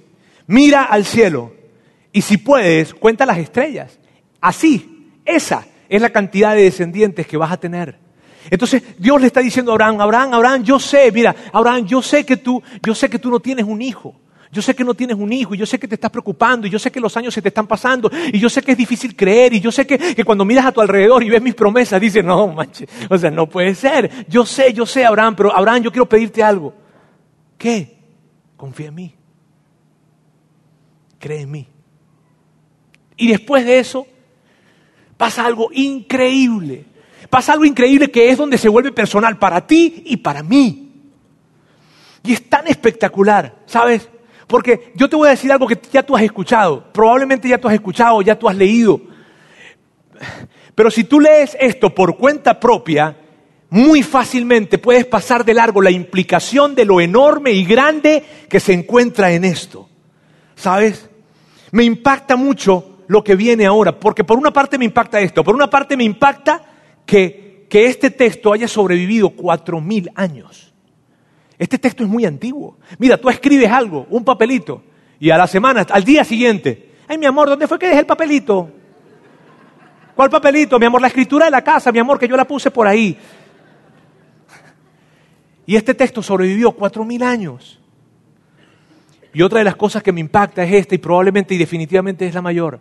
mira 0.46 0.84
al 0.84 1.04
cielo 1.04 1.52
y 2.12 2.22
si 2.22 2.36
puedes, 2.38 2.94
cuenta 2.94 3.24
las 3.24 3.38
estrellas. 3.38 3.98
Así, 4.40 5.12
esa 5.24 5.66
es 5.88 6.02
la 6.02 6.10
cantidad 6.10 6.54
de 6.54 6.62
descendientes 6.62 7.26
que 7.26 7.36
vas 7.36 7.52
a 7.52 7.60
tener. 7.60 7.98
Entonces 8.50 8.82
Dios 8.98 9.20
le 9.20 9.28
está 9.28 9.40
diciendo 9.40 9.70
a 9.70 9.74
Abraham, 9.74 10.00
Abraham, 10.00 10.34
Abraham, 10.34 10.62
yo 10.64 10.78
sé, 10.78 11.10
mira, 11.12 11.34
Abraham, 11.52 11.86
yo 11.86 12.02
sé 12.02 12.24
que 12.24 12.36
tú, 12.36 12.62
yo 12.82 12.94
sé 12.94 13.08
que 13.08 13.18
tú 13.18 13.30
no 13.30 13.40
tienes 13.40 13.64
un 13.64 13.80
hijo. 13.82 14.14
Yo 14.52 14.62
sé 14.62 14.74
que 14.74 14.84
no 14.84 14.94
tienes 14.94 15.16
un 15.16 15.32
hijo 15.32 15.54
y 15.54 15.58
yo 15.58 15.66
sé 15.66 15.78
que 15.78 15.88
te 15.88 15.96
estás 15.96 16.10
preocupando 16.10 16.66
y 16.66 16.70
yo 16.70 16.78
sé 16.78 16.90
que 16.90 17.00
los 17.00 17.16
años 17.16 17.34
se 17.34 17.42
te 17.42 17.48
están 17.48 17.66
pasando 17.66 18.10
y 18.32 18.38
yo 18.38 18.48
sé 18.48 18.62
que 18.62 18.72
es 18.72 18.78
difícil 18.78 19.16
creer 19.16 19.52
y 19.54 19.60
yo 19.60 19.72
sé 19.72 19.86
que, 19.86 19.98
que 19.98 20.24
cuando 20.24 20.44
miras 20.44 20.66
a 20.66 20.72
tu 20.72 20.80
alrededor 20.80 21.22
y 21.22 21.30
ves 21.30 21.42
mis 21.42 21.54
promesas 21.54 22.00
dices, 22.00 22.24
no, 22.24 22.48
manches, 22.48 22.88
o 23.10 23.18
sea, 23.18 23.30
no 23.30 23.48
puede 23.48 23.74
ser. 23.74 24.26
Yo 24.28 24.46
sé, 24.46 24.72
yo 24.72 24.86
sé, 24.86 25.04
Abraham, 25.04 25.34
pero 25.36 25.54
Abraham, 25.54 25.82
yo 25.82 25.90
quiero 25.90 26.08
pedirte 26.08 26.42
algo. 26.42 26.74
¿Qué? 27.58 27.96
Confía 28.56 28.88
en 28.88 28.94
mí. 28.94 29.14
Cree 31.18 31.40
en 31.42 31.50
mí. 31.50 31.68
Y 33.16 33.28
después 33.28 33.64
de 33.64 33.78
eso 33.78 34.06
pasa 35.16 35.44
algo 35.44 35.70
increíble. 35.72 36.84
Pasa 37.30 37.52
algo 37.52 37.64
increíble 37.64 38.10
que 38.10 38.30
es 38.30 38.38
donde 38.38 38.58
se 38.58 38.68
vuelve 38.68 38.92
personal 38.92 39.38
para 39.38 39.66
ti 39.66 40.02
y 40.06 40.18
para 40.18 40.42
mí. 40.42 40.92
Y 42.22 42.32
es 42.32 42.48
tan 42.48 42.66
espectacular, 42.66 43.56
¿sabes? 43.66 44.08
Porque 44.46 44.92
yo 44.94 45.08
te 45.08 45.16
voy 45.16 45.28
a 45.28 45.32
decir 45.32 45.50
algo 45.50 45.66
que 45.66 45.78
ya 45.90 46.02
tú 46.02 46.16
has 46.16 46.22
escuchado, 46.22 46.84
probablemente 46.92 47.48
ya 47.48 47.58
tú 47.58 47.68
has 47.68 47.74
escuchado, 47.74 48.22
ya 48.22 48.38
tú 48.38 48.48
has 48.48 48.56
leído. 48.56 49.00
Pero 50.74 50.90
si 50.90 51.04
tú 51.04 51.20
lees 51.20 51.56
esto 51.58 51.94
por 51.94 52.16
cuenta 52.16 52.60
propia, 52.60 53.16
muy 53.70 54.02
fácilmente 54.02 54.78
puedes 54.78 55.04
pasar 55.06 55.44
de 55.44 55.54
largo 55.54 55.82
la 55.82 55.90
implicación 55.90 56.74
de 56.74 56.84
lo 56.84 57.00
enorme 57.00 57.52
y 57.52 57.64
grande 57.64 58.24
que 58.48 58.60
se 58.60 58.72
encuentra 58.72 59.32
en 59.32 59.44
esto. 59.44 59.88
¿Sabes? 60.54 61.10
Me 61.72 61.84
impacta 61.84 62.36
mucho 62.36 63.00
lo 63.08 63.22
que 63.24 63.36
viene 63.36 63.66
ahora, 63.66 63.98
porque 63.98 64.24
por 64.24 64.38
una 64.38 64.52
parte 64.52 64.78
me 64.78 64.84
impacta 64.84 65.20
esto, 65.20 65.42
por 65.42 65.54
una 65.54 65.68
parte 65.68 65.96
me 65.96 66.04
impacta 66.04 66.62
que, 67.04 67.66
que 67.68 67.86
este 67.86 68.10
texto 68.10 68.52
haya 68.52 68.68
sobrevivido 68.68 69.30
cuatro 69.30 69.80
mil 69.80 70.10
años. 70.14 70.65
Este 71.58 71.78
texto 71.78 72.02
es 72.02 72.08
muy 72.08 72.24
antiguo. 72.24 72.76
Mira, 72.98 73.16
tú 73.16 73.30
escribes 73.30 73.70
algo, 73.70 74.06
un 74.10 74.24
papelito, 74.24 74.82
y 75.18 75.30
a 75.30 75.38
la 75.38 75.46
semana, 75.46 75.86
al 75.90 76.04
día 76.04 76.24
siguiente, 76.24 76.92
ay 77.08 77.16
mi 77.16 77.26
amor, 77.26 77.48
¿dónde 77.48 77.66
fue 77.66 77.78
que 77.78 77.86
dejé 77.86 78.00
el 78.00 78.06
papelito? 78.06 78.70
¿Cuál 80.14 80.30
papelito? 80.30 80.78
Mi 80.78 80.86
amor, 80.86 81.00
la 81.00 81.08
escritura 81.08 81.46
de 81.46 81.50
la 81.50 81.62
casa, 81.62 81.92
mi 81.92 81.98
amor, 81.98 82.18
que 82.18 82.28
yo 82.28 82.36
la 82.36 82.46
puse 82.46 82.70
por 82.70 82.86
ahí. 82.86 83.18
Y 85.66 85.76
este 85.76 85.94
texto 85.94 86.22
sobrevivió 86.22 86.72
cuatro 86.72 87.04
mil 87.04 87.22
años. 87.22 87.80
Y 89.34 89.42
otra 89.42 89.58
de 89.58 89.64
las 89.64 89.76
cosas 89.76 90.02
que 90.02 90.12
me 90.12 90.20
impacta 90.20 90.64
es 90.64 90.72
esta, 90.72 90.94
y 90.94 90.98
probablemente 90.98 91.54
y 91.54 91.58
definitivamente 91.58 92.26
es 92.26 92.34
la 92.34 92.40
mayor. 92.40 92.80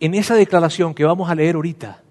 En 0.00 0.14
esa 0.14 0.34
declaración 0.34 0.94
que 0.94 1.04
vamos 1.04 1.30
a 1.30 1.34
leer 1.34 1.54
ahorita, 1.54 2.02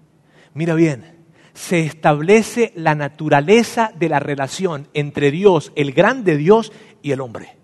mira 0.54 0.74
bien, 0.74 1.17
se 1.58 1.80
establece 1.80 2.72
la 2.76 2.94
naturaleza 2.94 3.90
de 3.98 4.08
la 4.08 4.20
relación 4.20 4.86
entre 4.94 5.32
Dios, 5.32 5.72
el 5.74 5.92
grande 5.92 6.36
Dios, 6.36 6.72
y 7.02 7.10
el 7.10 7.20
hombre. 7.20 7.56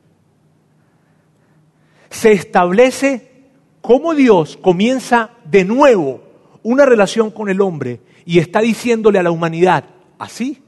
Se 2.10 2.32
establece 2.32 3.50
cómo 3.80 4.14
Dios 4.14 4.56
comienza 4.56 5.30
de 5.44 5.64
nuevo 5.64 6.24
una 6.64 6.84
relación 6.84 7.30
con 7.30 7.48
el 7.48 7.60
hombre 7.60 8.00
y 8.24 8.40
está 8.40 8.60
diciéndole 8.60 9.20
a 9.20 9.22
la 9.22 9.30
humanidad, 9.30 9.84
así 10.18 10.60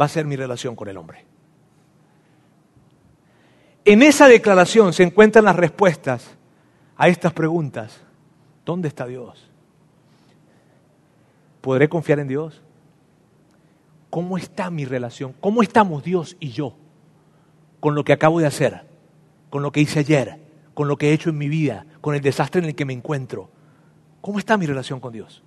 va 0.00 0.04
a 0.04 0.08
ser 0.08 0.24
mi 0.24 0.36
relación 0.36 0.76
con 0.76 0.88
el 0.88 0.98
hombre. 0.98 1.24
En 3.84 4.02
esa 4.02 4.28
declaración 4.28 4.92
se 4.92 5.02
encuentran 5.02 5.44
las 5.44 5.56
respuestas 5.56 6.30
a 6.96 7.08
estas 7.08 7.32
preguntas. 7.32 8.00
¿Dónde 8.64 8.86
está 8.86 9.04
Dios? 9.06 9.50
¿Podré 11.60 11.88
confiar 11.88 12.20
en 12.20 12.28
Dios? 12.28 12.62
¿Cómo 14.10 14.38
está 14.38 14.70
mi 14.70 14.84
relación? 14.84 15.34
¿Cómo 15.40 15.62
estamos 15.62 16.02
Dios 16.02 16.36
y 16.40 16.50
yo 16.50 16.74
con 17.80 17.94
lo 17.94 18.04
que 18.04 18.12
acabo 18.12 18.40
de 18.40 18.46
hacer? 18.46 18.86
Con 19.50 19.62
lo 19.62 19.72
que 19.72 19.80
hice 19.80 20.00
ayer, 20.00 20.40
con 20.74 20.88
lo 20.88 20.96
que 20.96 21.10
he 21.10 21.12
hecho 21.12 21.30
en 21.30 21.38
mi 21.38 21.48
vida, 21.48 21.86
con 22.00 22.14
el 22.14 22.20
desastre 22.20 22.60
en 22.60 22.68
el 22.68 22.74
que 22.74 22.84
me 22.84 22.92
encuentro. 22.92 23.50
¿Cómo 24.20 24.38
está 24.38 24.56
mi 24.56 24.66
relación 24.66 25.00
con 25.00 25.12
Dios? 25.12 25.42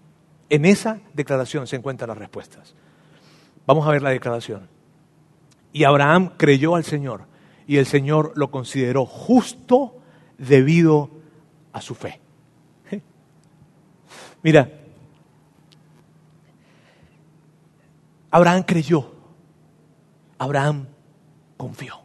En 0.50 0.65
esa 0.65 1.00
declaración 1.13 1.67
se 1.67 1.76
encuentran 1.76 2.10
las 2.10 2.17
respuestas. 2.17 2.76
Vamos 3.65 3.88
a 3.88 3.91
ver 3.91 4.02
la 4.02 4.10
declaración. 4.10 4.67
Y 5.74 5.84
Abraham 5.86 6.34
creyó 6.38 6.76
al 6.76 6.84
Señor 6.84 7.26
y 7.67 7.78
el 7.78 7.86
Señor 7.86 8.34
lo 8.36 8.52
consideró 8.52 9.06
justo 9.06 9.95
debido 10.38 11.10
a 11.71 11.82
su 11.82 11.95
fe. 11.95 12.19
Mira, 14.43 14.81
Abraham 18.32 18.63
creyó, 18.63 19.12
Abraham 20.38 20.88
confió. 21.58 21.96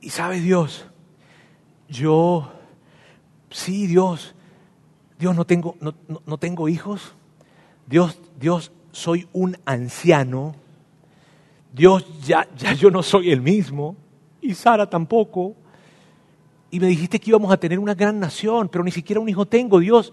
Y 0.00 0.10
sabe 0.10 0.40
Dios, 0.40 0.86
yo, 1.88 2.50
sí 3.50 3.86
Dios, 3.86 4.34
Dios 5.18 5.36
no 5.36 5.44
tengo, 5.44 5.76
no, 5.80 5.94
no 6.24 6.38
tengo 6.38 6.68
hijos, 6.68 7.14
Dios, 7.86 8.18
Dios, 8.38 8.72
soy 8.92 9.28
un 9.32 9.56
anciano, 9.66 10.54
Dios 11.72 12.04
ya, 12.26 12.48
ya 12.56 12.72
yo 12.72 12.90
no 12.90 13.02
soy 13.02 13.30
el 13.30 13.40
mismo, 13.40 13.96
y 14.40 14.54
Sara 14.54 14.88
tampoco. 14.88 15.54
Y 16.70 16.80
me 16.80 16.86
dijiste 16.86 17.18
que 17.18 17.30
íbamos 17.30 17.52
a 17.52 17.56
tener 17.56 17.78
una 17.78 17.94
gran 17.94 18.18
nación, 18.20 18.68
pero 18.68 18.84
ni 18.84 18.90
siquiera 18.90 19.20
un 19.20 19.28
hijo 19.28 19.46
tengo, 19.46 19.80
Dios. 19.80 20.12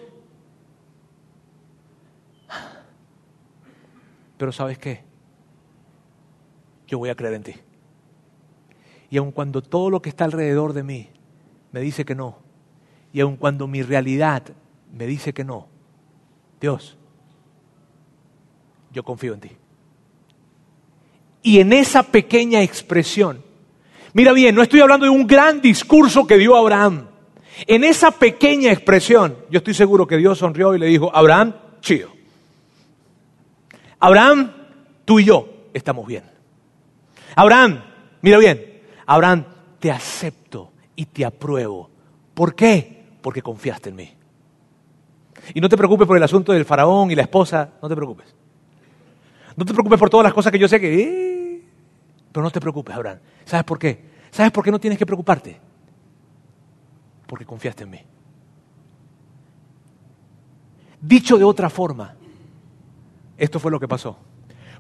Pero 4.38 4.52
¿sabes 4.52 4.78
qué? 4.78 5.04
Yo 6.88 7.00
voy 7.00 7.10
a 7.10 7.15
creer 7.15 7.34
en 7.34 7.43
ti. 7.43 7.54
Y 9.10 9.17
aun 9.17 9.32
cuando 9.32 9.62
todo 9.62 9.89
lo 9.89 10.02
que 10.02 10.10
está 10.10 10.26
alrededor 10.26 10.73
de 10.73 10.84
mí 10.84 11.10
me 11.71 11.82
dice 11.82 12.06
que 12.06 12.15
no, 12.15 12.38
y 13.13 13.21
aun 13.21 13.38
cuando 13.38 13.67
mi 13.67 13.82
realidad 13.82 14.43
me 14.93 15.06
dice 15.06 15.34
que 15.34 15.43
no, 15.43 15.67
Dios, 16.60 16.97
yo 18.91 19.04
confío 19.04 19.34
en 19.34 19.39
ti. 19.39 19.52
Y 21.41 21.60
en 21.60 21.71
esa 21.71 22.04
pequeña 22.04 22.62
expresión, 22.62 23.41
mira 24.13 24.34
bien, 24.34 24.54
no 24.56 24.62
estoy 24.62 24.82
hablando 24.82 25.06
de 25.06 25.12
un 25.12 25.26
gran 25.26 25.62
discurso 25.62 26.28
que 26.28 26.38
dio 26.38 26.56
Abraham. 26.56 27.08
En 27.65 27.84
esa 27.84 28.12
pequeña 28.12 28.71
expresión, 28.71 29.38
yo 29.50 29.60
estoy 29.60 29.73
seguro 29.73 30.06
que 30.06 30.17
Dios 30.17 30.39
sonrió 30.39 30.76
y 30.76 30.80
le 30.80 30.88
dijo, 30.88 31.10
Abraham, 31.15 31.56
chido. 31.80 32.16
Abraham, 33.99 34.51
tú 35.05 35.19
y 35.19 35.25
yo 35.25 35.47
estamos 35.73 36.05
bien. 36.05 36.23
Abraham, 37.36 37.83
mira 38.21 38.38
bien, 38.38 38.81
Abraham, 39.05 39.45
te 39.79 39.91
acepto 39.91 40.71
y 40.95 41.05
te 41.05 41.25
apruebo. 41.25 41.89
¿Por 42.33 42.55
qué? 42.55 43.05
Porque 43.21 43.41
confiaste 43.41 43.89
en 43.89 43.95
mí. 43.95 44.13
Y 45.53 45.62
no 45.62 45.69
te 45.69 45.77
preocupes 45.77 46.07
por 46.07 46.17
el 46.17 46.23
asunto 46.23 46.51
del 46.51 46.65
faraón 46.65 47.12
y 47.12 47.15
la 47.15 47.21
esposa, 47.23 47.69
no 47.81 47.88
te 47.88 47.95
preocupes. 47.95 48.36
No 49.55 49.65
te 49.65 49.73
preocupes 49.73 49.99
por 49.99 50.10
todas 50.10 50.25
las 50.25 50.33
cosas 50.33 50.51
que 50.51 50.60
yo 50.60 50.67
sé 50.67 50.79
que... 50.79 51.01
Eh, 51.01 51.63
pero 52.31 52.43
no 52.43 52.51
te 52.51 52.60
preocupes, 52.60 52.95
Abraham. 52.95 53.19
¿Sabes 53.45 53.63
por 53.63 53.79
qué? 53.79 54.05
¿Sabes 54.29 54.51
por 54.51 54.63
qué 54.63 54.71
no 54.71 54.79
tienes 54.79 54.99
que 54.99 55.05
preocuparte? 55.05 55.60
Porque 57.25 57.45
confiaste 57.45 57.83
en 57.83 57.89
mí. 57.89 57.99
Dicho 61.01 61.38
de 61.38 61.43
otra 61.43 61.69
forma, 61.69 62.16
esto 63.38 63.60
fue 63.60 63.71
lo 63.71 63.80
que 63.80 63.88
pasó. 63.88 64.17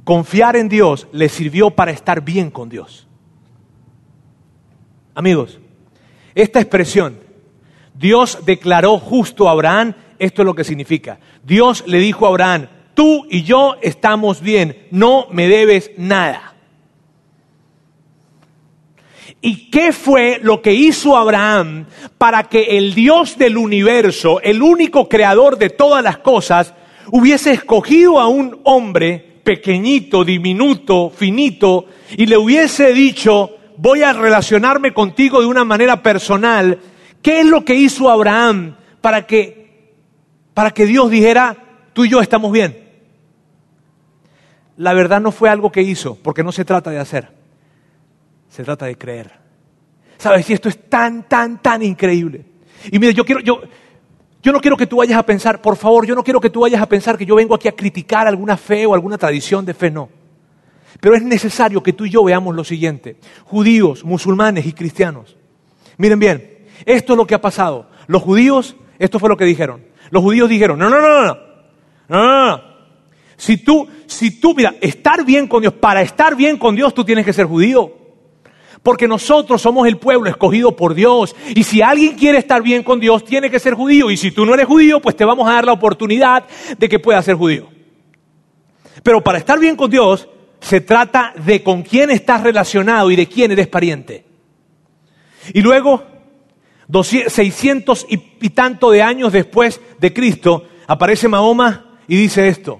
Confiar 0.03 0.55
en 0.55 0.69
Dios 0.69 1.07
le 1.11 1.29
sirvió 1.29 1.71
para 1.71 1.91
estar 1.91 2.21
bien 2.21 2.49
con 2.49 2.69
Dios. 2.69 3.07
Amigos, 5.13 5.59
esta 6.33 6.59
expresión, 6.59 7.19
Dios 7.93 8.39
declaró 8.45 8.99
justo 8.99 9.47
a 9.47 9.51
Abraham, 9.51 9.93
esto 10.19 10.41
es 10.41 10.45
lo 10.45 10.55
que 10.55 10.63
significa. 10.63 11.19
Dios 11.43 11.83
le 11.87 11.99
dijo 11.99 12.25
a 12.25 12.29
Abraham, 12.29 12.67
tú 12.93 13.25
y 13.29 13.43
yo 13.43 13.75
estamos 13.81 14.41
bien, 14.41 14.87
no 14.91 15.27
me 15.31 15.47
debes 15.47 15.91
nada. 15.97 16.53
¿Y 19.41 19.69
qué 19.69 19.91
fue 19.91 20.39
lo 20.41 20.61
que 20.61 20.73
hizo 20.73 21.15
Abraham 21.15 21.85
para 22.17 22.43
que 22.45 22.77
el 22.77 22.95
Dios 22.95 23.37
del 23.37 23.57
universo, 23.57 24.41
el 24.41 24.61
único 24.61 25.07
creador 25.07 25.57
de 25.57 25.69
todas 25.69 26.03
las 26.03 26.17
cosas, 26.17 26.73
hubiese 27.11 27.51
escogido 27.51 28.19
a 28.19 28.27
un 28.27 28.59
hombre 28.63 29.39
pequeñito, 29.43 30.23
diminuto, 30.23 31.09
finito, 31.09 31.85
y 32.11 32.25
le 32.25 32.37
hubiese 32.37 32.93
dicho, 32.93 33.51
voy 33.77 34.03
a 34.03 34.13
relacionarme 34.13 34.93
contigo 34.93 35.39
de 35.39 35.47
una 35.47 35.63
manera 35.63 36.01
personal, 36.03 36.79
¿qué 37.21 37.41
es 37.41 37.45
lo 37.45 37.63
que 37.63 37.75
hizo 37.75 38.09
Abraham 38.09 38.75
para 39.01 39.25
que, 39.25 39.93
para 40.53 40.71
que 40.71 40.85
Dios 40.85 41.09
dijera, 41.09 41.55
tú 41.93 42.05
y 42.05 42.09
yo 42.09 42.21
estamos 42.21 42.51
bien? 42.51 42.87
la 44.77 44.93
verdad 44.93 45.19
no 45.19 45.31
fue 45.31 45.49
algo 45.49 45.71
que 45.71 45.81
hizo, 45.81 46.15
porque 46.21 46.43
no 46.43 46.51
se 46.51 46.63
trata 46.63 46.91
de 46.91 46.99
hacer, 46.99 47.29
se 48.49 48.63
trata 48.63 48.85
de 48.85 48.97
creer. 48.97 49.31
¿Sabes? 50.17 50.49
Y 50.49 50.53
esto 50.53 50.69
es 50.69 50.89
tan, 50.89 51.27
tan, 51.27 51.61
tan 51.61 51.83
increíble. 51.83 52.45
Y 52.91 52.97
mira, 52.97 53.11
yo 53.11 53.23
quiero, 53.23 53.41
yo, 53.41 53.61
yo 54.41 54.51
no 54.51 54.59
quiero 54.59 54.77
que 54.77 54.87
tú 54.87 54.97
vayas 54.97 55.17
a 55.17 55.23
pensar, 55.23 55.61
por 55.61 55.75
favor, 55.75 56.05
yo 56.05 56.15
no 56.15 56.23
quiero 56.23 56.39
que 56.39 56.49
tú 56.49 56.61
vayas 56.61 56.81
a 56.81 56.87
pensar 56.87 57.17
que 57.17 57.25
yo 57.25 57.35
vengo 57.35 57.55
aquí 57.55 57.67
a 57.67 57.73
criticar 57.73 58.27
alguna 58.27 58.55
fe 58.55 58.85
o 58.85 58.93
alguna 58.93 59.17
tradición 59.17 59.65
de 59.65 59.73
fe, 59.73 59.91
no. 59.91 60.09
Pero 60.99 61.15
es 61.15 61.23
necesario 61.23 61.83
que 61.83 61.93
tú 61.93 62.05
y 62.05 62.09
yo 62.09 62.23
veamos 62.23 62.55
lo 62.55 62.63
siguiente. 62.63 63.17
Judíos, 63.45 64.03
musulmanes 64.03 64.65
y 64.65 64.73
cristianos. 64.73 65.35
Miren 65.97 66.19
bien, 66.19 66.57
esto 66.85 67.13
es 67.13 67.17
lo 67.17 67.27
que 67.27 67.35
ha 67.35 67.41
pasado. 67.41 67.89
Los 68.07 68.21
judíos, 68.21 68.75
esto 68.99 69.19
fue 69.19 69.29
lo 69.29 69.37
que 69.37 69.45
dijeron. 69.45 69.83
Los 70.09 70.23
judíos 70.23 70.49
dijeron, 70.49 70.79
no, 70.79 70.89
no, 70.89 71.01
no, 71.01 71.25
no, 71.25 71.25
no, 71.25 71.37
no, 72.07 72.47
no. 72.57 72.63
Si 73.35 73.57
tú, 73.57 73.87
si 74.07 74.39
tú, 74.39 74.55
mira, 74.55 74.75
estar 74.81 75.23
bien 75.23 75.47
con 75.47 75.61
Dios, 75.61 75.73
para 75.73 76.01
estar 76.01 76.35
bien 76.35 76.57
con 76.57 76.75
Dios 76.75 76.93
tú 76.93 77.03
tienes 77.03 77.25
que 77.25 77.33
ser 77.33 77.45
judío. 77.45 77.93
Porque 78.87 79.05
nosotros 79.05 79.61
somos 79.61 79.85
el 79.85 79.97
pueblo 79.97 80.29
escogido 80.29 80.73
por 80.73 80.93
Dios. 80.93 81.35
Y 81.53 81.65
si 81.65 81.81
alguien 81.81 82.15
quiere 82.15 82.37
estar 82.37 82.61
bien 82.61 82.83
con 82.83 83.01
Dios, 83.01 83.25
tiene 83.25 83.51
que 83.51 83.59
ser 83.59 83.73
judío. 83.73 84.09
Y 84.09 84.15
si 84.15 84.31
tú 84.31 84.45
no 84.45 84.53
eres 84.53 84.65
judío, 84.65 85.01
pues 85.01 85.13
te 85.17 85.25
vamos 85.25 85.45
a 85.45 85.55
dar 85.55 85.65
la 85.65 85.73
oportunidad 85.73 86.45
de 86.77 86.87
que 86.87 86.97
puedas 86.97 87.25
ser 87.25 87.35
judío. 87.35 87.67
Pero 89.03 89.21
para 89.21 89.39
estar 89.39 89.59
bien 89.59 89.75
con 89.75 89.91
Dios, 89.91 90.29
se 90.61 90.79
trata 90.79 91.33
de 91.35 91.61
con 91.61 91.83
quién 91.83 92.11
estás 92.11 92.43
relacionado 92.43 93.11
y 93.11 93.17
de 93.17 93.27
quién 93.27 93.51
eres 93.51 93.67
pariente. 93.67 94.23
Y 95.51 95.61
luego, 95.61 96.05
600 96.89 98.05
y 98.09 98.49
tanto 98.51 98.89
de 98.89 99.01
años 99.01 99.33
después 99.33 99.81
de 99.99 100.13
Cristo, 100.13 100.65
aparece 100.87 101.27
Mahoma 101.27 101.97
y 102.07 102.15
dice 102.15 102.47
esto. 102.47 102.79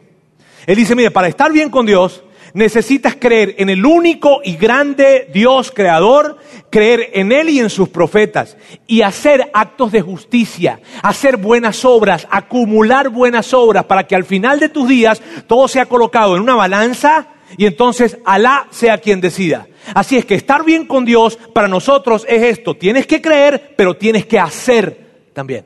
Él 0.65 0.77
dice, 0.77 0.95
mire, 0.95 1.11
para 1.11 1.27
estar 1.27 1.51
bien 1.51 1.69
con 1.69 1.85
Dios, 1.85 2.23
necesitas 2.53 3.15
creer 3.15 3.55
en 3.57 3.69
el 3.69 3.85
único 3.85 4.41
y 4.43 4.55
grande 4.55 5.29
Dios 5.33 5.71
creador, 5.71 6.37
creer 6.69 7.11
en 7.13 7.31
Él 7.31 7.49
y 7.49 7.59
en 7.59 7.69
sus 7.69 7.89
profetas, 7.89 8.57
y 8.85 9.01
hacer 9.01 9.49
actos 9.53 9.91
de 9.91 10.01
justicia, 10.01 10.79
hacer 11.01 11.37
buenas 11.37 11.85
obras, 11.85 12.27
acumular 12.29 13.09
buenas 13.09 13.53
obras, 13.53 13.85
para 13.85 14.05
que 14.07 14.15
al 14.15 14.25
final 14.25 14.59
de 14.59 14.69
tus 14.69 14.87
días 14.87 15.21
todo 15.47 15.67
sea 15.67 15.85
colocado 15.85 16.35
en 16.35 16.43
una 16.43 16.55
balanza 16.55 17.27
y 17.55 17.65
entonces 17.65 18.17
Alá 18.25 18.67
sea 18.71 18.97
quien 18.97 19.21
decida. 19.21 19.67
Así 19.93 20.17
es 20.17 20.25
que 20.25 20.35
estar 20.35 20.65
bien 20.65 20.85
con 20.85 21.05
Dios 21.05 21.37
para 21.53 21.67
nosotros 21.67 22.25
es 22.27 22.43
esto. 22.43 22.75
Tienes 22.75 23.07
que 23.07 23.21
creer, 23.21 23.73
pero 23.77 23.95
tienes 23.95 24.25
que 24.25 24.39
hacer 24.39 25.29
también. 25.33 25.65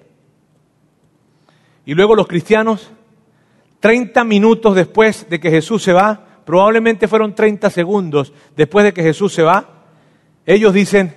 Y 1.85 1.95
luego 1.95 2.15
los 2.15 2.27
cristianos, 2.27 2.91
30 3.79 4.23
minutos 4.23 4.75
después 4.75 5.27
de 5.29 5.39
que 5.39 5.49
Jesús 5.49 5.81
se 5.81 5.93
va, 5.93 6.30
probablemente 6.51 7.07
fueron 7.07 7.33
30 7.33 7.69
segundos 7.69 8.33
después 8.57 8.83
de 8.83 8.93
que 8.93 9.01
Jesús 9.01 9.33
se 9.33 9.41
va, 9.41 9.85
ellos 10.45 10.73
dicen, 10.73 11.15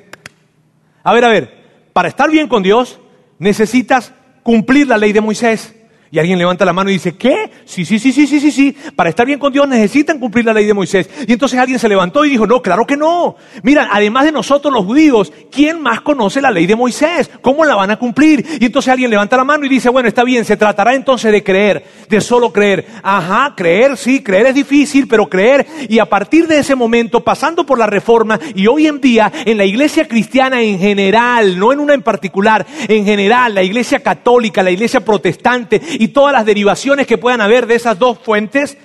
a 1.02 1.12
ver, 1.12 1.24
a 1.24 1.28
ver, 1.28 1.64
para 1.92 2.06
estar 2.06 2.30
bien 2.30 2.46
con 2.46 2.62
Dios 2.62 3.00
necesitas 3.40 4.12
cumplir 4.44 4.86
la 4.86 4.96
ley 4.96 5.12
de 5.12 5.20
Moisés. 5.20 5.74
Y 6.14 6.18
alguien 6.20 6.38
levanta 6.38 6.64
la 6.64 6.72
mano 6.72 6.90
y 6.90 6.92
dice, 6.92 7.16
¿qué? 7.16 7.50
Sí, 7.64 7.84
sí, 7.84 7.98
sí, 7.98 8.12
sí, 8.12 8.28
sí, 8.28 8.38
sí, 8.38 8.52
sí. 8.52 8.76
Para 8.94 9.10
estar 9.10 9.26
bien 9.26 9.40
con 9.40 9.52
Dios 9.52 9.66
necesitan 9.66 10.20
cumplir 10.20 10.44
la 10.44 10.52
ley 10.52 10.64
de 10.64 10.72
Moisés. 10.72 11.10
Y 11.26 11.32
entonces 11.32 11.58
alguien 11.58 11.80
se 11.80 11.88
levantó 11.88 12.24
y 12.24 12.30
dijo, 12.30 12.46
no, 12.46 12.62
claro 12.62 12.86
que 12.86 12.96
no. 12.96 13.34
Mira, 13.64 13.88
además 13.90 14.24
de 14.24 14.30
nosotros 14.30 14.72
los 14.72 14.84
judíos, 14.84 15.32
¿quién 15.50 15.82
más 15.82 16.02
conoce 16.02 16.40
la 16.40 16.52
ley 16.52 16.66
de 16.66 16.76
Moisés? 16.76 17.28
¿Cómo 17.40 17.64
la 17.64 17.74
van 17.74 17.90
a 17.90 17.96
cumplir? 17.96 18.46
Y 18.60 18.66
entonces 18.66 18.92
alguien 18.92 19.10
levanta 19.10 19.36
la 19.36 19.42
mano 19.42 19.66
y 19.66 19.68
dice, 19.68 19.88
bueno, 19.88 20.08
está 20.08 20.22
bien, 20.22 20.44
se 20.44 20.56
tratará 20.56 20.94
entonces 20.94 21.32
de 21.32 21.42
creer, 21.42 21.84
de 22.08 22.20
solo 22.20 22.52
creer. 22.52 22.86
Ajá, 23.02 23.52
creer, 23.56 23.96
sí, 23.96 24.22
creer 24.22 24.46
es 24.46 24.54
difícil, 24.54 25.08
pero 25.08 25.28
creer. 25.28 25.66
Y 25.88 25.98
a 25.98 26.04
partir 26.04 26.46
de 26.46 26.60
ese 26.60 26.76
momento, 26.76 27.24
pasando 27.24 27.66
por 27.66 27.76
la 27.76 27.88
reforma 27.88 28.38
y 28.54 28.68
hoy 28.68 28.86
en 28.86 29.00
día 29.00 29.32
en 29.44 29.58
la 29.58 29.64
iglesia 29.64 30.06
cristiana 30.06 30.62
en 30.62 30.78
general, 30.78 31.58
no 31.58 31.72
en 31.72 31.80
una 31.80 31.94
en 31.94 32.02
particular, 32.02 32.64
en 32.86 33.04
general, 33.04 33.52
la 33.52 33.64
iglesia 33.64 33.98
católica, 33.98 34.62
la 34.62 34.70
iglesia 34.70 35.04
protestante, 35.04 35.82
y 36.04 36.08
todas 36.08 36.34
las 36.34 36.44
derivaciones 36.44 37.06
que 37.06 37.16
puedan 37.16 37.40
haber 37.40 37.66
de 37.66 37.76
esas 37.76 37.98
dos 37.98 38.18
fuentes, 38.18 38.76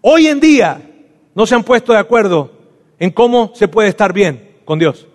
hoy 0.00 0.28
en 0.28 0.38
día 0.38 0.80
no 1.34 1.44
se 1.44 1.56
han 1.56 1.64
puesto 1.64 1.92
de 1.92 1.98
acuerdo 1.98 2.52
en 3.00 3.10
cómo 3.10 3.50
se 3.56 3.66
puede 3.66 3.88
estar 3.88 4.12
bien 4.12 4.58
con 4.64 4.78
Dios. 4.78 5.08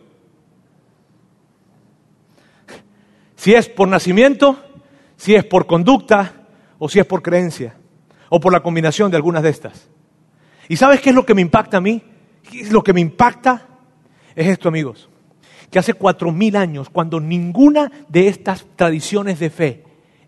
Si 3.38 3.54
es 3.54 3.70
por 3.70 3.88
nacimiento, 3.88 4.62
si 5.16 5.36
es 5.36 5.46
por 5.46 5.68
conducta 5.68 6.34
o 6.80 6.90
si 6.90 7.00
es 7.00 7.06
por 7.06 7.22
creencia 7.22 7.78
o 8.28 8.42
por 8.42 8.52
la 8.52 8.60
combinación 8.60 9.10
de 9.10 9.16
algunas 9.16 9.42
de 9.42 9.52
estas. 9.52 9.88
¿Y 10.68 10.76
sabes 10.76 11.00
qué 11.00 11.12
es 11.12 11.16
lo 11.16 11.26
que 11.26 11.34
me 11.34 11.42
impacta 11.42 11.78
a 11.78 11.82
mí? 11.82 12.04
Lo 12.72 12.84
que 12.84 12.92
me 12.92 13.00
impacta 13.00 13.70
es 14.36 14.48
esto, 14.48 14.68
amigos, 14.68 15.08
que 15.72 15.80
hace 15.80 15.94
cuatro 15.94 16.34
mil 16.34 16.58
años, 16.58 16.90
cuando 16.90 17.22
ninguna 17.22 17.90
de 18.10 18.28
estas 18.28 18.66
tradiciones 18.76 19.40
de 19.40 19.50
fe 19.50 19.84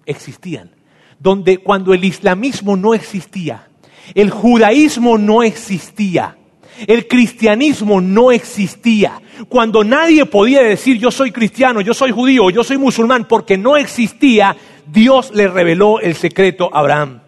existían, 0.06 0.76
donde 1.20 1.57
cuando 1.59 1.93
el 1.93 2.03
islamismo 2.03 2.76
no 2.76 2.93
existía, 2.93 3.68
el 4.13 4.30
judaísmo 4.30 5.18
no 5.18 5.43
existía, 5.43 6.38
el 6.86 7.07
cristianismo 7.07 8.01
no 8.01 8.32
existía, 8.32 9.22
cuando 9.49 9.84
nadie 9.84 10.26
podía 10.26 10.61
decir 10.61 10.97
yo 10.97 11.11
soy 11.11 11.32
cristiano, 11.32 11.82
yo 11.82 11.93
soy 11.93 12.11
judío, 12.11 12.49
yo 12.49 12.63
soy 12.63 12.78
musulmán, 12.78 13.28
porque 13.28 13.57
no 13.57 13.78
existía, 13.78 14.55
Dios 14.88 15.32
le 15.34 15.47
reveló 15.47 15.99
el 15.99 16.15
secreto 16.15 16.70
a 16.74 16.80
Abraham. 16.80 17.22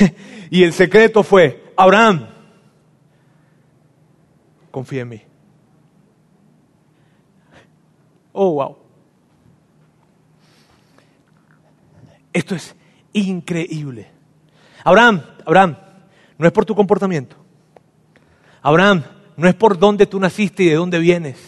y 0.50 0.62
el 0.62 0.72
secreto 0.72 1.22
fue, 1.22 1.72
Abraham, 1.76 2.26
confía 4.70 5.02
en 5.02 5.08
mí. 5.08 5.22
Oh, 8.32 8.54
wow. 8.54 8.83
Esto 12.34 12.56
es 12.56 12.74
increíble. 13.12 14.08
Abraham, 14.82 15.22
Abraham, 15.46 15.76
no 16.36 16.46
es 16.46 16.52
por 16.52 16.66
tu 16.66 16.74
comportamiento. 16.74 17.36
Abraham, 18.60 19.04
no 19.36 19.48
es 19.48 19.54
por 19.54 19.78
dónde 19.78 20.06
tú 20.06 20.18
naciste 20.18 20.64
y 20.64 20.68
de 20.68 20.74
dónde 20.74 20.98
vienes 20.98 21.38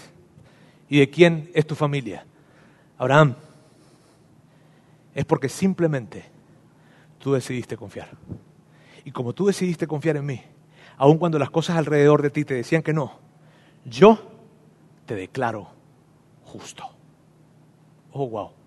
y 0.88 1.00
de 1.00 1.10
quién 1.10 1.50
es 1.54 1.66
tu 1.66 1.74
familia. 1.74 2.24
Abraham, 2.96 3.34
es 5.12 5.24
porque 5.24 5.48
simplemente 5.48 6.24
tú 7.18 7.32
decidiste 7.32 7.76
confiar. 7.76 8.10
Y 9.04 9.10
como 9.10 9.32
tú 9.32 9.46
decidiste 9.46 9.88
confiar 9.88 10.16
en 10.16 10.26
mí, 10.26 10.40
aun 10.96 11.18
cuando 11.18 11.38
las 11.38 11.50
cosas 11.50 11.76
alrededor 11.76 12.22
de 12.22 12.30
ti 12.30 12.44
te 12.44 12.54
decían 12.54 12.82
que 12.82 12.92
no, 12.92 13.18
yo 13.84 14.18
te 15.04 15.16
declaro 15.16 15.68
justo. 16.44 16.84
Oh, 18.12 18.28
wow 18.28 18.65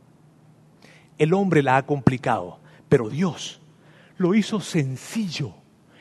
el 1.20 1.34
hombre 1.34 1.62
la 1.62 1.78
ha 1.78 1.86
complicado, 1.86 2.58
pero 2.88 3.10
Dios 3.10 3.62
lo 4.18 4.34
hizo 4.34 4.60
sencillo 4.60 5.54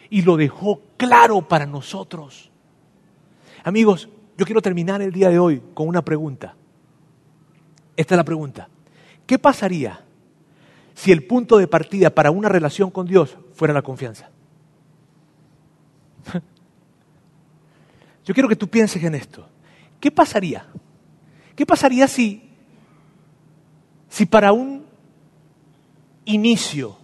y 0.08 0.22
lo 0.22 0.36
dejó 0.36 0.80
claro 0.96 1.42
para 1.42 1.66
nosotros. 1.66 2.50
Amigos, 3.64 4.08
yo 4.38 4.46
quiero 4.46 4.62
terminar 4.62 5.02
el 5.02 5.12
día 5.12 5.28
de 5.28 5.38
hoy 5.38 5.60
con 5.74 5.88
una 5.88 6.02
pregunta. 6.02 6.54
Esta 7.96 8.14
es 8.14 8.16
la 8.16 8.24
pregunta. 8.24 8.68
¿Qué 9.26 9.38
pasaría 9.38 10.00
si 10.94 11.12
el 11.12 11.26
punto 11.26 11.58
de 11.58 11.66
partida 11.66 12.10
para 12.10 12.30
una 12.30 12.48
relación 12.48 12.90
con 12.90 13.06
Dios 13.06 13.36
fuera 13.54 13.74
la 13.74 13.82
confianza? 13.82 14.30
Yo 18.24 18.34
quiero 18.34 18.48
que 18.48 18.56
tú 18.56 18.68
pienses 18.68 19.02
en 19.02 19.16
esto. 19.16 19.48
¿Qué 19.98 20.12
pasaría? 20.12 20.66
¿Qué 21.56 21.66
pasaría 21.66 22.06
si, 22.06 22.50
si 24.08 24.26
para 24.26 24.52
un 24.52 24.77
inicio, 26.28 26.96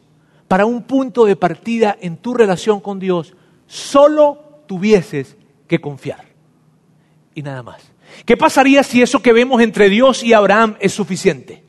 para 0.48 0.66
un 0.66 0.82
punto 0.82 1.24
de 1.24 1.36
partida 1.36 1.96
en 2.00 2.16
tu 2.16 2.34
relación 2.34 2.80
con 2.80 2.98
Dios, 2.98 3.34
solo 3.66 4.62
tuvieses 4.66 5.36
que 5.66 5.80
confiar. 5.80 6.24
Y 7.34 7.42
nada 7.42 7.62
más. 7.62 7.82
¿Qué 8.24 8.36
pasaría 8.36 8.82
si 8.82 9.02
eso 9.02 9.20
que 9.20 9.32
vemos 9.32 9.60
entre 9.60 9.88
Dios 9.88 10.22
y 10.22 10.32
Abraham 10.32 10.76
es 10.78 10.92
suficiente? 10.92 11.64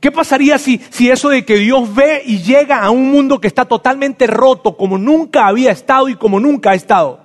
¿Qué 0.00 0.10
pasaría 0.10 0.58
si, 0.58 0.80
si 0.90 1.10
eso 1.10 1.28
de 1.28 1.44
que 1.44 1.56
Dios 1.56 1.94
ve 1.94 2.22
y 2.24 2.38
llega 2.38 2.82
a 2.82 2.90
un 2.90 3.10
mundo 3.10 3.40
que 3.40 3.48
está 3.48 3.64
totalmente 3.64 4.26
roto 4.26 4.76
como 4.76 4.98
nunca 4.98 5.46
había 5.46 5.70
estado 5.70 6.08
y 6.08 6.14
como 6.14 6.40
nunca 6.40 6.70
ha 6.70 6.74
estado? 6.74 7.23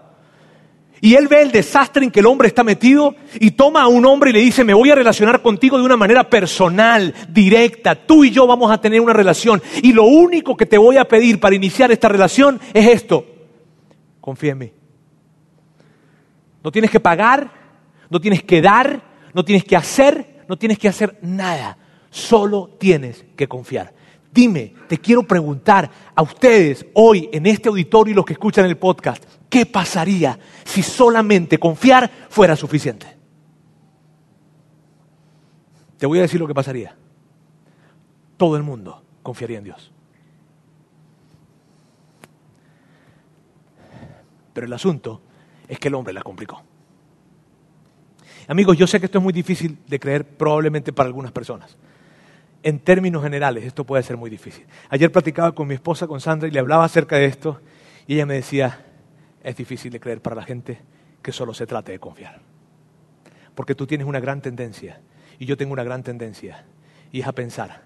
Y 1.02 1.16
él 1.16 1.28
ve 1.28 1.42
el 1.42 1.52
desastre 1.52 2.04
en 2.04 2.12
que 2.12 2.20
el 2.20 2.26
hombre 2.26 2.48
está 2.48 2.64
metido 2.64 3.16
y 3.40 3.52
toma 3.52 3.84
a 3.84 3.88
un 3.88 4.06
hombre 4.06 4.32
y 4.32 4.34
le 4.34 4.40
dice, 4.40 4.64
me 4.64 4.74
voy 4.74 4.92
a 4.92 4.96
relacionar 4.96 5.42
contigo 5.42 5.78
de 5.78 5.84
una 5.84 5.96
manera 5.96 6.30
personal, 6.30 7.14
directa. 7.30 7.96
Tú 7.96 8.26
y 8.26 8.32
yo 8.32 8.46
vamos 8.46 8.70
a 8.72 8.82
tener 8.82 9.00
una 9.00 9.14
relación. 9.14 9.62
Y 9.82 9.94
lo 9.94 10.04
único 10.04 10.58
que 10.58 10.66
te 10.66 10.78
voy 10.78 10.98
a 10.98 11.06
pedir 11.06 11.40
para 11.40 11.56
iniciar 11.56 11.92
esta 11.92 12.10
relación 12.10 12.60
es 12.74 12.88
esto. 12.88 13.26
Confía 14.20 14.52
en 14.52 14.58
mí. 14.58 14.72
No 16.64 16.72
tienes 16.72 16.92
que 16.92 17.00
pagar, 17.00 17.52
no 18.10 18.20
tienes 18.20 18.44
que 18.44 18.62
dar, 18.62 19.02
no 19.34 19.46
tienes 19.46 19.64
que 19.64 19.78
hacer, 19.78 20.44
no 20.50 20.58
tienes 20.58 20.78
que 20.78 20.90
hacer 20.90 21.18
nada. 21.22 21.78
Solo 22.10 22.76
tienes 22.80 23.26
que 23.38 23.48
confiar. 23.48 23.94
Dime, 24.32 24.74
te 24.88 24.98
quiero 24.98 25.24
preguntar 25.24 25.90
a 26.14 26.22
ustedes 26.22 26.86
hoy 26.94 27.30
en 27.34 27.46
este 27.46 27.70
auditorio 27.70 28.12
y 28.12 28.16
los 28.16 28.26
que 28.26 28.34
escuchan 28.34 28.66
el 28.66 28.78
podcast, 28.78 29.24
¿qué 29.50 29.66
pasaría 29.66 30.38
si 30.64 30.84
solamente 30.84 31.58
confiar 31.58 32.10
fuera 32.30 32.56
suficiente? 32.56 33.18
Te 35.98 36.06
voy 36.06 36.20
a 36.20 36.24
decir 36.24 36.40
lo 36.40 36.48
que 36.48 36.54
pasaría. 36.54 36.96
Todo 38.38 38.56
el 38.56 38.64
mundo 38.64 39.04
confiaría 39.24 39.58
en 39.58 39.64
Dios. 39.66 39.92
Pero 44.54 44.68
el 44.68 44.74
asunto 44.74 45.22
es 45.68 45.80
que 45.80 45.88
el 45.88 45.96
hombre 45.96 46.14
la 46.14 46.22
complicó. 46.22 46.62
Amigos, 48.48 48.78
yo 48.78 48.88
sé 48.88 49.00
que 49.00 49.06
esto 49.08 49.18
es 49.18 49.24
muy 49.24 49.34
difícil 49.34 49.78
de 49.88 50.00
creer 50.00 50.26
probablemente 50.26 50.94
para 50.94 51.08
algunas 51.08 51.32
personas. 51.32 51.78
En 52.62 52.80
términos 52.80 53.24
generales, 53.24 53.64
esto 53.64 53.86
puede 53.86 54.04
ser 54.04 54.18
muy 54.18 54.30
difícil. 54.30 54.66
Ayer 54.90 55.12
platicaba 55.12 55.54
con 55.54 55.68
mi 55.68 55.76
esposa, 55.76 56.08
con 56.08 56.20
Sandra, 56.20 56.48
y 56.48 56.52
le 56.52 56.60
hablaba 56.60 56.84
acerca 56.84 57.16
de 57.16 57.26
esto, 57.26 57.62
y 58.06 58.16
ella 58.16 58.26
me 58.26 58.34
decía, 58.34 58.86
es 59.44 59.56
difícil 59.56 59.92
de 59.92 60.00
creer 60.00 60.22
para 60.22 60.36
la 60.36 60.44
gente 60.44 60.82
que 61.22 61.32
solo 61.32 61.54
se 61.54 61.66
trate 61.66 61.94
de 61.94 62.00
confiar. 62.00 62.42
Porque 63.56 63.76
tú 63.76 63.88
tienes 63.88 64.08
una 64.08 64.20
gran 64.20 64.42
tendencia, 64.42 65.00
y 65.38 65.46
yo 65.46 65.56
tengo 65.56 65.72
una 65.72 65.84
gran 65.84 66.04
tendencia, 66.04 66.66
y 67.12 67.22
es 67.22 67.28
a 67.28 67.32
pensar 67.32 67.84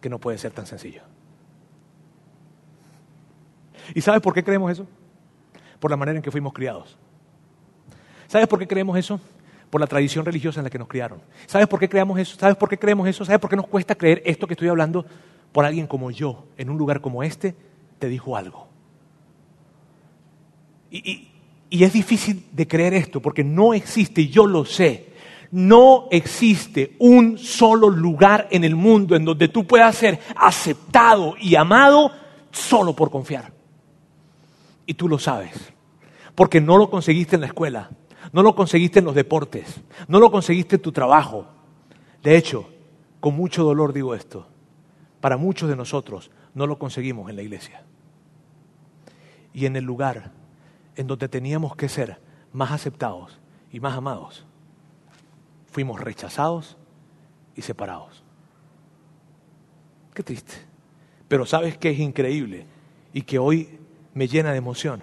que 0.00 0.08
no 0.08 0.18
puede 0.18 0.38
ser 0.38 0.52
tan 0.52 0.66
sencillo. 0.66 1.02
¿Y 3.94 4.00
sabes 4.00 4.20
por 4.20 4.34
qué 4.34 4.42
creemos 4.42 4.72
eso? 4.72 4.86
Por 5.78 5.90
la 5.90 5.96
manera 5.96 6.16
en 6.16 6.22
que 6.22 6.30
fuimos 6.30 6.52
criados. 6.52 6.98
¿Sabes 8.26 8.48
por 8.48 8.58
qué 8.58 8.66
creemos 8.66 8.96
eso? 8.98 9.20
Por 9.72 9.80
la 9.80 9.86
tradición 9.86 10.26
religiosa 10.26 10.60
en 10.60 10.64
la 10.64 10.70
que 10.70 10.78
nos 10.78 10.86
criaron. 10.86 11.22
¿Sabes 11.46 11.66
por 11.66 11.80
qué 11.80 11.88
creamos 11.88 12.18
eso? 12.18 12.36
¿Sabes 12.38 12.56
por 12.56 12.68
qué 12.68 12.78
creemos 12.78 13.08
eso? 13.08 13.24
¿Sabes 13.24 13.40
por 13.40 13.48
qué 13.48 13.56
nos 13.56 13.68
cuesta 13.68 13.94
creer 13.94 14.20
esto 14.26 14.46
que 14.46 14.52
estoy 14.52 14.68
hablando? 14.68 15.06
Por 15.50 15.64
alguien 15.64 15.86
como 15.86 16.10
yo, 16.10 16.44
en 16.58 16.68
un 16.68 16.76
lugar 16.76 17.00
como 17.00 17.22
este, 17.22 17.54
te 17.98 18.10
dijo 18.10 18.36
algo. 18.36 18.68
Y, 20.90 21.26
y 21.70 21.84
es 21.84 21.90
difícil 21.94 22.44
de 22.52 22.68
creer 22.68 22.92
esto 22.92 23.22
porque 23.22 23.44
no 23.44 23.72
existe, 23.72 24.28
yo 24.28 24.46
lo 24.46 24.66
sé, 24.66 25.14
no 25.52 26.06
existe 26.10 26.94
un 26.98 27.38
solo 27.38 27.88
lugar 27.88 28.48
en 28.50 28.64
el 28.64 28.76
mundo 28.76 29.16
en 29.16 29.24
donde 29.24 29.48
tú 29.48 29.66
puedas 29.66 29.96
ser 29.96 30.20
aceptado 30.36 31.34
y 31.40 31.54
amado 31.54 32.12
solo 32.50 32.94
por 32.94 33.10
confiar. 33.10 33.54
Y 34.84 34.92
tú 34.92 35.08
lo 35.08 35.18
sabes, 35.18 35.72
porque 36.34 36.60
no 36.60 36.76
lo 36.76 36.90
conseguiste 36.90 37.36
en 37.36 37.40
la 37.40 37.46
escuela, 37.46 37.88
no 38.32 38.42
lo 38.42 38.54
conseguiste 38.54 38.98
en 38.98 39.04
los 39.04 39.14
deportes, 39.14 39.80
no 40.08 40.18
lo 40.18 40.30
conseguiste 40.30 40.76
en 40.76 40.82
tu 40.82 40.92
trabajo. 40.92 41.46
De 42.22 42.36
hecho, 42.36 42.68
con 43.20 43.36
mucho 43.36 43.62
dolor 43.62 43.92
digo 43.92 44.14
esto, 44.14 44.46
para 45.20 45.36
muchos 45.36 45.68
de 45.68 45.76
nosotros 45.76 46.30
no 46.54 46.66
lo 46.66 46.78
conseguimos 46.78 47.28
en 47.30 47.36
la 47.36 47.42
iglesia. 47.42 47.84
Y 49.52 49.66
en 49.66 49.76
el 49.76 49.84
lugar 49.84 50.32
en 50.96 51.06
donde 51.06 51.28
teníamos 51.28 51.76
que 51.76 51.88
ser 51.88 52.20
más 52.52 52.72
aceptados 52.72 53.38
y 53.70 53.80
más 53.80 53.96
amados, 53.96 54.44
fuimos 55.70 56.00
rechazados 56.00 56.76
y 57.54 57.62
separados. 57.62 58.22
Qué 60.14 60.22
triste. 60.22 60.54
Pero 61.28 61.46
sabes 61.46 61.78
que 61.78 61.90
es 61.90 61.98
increíble 61.98 62.66
y 63.12 63.22
que 63.22 63.38
hoy 63.38 63.78
me 64.14 64.28
llena 64.28 64.52
de 64.52 64.58
emoción. 64.58 65.02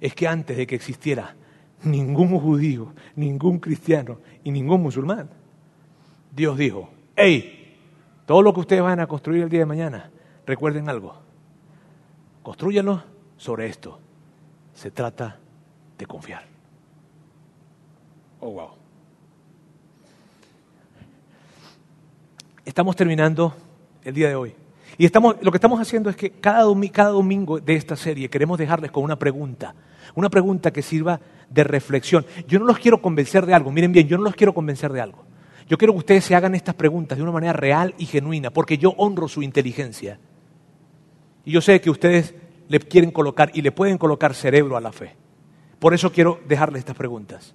Es 0.00 0.14
que 0.14 0.28
antes 0.28 0.56
de 0.56 0.66
que 0.66 0.74
existiera 0.74 1.34
ningún 1.82 2.38
judío, 2.38 2.92
ningún 3.16 3.58
cristiano 3.58 4.18
y 4.44 4.50
ningún 4.50 4.82
musulmán. 4.82 5.30
Dios 6.34 6.56
dijo, 6.58 6.90
hey, 7.16 7.76
todo 8.26 8.42
lo 8.42 8.52
que 8.52 8.60
ustedes 8.60 8.82
van 8.82 9.00
a 9.00 9.06
construir 9.06 9.42
el 9.42 9.48
día 9.48 9.60
de 9.60 9.66
mañana, 9.66 10.10
recuerden 10.46 10.88
algo, 10.88 11.14
construyanlo 12.42 13.02
sobre 13.36 13.66
esto. 13.66 13.98
Se 14.74 14.90
trata 14.90 15.38
de 15.96 16.06
confiar. 16.06 16.44
Oh, 18.40 18.50
wow. 18.50 18.70
Estamos 22.64 22.94
terminando 22.94 23.54
el 24.04 24.14
día 24.14 24.28
de 24.28 24.36
hoy. 24.36 24.54
Y 24.98 25.04
estamos, 25.04 25.36
lo 25.40 25.52
que 25.52 25.56
estamos 25.56 25.80
haciendo 25.80 26.10
es 26.10 26.16
que 26.16 26.32
cada, 26.32 26.64
cada 26.92 27.10
domingo 27.10 27.60
de 27.60 27.76
esta 27.76 27.94
serie 27.94 28.28
queremos 28.28 28.58
dejarles 28.58 28.90
con 28.90 29.04
una 29.04 29.16
pregunta. 29.16 29.74
Una 30.16 30.28
pregunta 30.28 30.72
que 30.72 30.82
sirva 30.82 31.20
de 31.48 31.62
reflexión. 31.62 32.26
Yo 32.48 32.58
no 32.58 32.64
los 32.64 32.78
quiero 32.78 33.00
convencer 33.00 33.46
de 33.46 33.54
algo, 33.54 33.70
miren 33.70 33.92
bien, 33.92 34.08
yo 34.08 34.18
no 34.18 34.24
los 34.24 34.34
quiero 34.34 34.52
convencer 34.52 34.92
de 34.92 35.00
algo. 35.00 35.24
Yo 35.68 35.78
quiero 35.78 35.92
que 35.92 35.98
ustedes 35.98 36.24
se 36.24 36.34
hagan 36.34 36.56
estas 36.56 36.74
preguntas 36.74 37.16
de 37.16 37.22
una 37.22 37.30
manera 37.30 37.52
real 37.52 37.94
y 37.96 38.06
genuina, 38.06 38.50
porque 38.50 38.76
yo 38.76 38.94
honro 38.96 39.28
su 39.28 39.42
inteligencia. 39.42 40.18
Y 41.44 41.52
yo 41.52 41.60
sé 41.60 41.80
que 41.80 41.90
ustedes 41.90 42.34
le 42.68 42.80
quieren 42.80 43.12
colocar 43.12 43.50
y 43.54 43.62
le 43.62 43.70
pueden 43.70 43.98
colocar 43.98 44.34
cerebro 44.34 44.76
a 44.76 44.80
la 44.80 44.90
fe. 44.90 45.14
Por 45.78 45.94
eso 45.94 46.10
quiero 46.10 46.40
dejarles 46.48 46.80
estas 46.80 46.96
preguntas. 46.96 47.54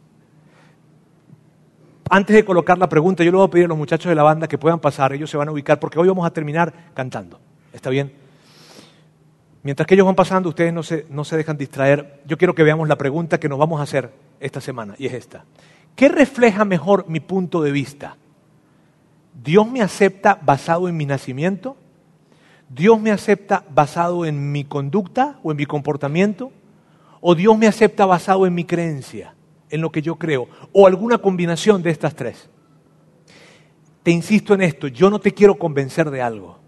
Antes 2.09 2.35
de 2.35 2.45
colocar 2.45 2.77
la 2.77 2.89
pregunta, 2.89 3.23
yo 3.23 3.31
le 3.31 3.37
voy 3.37 3.47
a 3.47 3.49
pedir 3.49 3.65
a 3.65 3.69
los 3.69 3.77
muchachos 3.77 4.09
de 4.09 4.15
la 4.15 4.23
banda 4.23 4.47
que 4.47 4.57
puedan 4.57 4.79
pasar, 4.79 5.13
ellos 5.13 5.29
se 5.29 5.37
van 5.37 5.47
a 5.47 5.51
ubicar, 5.51 5.79
porque 5.79 5.99
hoy 5.99 6.07
vamos 6.07 6.25
a 6.25 6.31
terminar 6.31 6.73
cantando. 6.93 7.39
¿Está 7.71 7.89
bien? 7.89 8.13
Mientras 9.63 9.87
que 9.87 9.95
ellos 9.95 10.05
van 10.05 10.15
pasando, 10.15 10.49
ustedes 10.49 10.73
no 10.73 10.83
se, 10.83 11.05
no 11.09 11.23
se 11.23 11.37
dejan 11.37 11.57
distraer. 11.57 12.21
Yo 12.25 12.37
quiero 12.37 12.53
que 12.53 12.63
veamos 12.63 12.87
la 12.87 12.97
pregunta 12.97 13.39
que 13.39 13.47
nos 13.47 13.57
vamos 13.57 13.79
a 13.79 13.83
hacer 13.83 14.11
esta 14.39 14.59
semana, 14.59 14.95
y 14.97 15.07
es 15.07 15.13
esta. 15.13 15.45
¿Qué 15.95 16.09
refleja 16.09 16.65
mejor 16.65 17.05
mi 17.07 17.19
punto 17.19 17.61
de 17.61 17.71
vista? 17.71 18.17
¿Dios 19.41 19.69
me 19.69 19.81
acepta 19.81 20.37
basado 20.41 20.89
en 20.89 20.97
mi 20.97 21.05
nacimiento? 21.05 21.77
¿Dios 22.69 22.99
me 22.99 23.11
acepta 23.11 23.63
basado 23.73 24.25
en 24.25 24.51
mi 24.51 24.65
conducta 24.65 25.39
o 25.43 25.51
en 25.51 25.57
mi 25.57 25.65
comportamiento? 25.65 26.51
¿O 27.21 27.35
Dios 27.35 27.57
me 27.57 27.67
acepta 27.67 28.05
basado 28.05 28.45
en 28.45 28.53
mi 28.53 28.65
creencia, 28.65 29.33
en 29.73 29.81
lo 29.81 29.91
que 29.91 30.01
yo 30.01 30.15
creo? 30.15 30.47
¿O 30.71 30.85
alguna 30.85 31.17
combinación 31.17 31.81
de 31.81 31.89
estas 31.89 32.15
tres? 32.15 32.49
Te 34.03 34.11
insisto 34.11 34.53
en 34.53 34.61
esto, 34.61 34.87
yo 34.87 35.09
no 35.09 35.19
te 35.19 35.31
quiero 35.31 35.55
convencer 35.55 36.11
de 36.11 36.21
algo. 36.21 36.59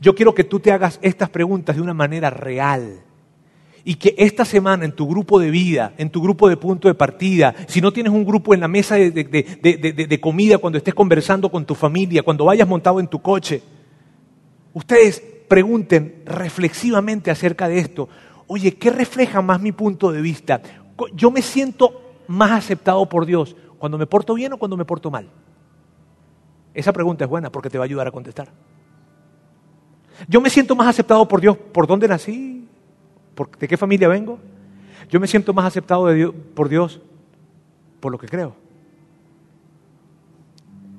Yo 0.00 0.14
quiero 0.14 0.34
que 0.34 0.44
tú 0.44 0.58
te 0.60 0.72
hagas 0.72 0.98
estas 1.02 1.28
preguntas 1.28 1.76
de 1.76 1.82
una 1.82 1.94
manera 1.94 2.30
real. 2.30 3.00
Y 3.84 3.96
que 3.96 4.14
esta 4.18 4.44
semana 4.44 4.84
en 4.84 4.92
tu 4.92 5.06
grupo 5.06 5.38
de 5.38 5.50
vida, 5.50 5.94
en 5.98 6.10
tu 6.10 6.22
grupo 6.22 6.48
de 6.48 6.56
punto 6.56 6.88
de 6.88 6.94
partida, 6.94 7.54
si 7.66 7.80
no 7.80 7.92
tienes 7.92 8.12
un 8.12 8.24
grupo 8.24 8.54
en 8.54 8.60
la 8.60 8.68
mesa 8.68 8.96
de, 8.96 10.18
comida 10.20 10.58
cuando 10.58 10.78
estés 10.78 10.94
conversando 10.94 11.50
con 11.50 11.64
tu 11.64 11.74
familia, 11.74 12.22
cuando 12.22 12.44
vayas 12.44 12.68
montado 12.68 13.00
en 13.00 13.08
tu 13.08 13.20
coche, 13.20 13.62
ustedes 14.72 15.22
pregunten 15.48 16.22
reflexivamente 16.24 17.30
acerca 17.30 17.68
de 17.68 17.78
esto. 17.78 18.08
Oye, 18.46 18.74
¿qué 18.74 18.90
refleja 18.90 19.42
más 19.42 19.60
mi 19.60 19.72
punto 19.72 20.12
de 20.12 20.20
vista? 20.20 20.60
Yo 21.14 21.30
me 21.30 21.42
siento 21.42 22.00
más 22.26 22.50
aceptado 22.50 23.08
por 23.08 23.26
Dios 23.26 23.56
cuando 23.78 23.98
me 23.98 24.06
porto 24.06 24.34
bien 24.34 24.52
o 24.52 24.58
cuando 24.58 24.76
me 24.76 24.84
porto 24.84 25.10
mal. 25.10 25.28
Esa 26.74 26.92
pregunta 26.92 27.24
es 27.24 27.30
buena 27.30 27.50
porque 27.50 27.70
te 27.70 27.78
va 27.78 27.84
a 27.84 27.86
ayudar 27.86 28.06
a 28.06 28.12
contestar. 28.12 28.48
Yo 30.26 30.40
me 30.40 30.50
siento 30.50 30.74
más 30.74 30.88
aceptado 30.88 31.26
por 31.28 31.40
Dios 31.40 31.56
por 31.56 31.86
dónde 31.86 32.08
nací, 32.08 32.66
por, 33.34 33.56
de 33.56 33.68
qué 33.68 33.76
familia 33.76 34.08
vengo. 34.08 34.38
Yo 35.08 35.20
me 35.20 35.26
siento 35.26 35.54
más 35.54 35.64
aceptado 35.64 36.06
por 36.54 36.68
Dios 36.68 37.00
por 38.00 38.12
lo 38.12 38.18
que 38.18 38.26
creo. 38.26 38.54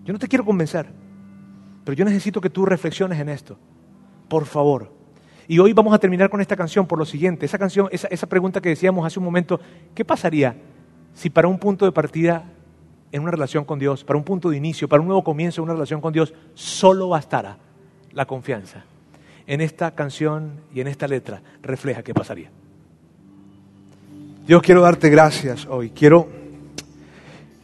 Yo 0.06 0.14
no 0.14 0.20
te 0.20 0.28
quiero 0.28 0.46
convencer, 0.46 0.88
pero 1.84 1.96
yo 1.96 2.06
necesito 2.06 2.42
que 2.42 2.50
tú 2.50 2.66
reflexiones 2.66 3.20
en 3.20 3.30
esto. 3.30 3.58
Por 4.28 4.46
favor. 4.46 4.99
Y 5.50 5.60
hoy 5.60 5.74
vamos 5.74 5.94
a 5.94 6.00
terminar 6.00 6.30
con 6.30 6.40
esta 6.40 6.56
canción 6.56 6.88
por 6.88 6.98
lo 6.98 7.04
siguiente. 7.04 7.46
Esa 7.46 7.58
canción, 7.58 7.90
esa, 7.92 8.08
esa 8.08 8.28
pregunta 8.28 8.62
que 8.62 8.70
decíamos 8.70 9.06
hace 9.06 9.20
un 9.20 9.26
momento, 9.26 9.60
¿qué 9.94 10.06
pasaría 10.06 10.56
si 11.14 11.30
para 11.30 11.50
un 11.50 11.60
punto 11.60 11.84
de 11.84 11.92
partida 11.92 12.46
en 13.12 13.22
una 13.22 13.32
relación 13.32 13.66
con 13.66 13.80
Dios, 13.80 14.06
para 14.06 14.18
un 14.18 14.24
punto 14.24 14.50
de 14.50 14.56
inicio, 14.56 14.88
para 14.88 15.02
un 15.02 15.08
nuevo 15.08 15.26
comienzo 15.26 15.60
en 15.60 15.64
una 15.66 15.74
relación 15.74 16.00
con 16.00 16.14
Dios, 16.14 16.34
solo 16.54 17.10
bastara 17.10 17.58
la 18.14 18.26
confianza? 18.26 18.86
en 19.50 19.62
esta 19.62 19.96
canción 19.96 20.52
y 20.76 20.80
en 20.80 20.88
esta 20.88 21.08
letra 21.08 21.42
refleja 21.64 22.04
qué 22.04 22.14
pasaría. 22.14 22.52
Dios, 24.46 24.62
quiero 24.62 24.82
darte 24.82 25.10
gracias 25.10 25.66
hoy. 25.66 25.90
Quiero, 25.90 26.28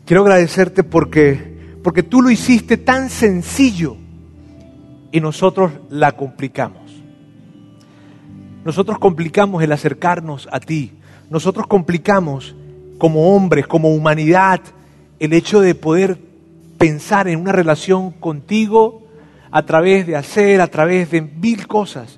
quiero 0.04 0.24
agradecerte 0.24 0.84
porque, 0.84 1.78
porque 1.84 2.02
tú 2.02 2.24
lo 2.24 2.32
hiciste 2.32 2.78
tan 2.78 3.12
sencillo 3.12 3.98
y 5.12 5.20
nosotros 5.20 5.74
la 5.92 6.14
complicamos. 6.14 6.85
Nosotros 8.66 8.98
complicamos 8.98 9.62
el 9.62 9.72
acercarnos 9.72 10.50
a 10.52 10.60
ti. 10.60 10.92
Nosotros 11.30 11.68
complicamos 11.68 12.56
como 12.98 13.36
hombres, 13.36 13.68
como 13.68 13.94
humanidad, 13.94 14.60
el 15.20 15.34
hecho 15.34 15.62
de 15.62 15.76
poder 15.76 16.18
pensar 16.80 17.28
en 17.28 17.40
una 17.40 17.52
relación 17.52 18.10
contigo 18.10 19.04
a 19.52 19.64
través 19.68 20.08
de 20.08 20.16
hacer, 20.16 20.62
a 20.62 20.68
través 20.68 21.12
de 21.12 21.22
mil 21.22 21.68
cosas, 21.68 22.18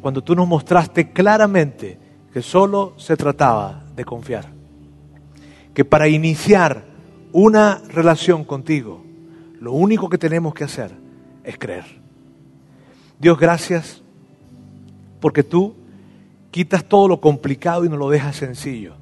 cuando 0.00 0.24
tú 0.24 0.34
nos 0.34 0.48
mostraste 0.48 1.12
claramente 1.12 1.98
que 2.32 2.40
solo 2.40 2.94
se 2.96 3.14
trataba 3.14 3.84
de 3.94 4.06
confiar. 4.06 4.46
Que 5.74 5.84
para 5.84 6.08
iniciar 6.08 6.82
una 7.32 7.82
relación 7.88 8.42
contigo, 8.42 9.04
lo 9.60 9.72
único 9.72 10.08
que 10.08 10.16
tenemos 10.16 10.54
que 10.54 10.64
hacer 10.64 10.92
es 11.44 11.58
creer. 11.58 11.84
Dios, 13.18 13.38
gracias 13.38 14.02
porque 15.20 15.42
tú 15.42 15.74
quitas 16.50 16.84
todo 16.84 17.08
lo 17.08 17.20
complicado 17.20 17.84
y 17.84 17.88
nos 17.88 17.98
lo 17.98 18.10
dejas 18.10 18.36
sencillo. 18.36 18.94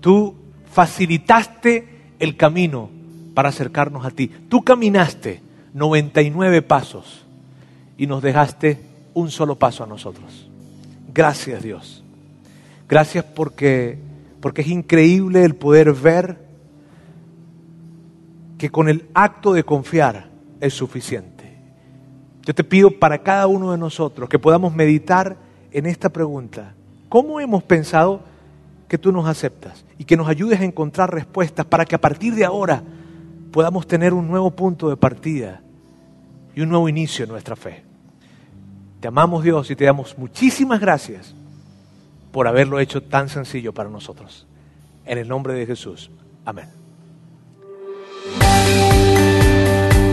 Tú 0.00 0.34
facilitaste 0.70 1.88
el 2.18 2.36
camino 2.36 2.90
para 3.34 3.48
acercarnos 3.50 4.04
a 4.04 4.10
ti. 4.10 4.30
Tú 4.48 4.62
caminaste 4.62 5.40
99 5.74 6.62
pasos 6.62 7.24
y 7.98 8.06
nos 8.06 8.22
dejaste 8.22 8.80
un 9.14 9.30
solo 9.30 9.56
paso 9.56 9.84
a 9.84 9.86
nosotros. 9.86 10.48
Gracias 11.12 11.62
Dios. 11.62 12.02
Gracias 12.88 13.24
porque, 13.24 13.98
porque 14.40 14.62
es 14.62 14.68
increíble 14.68 15.44
el 15.44 15.54
poder 15.54 15.92
ver 15.92 16.46
que 18.58 18.70
con 18.70 18.88
el 18.88 19.06
acto 19.14 19.52
de 19.52 19.64
confiar 19.64 20.28
es 20.60 20.74
suficiente. 20.74 21.35
Yo 22.46 22.54
te 22.54 22.62
pido 22.62 22.92
para 22.92 23.18
cada 23.18 23.48
uno 23.48 23.72
de 23.72 23.78
nosotros 23.78 24.28
que 24.28 24.38
podamos 24.38 24.72
meditar 24.72 25.36
en 25.72 25.84
esta 25.84 26.08
pregunta. 26.10 26.74
¿Cómo 27.08 27.40
hemos 27.40 27.64
pensado 27.64 28.20
que 28.88 28.98
tú 28.98 29.10
nos 29.10 29.26
aceptas? 29.26 29.84
Y 29.98 30.04
que 30.04 30.16
nos 30.16 30.28
ayudes 30.28 30.60
a 30.60 30.64
encontrar 30.64 31.12
respuestas 31.12 31.66
para 31.66 31.84
que 31.84 31.96
a 31.96 32.00
partir 32.00 32.36
de 32.36 32.44
ahora 32.44 32.84
podamos 33.50 33.88
tener 33.88 34.14
un 34.14 34.28
nuevo 34.28 34.52
punto 34.52 34.88
de 34.88 34.96
partida 34.96 35.60
y 36.54 36.60
un 36.60 36.68
nuevo 36.68 36.88
inicio 36.88 37.24
en 37.24 37.32
nuestra 37.32 37.56
fe. 37.56 37.82
Te 39.00 39.08
amamos 39.08 39.42
Dios 39.42 39.68
y 39.72 39.76
te 39.76 39.84
damos 39.84 40.16
muchísimas 40.16 40.80
gracias 40.80 41.34
por 42.30 42.46
haberlo 42.46 42.78
hecho 42.78 43.02
tan 43.02 43.28
sencillo 43.28 43.72
para 43.72 43.90
nosotros. 43.90 44.46
En 45.04 45.18
el 45.18 45.26
nombre 45.26 45.52
de 45.54 45.66
Jesús. 45.66 46.12
Amén. 46.44 46.68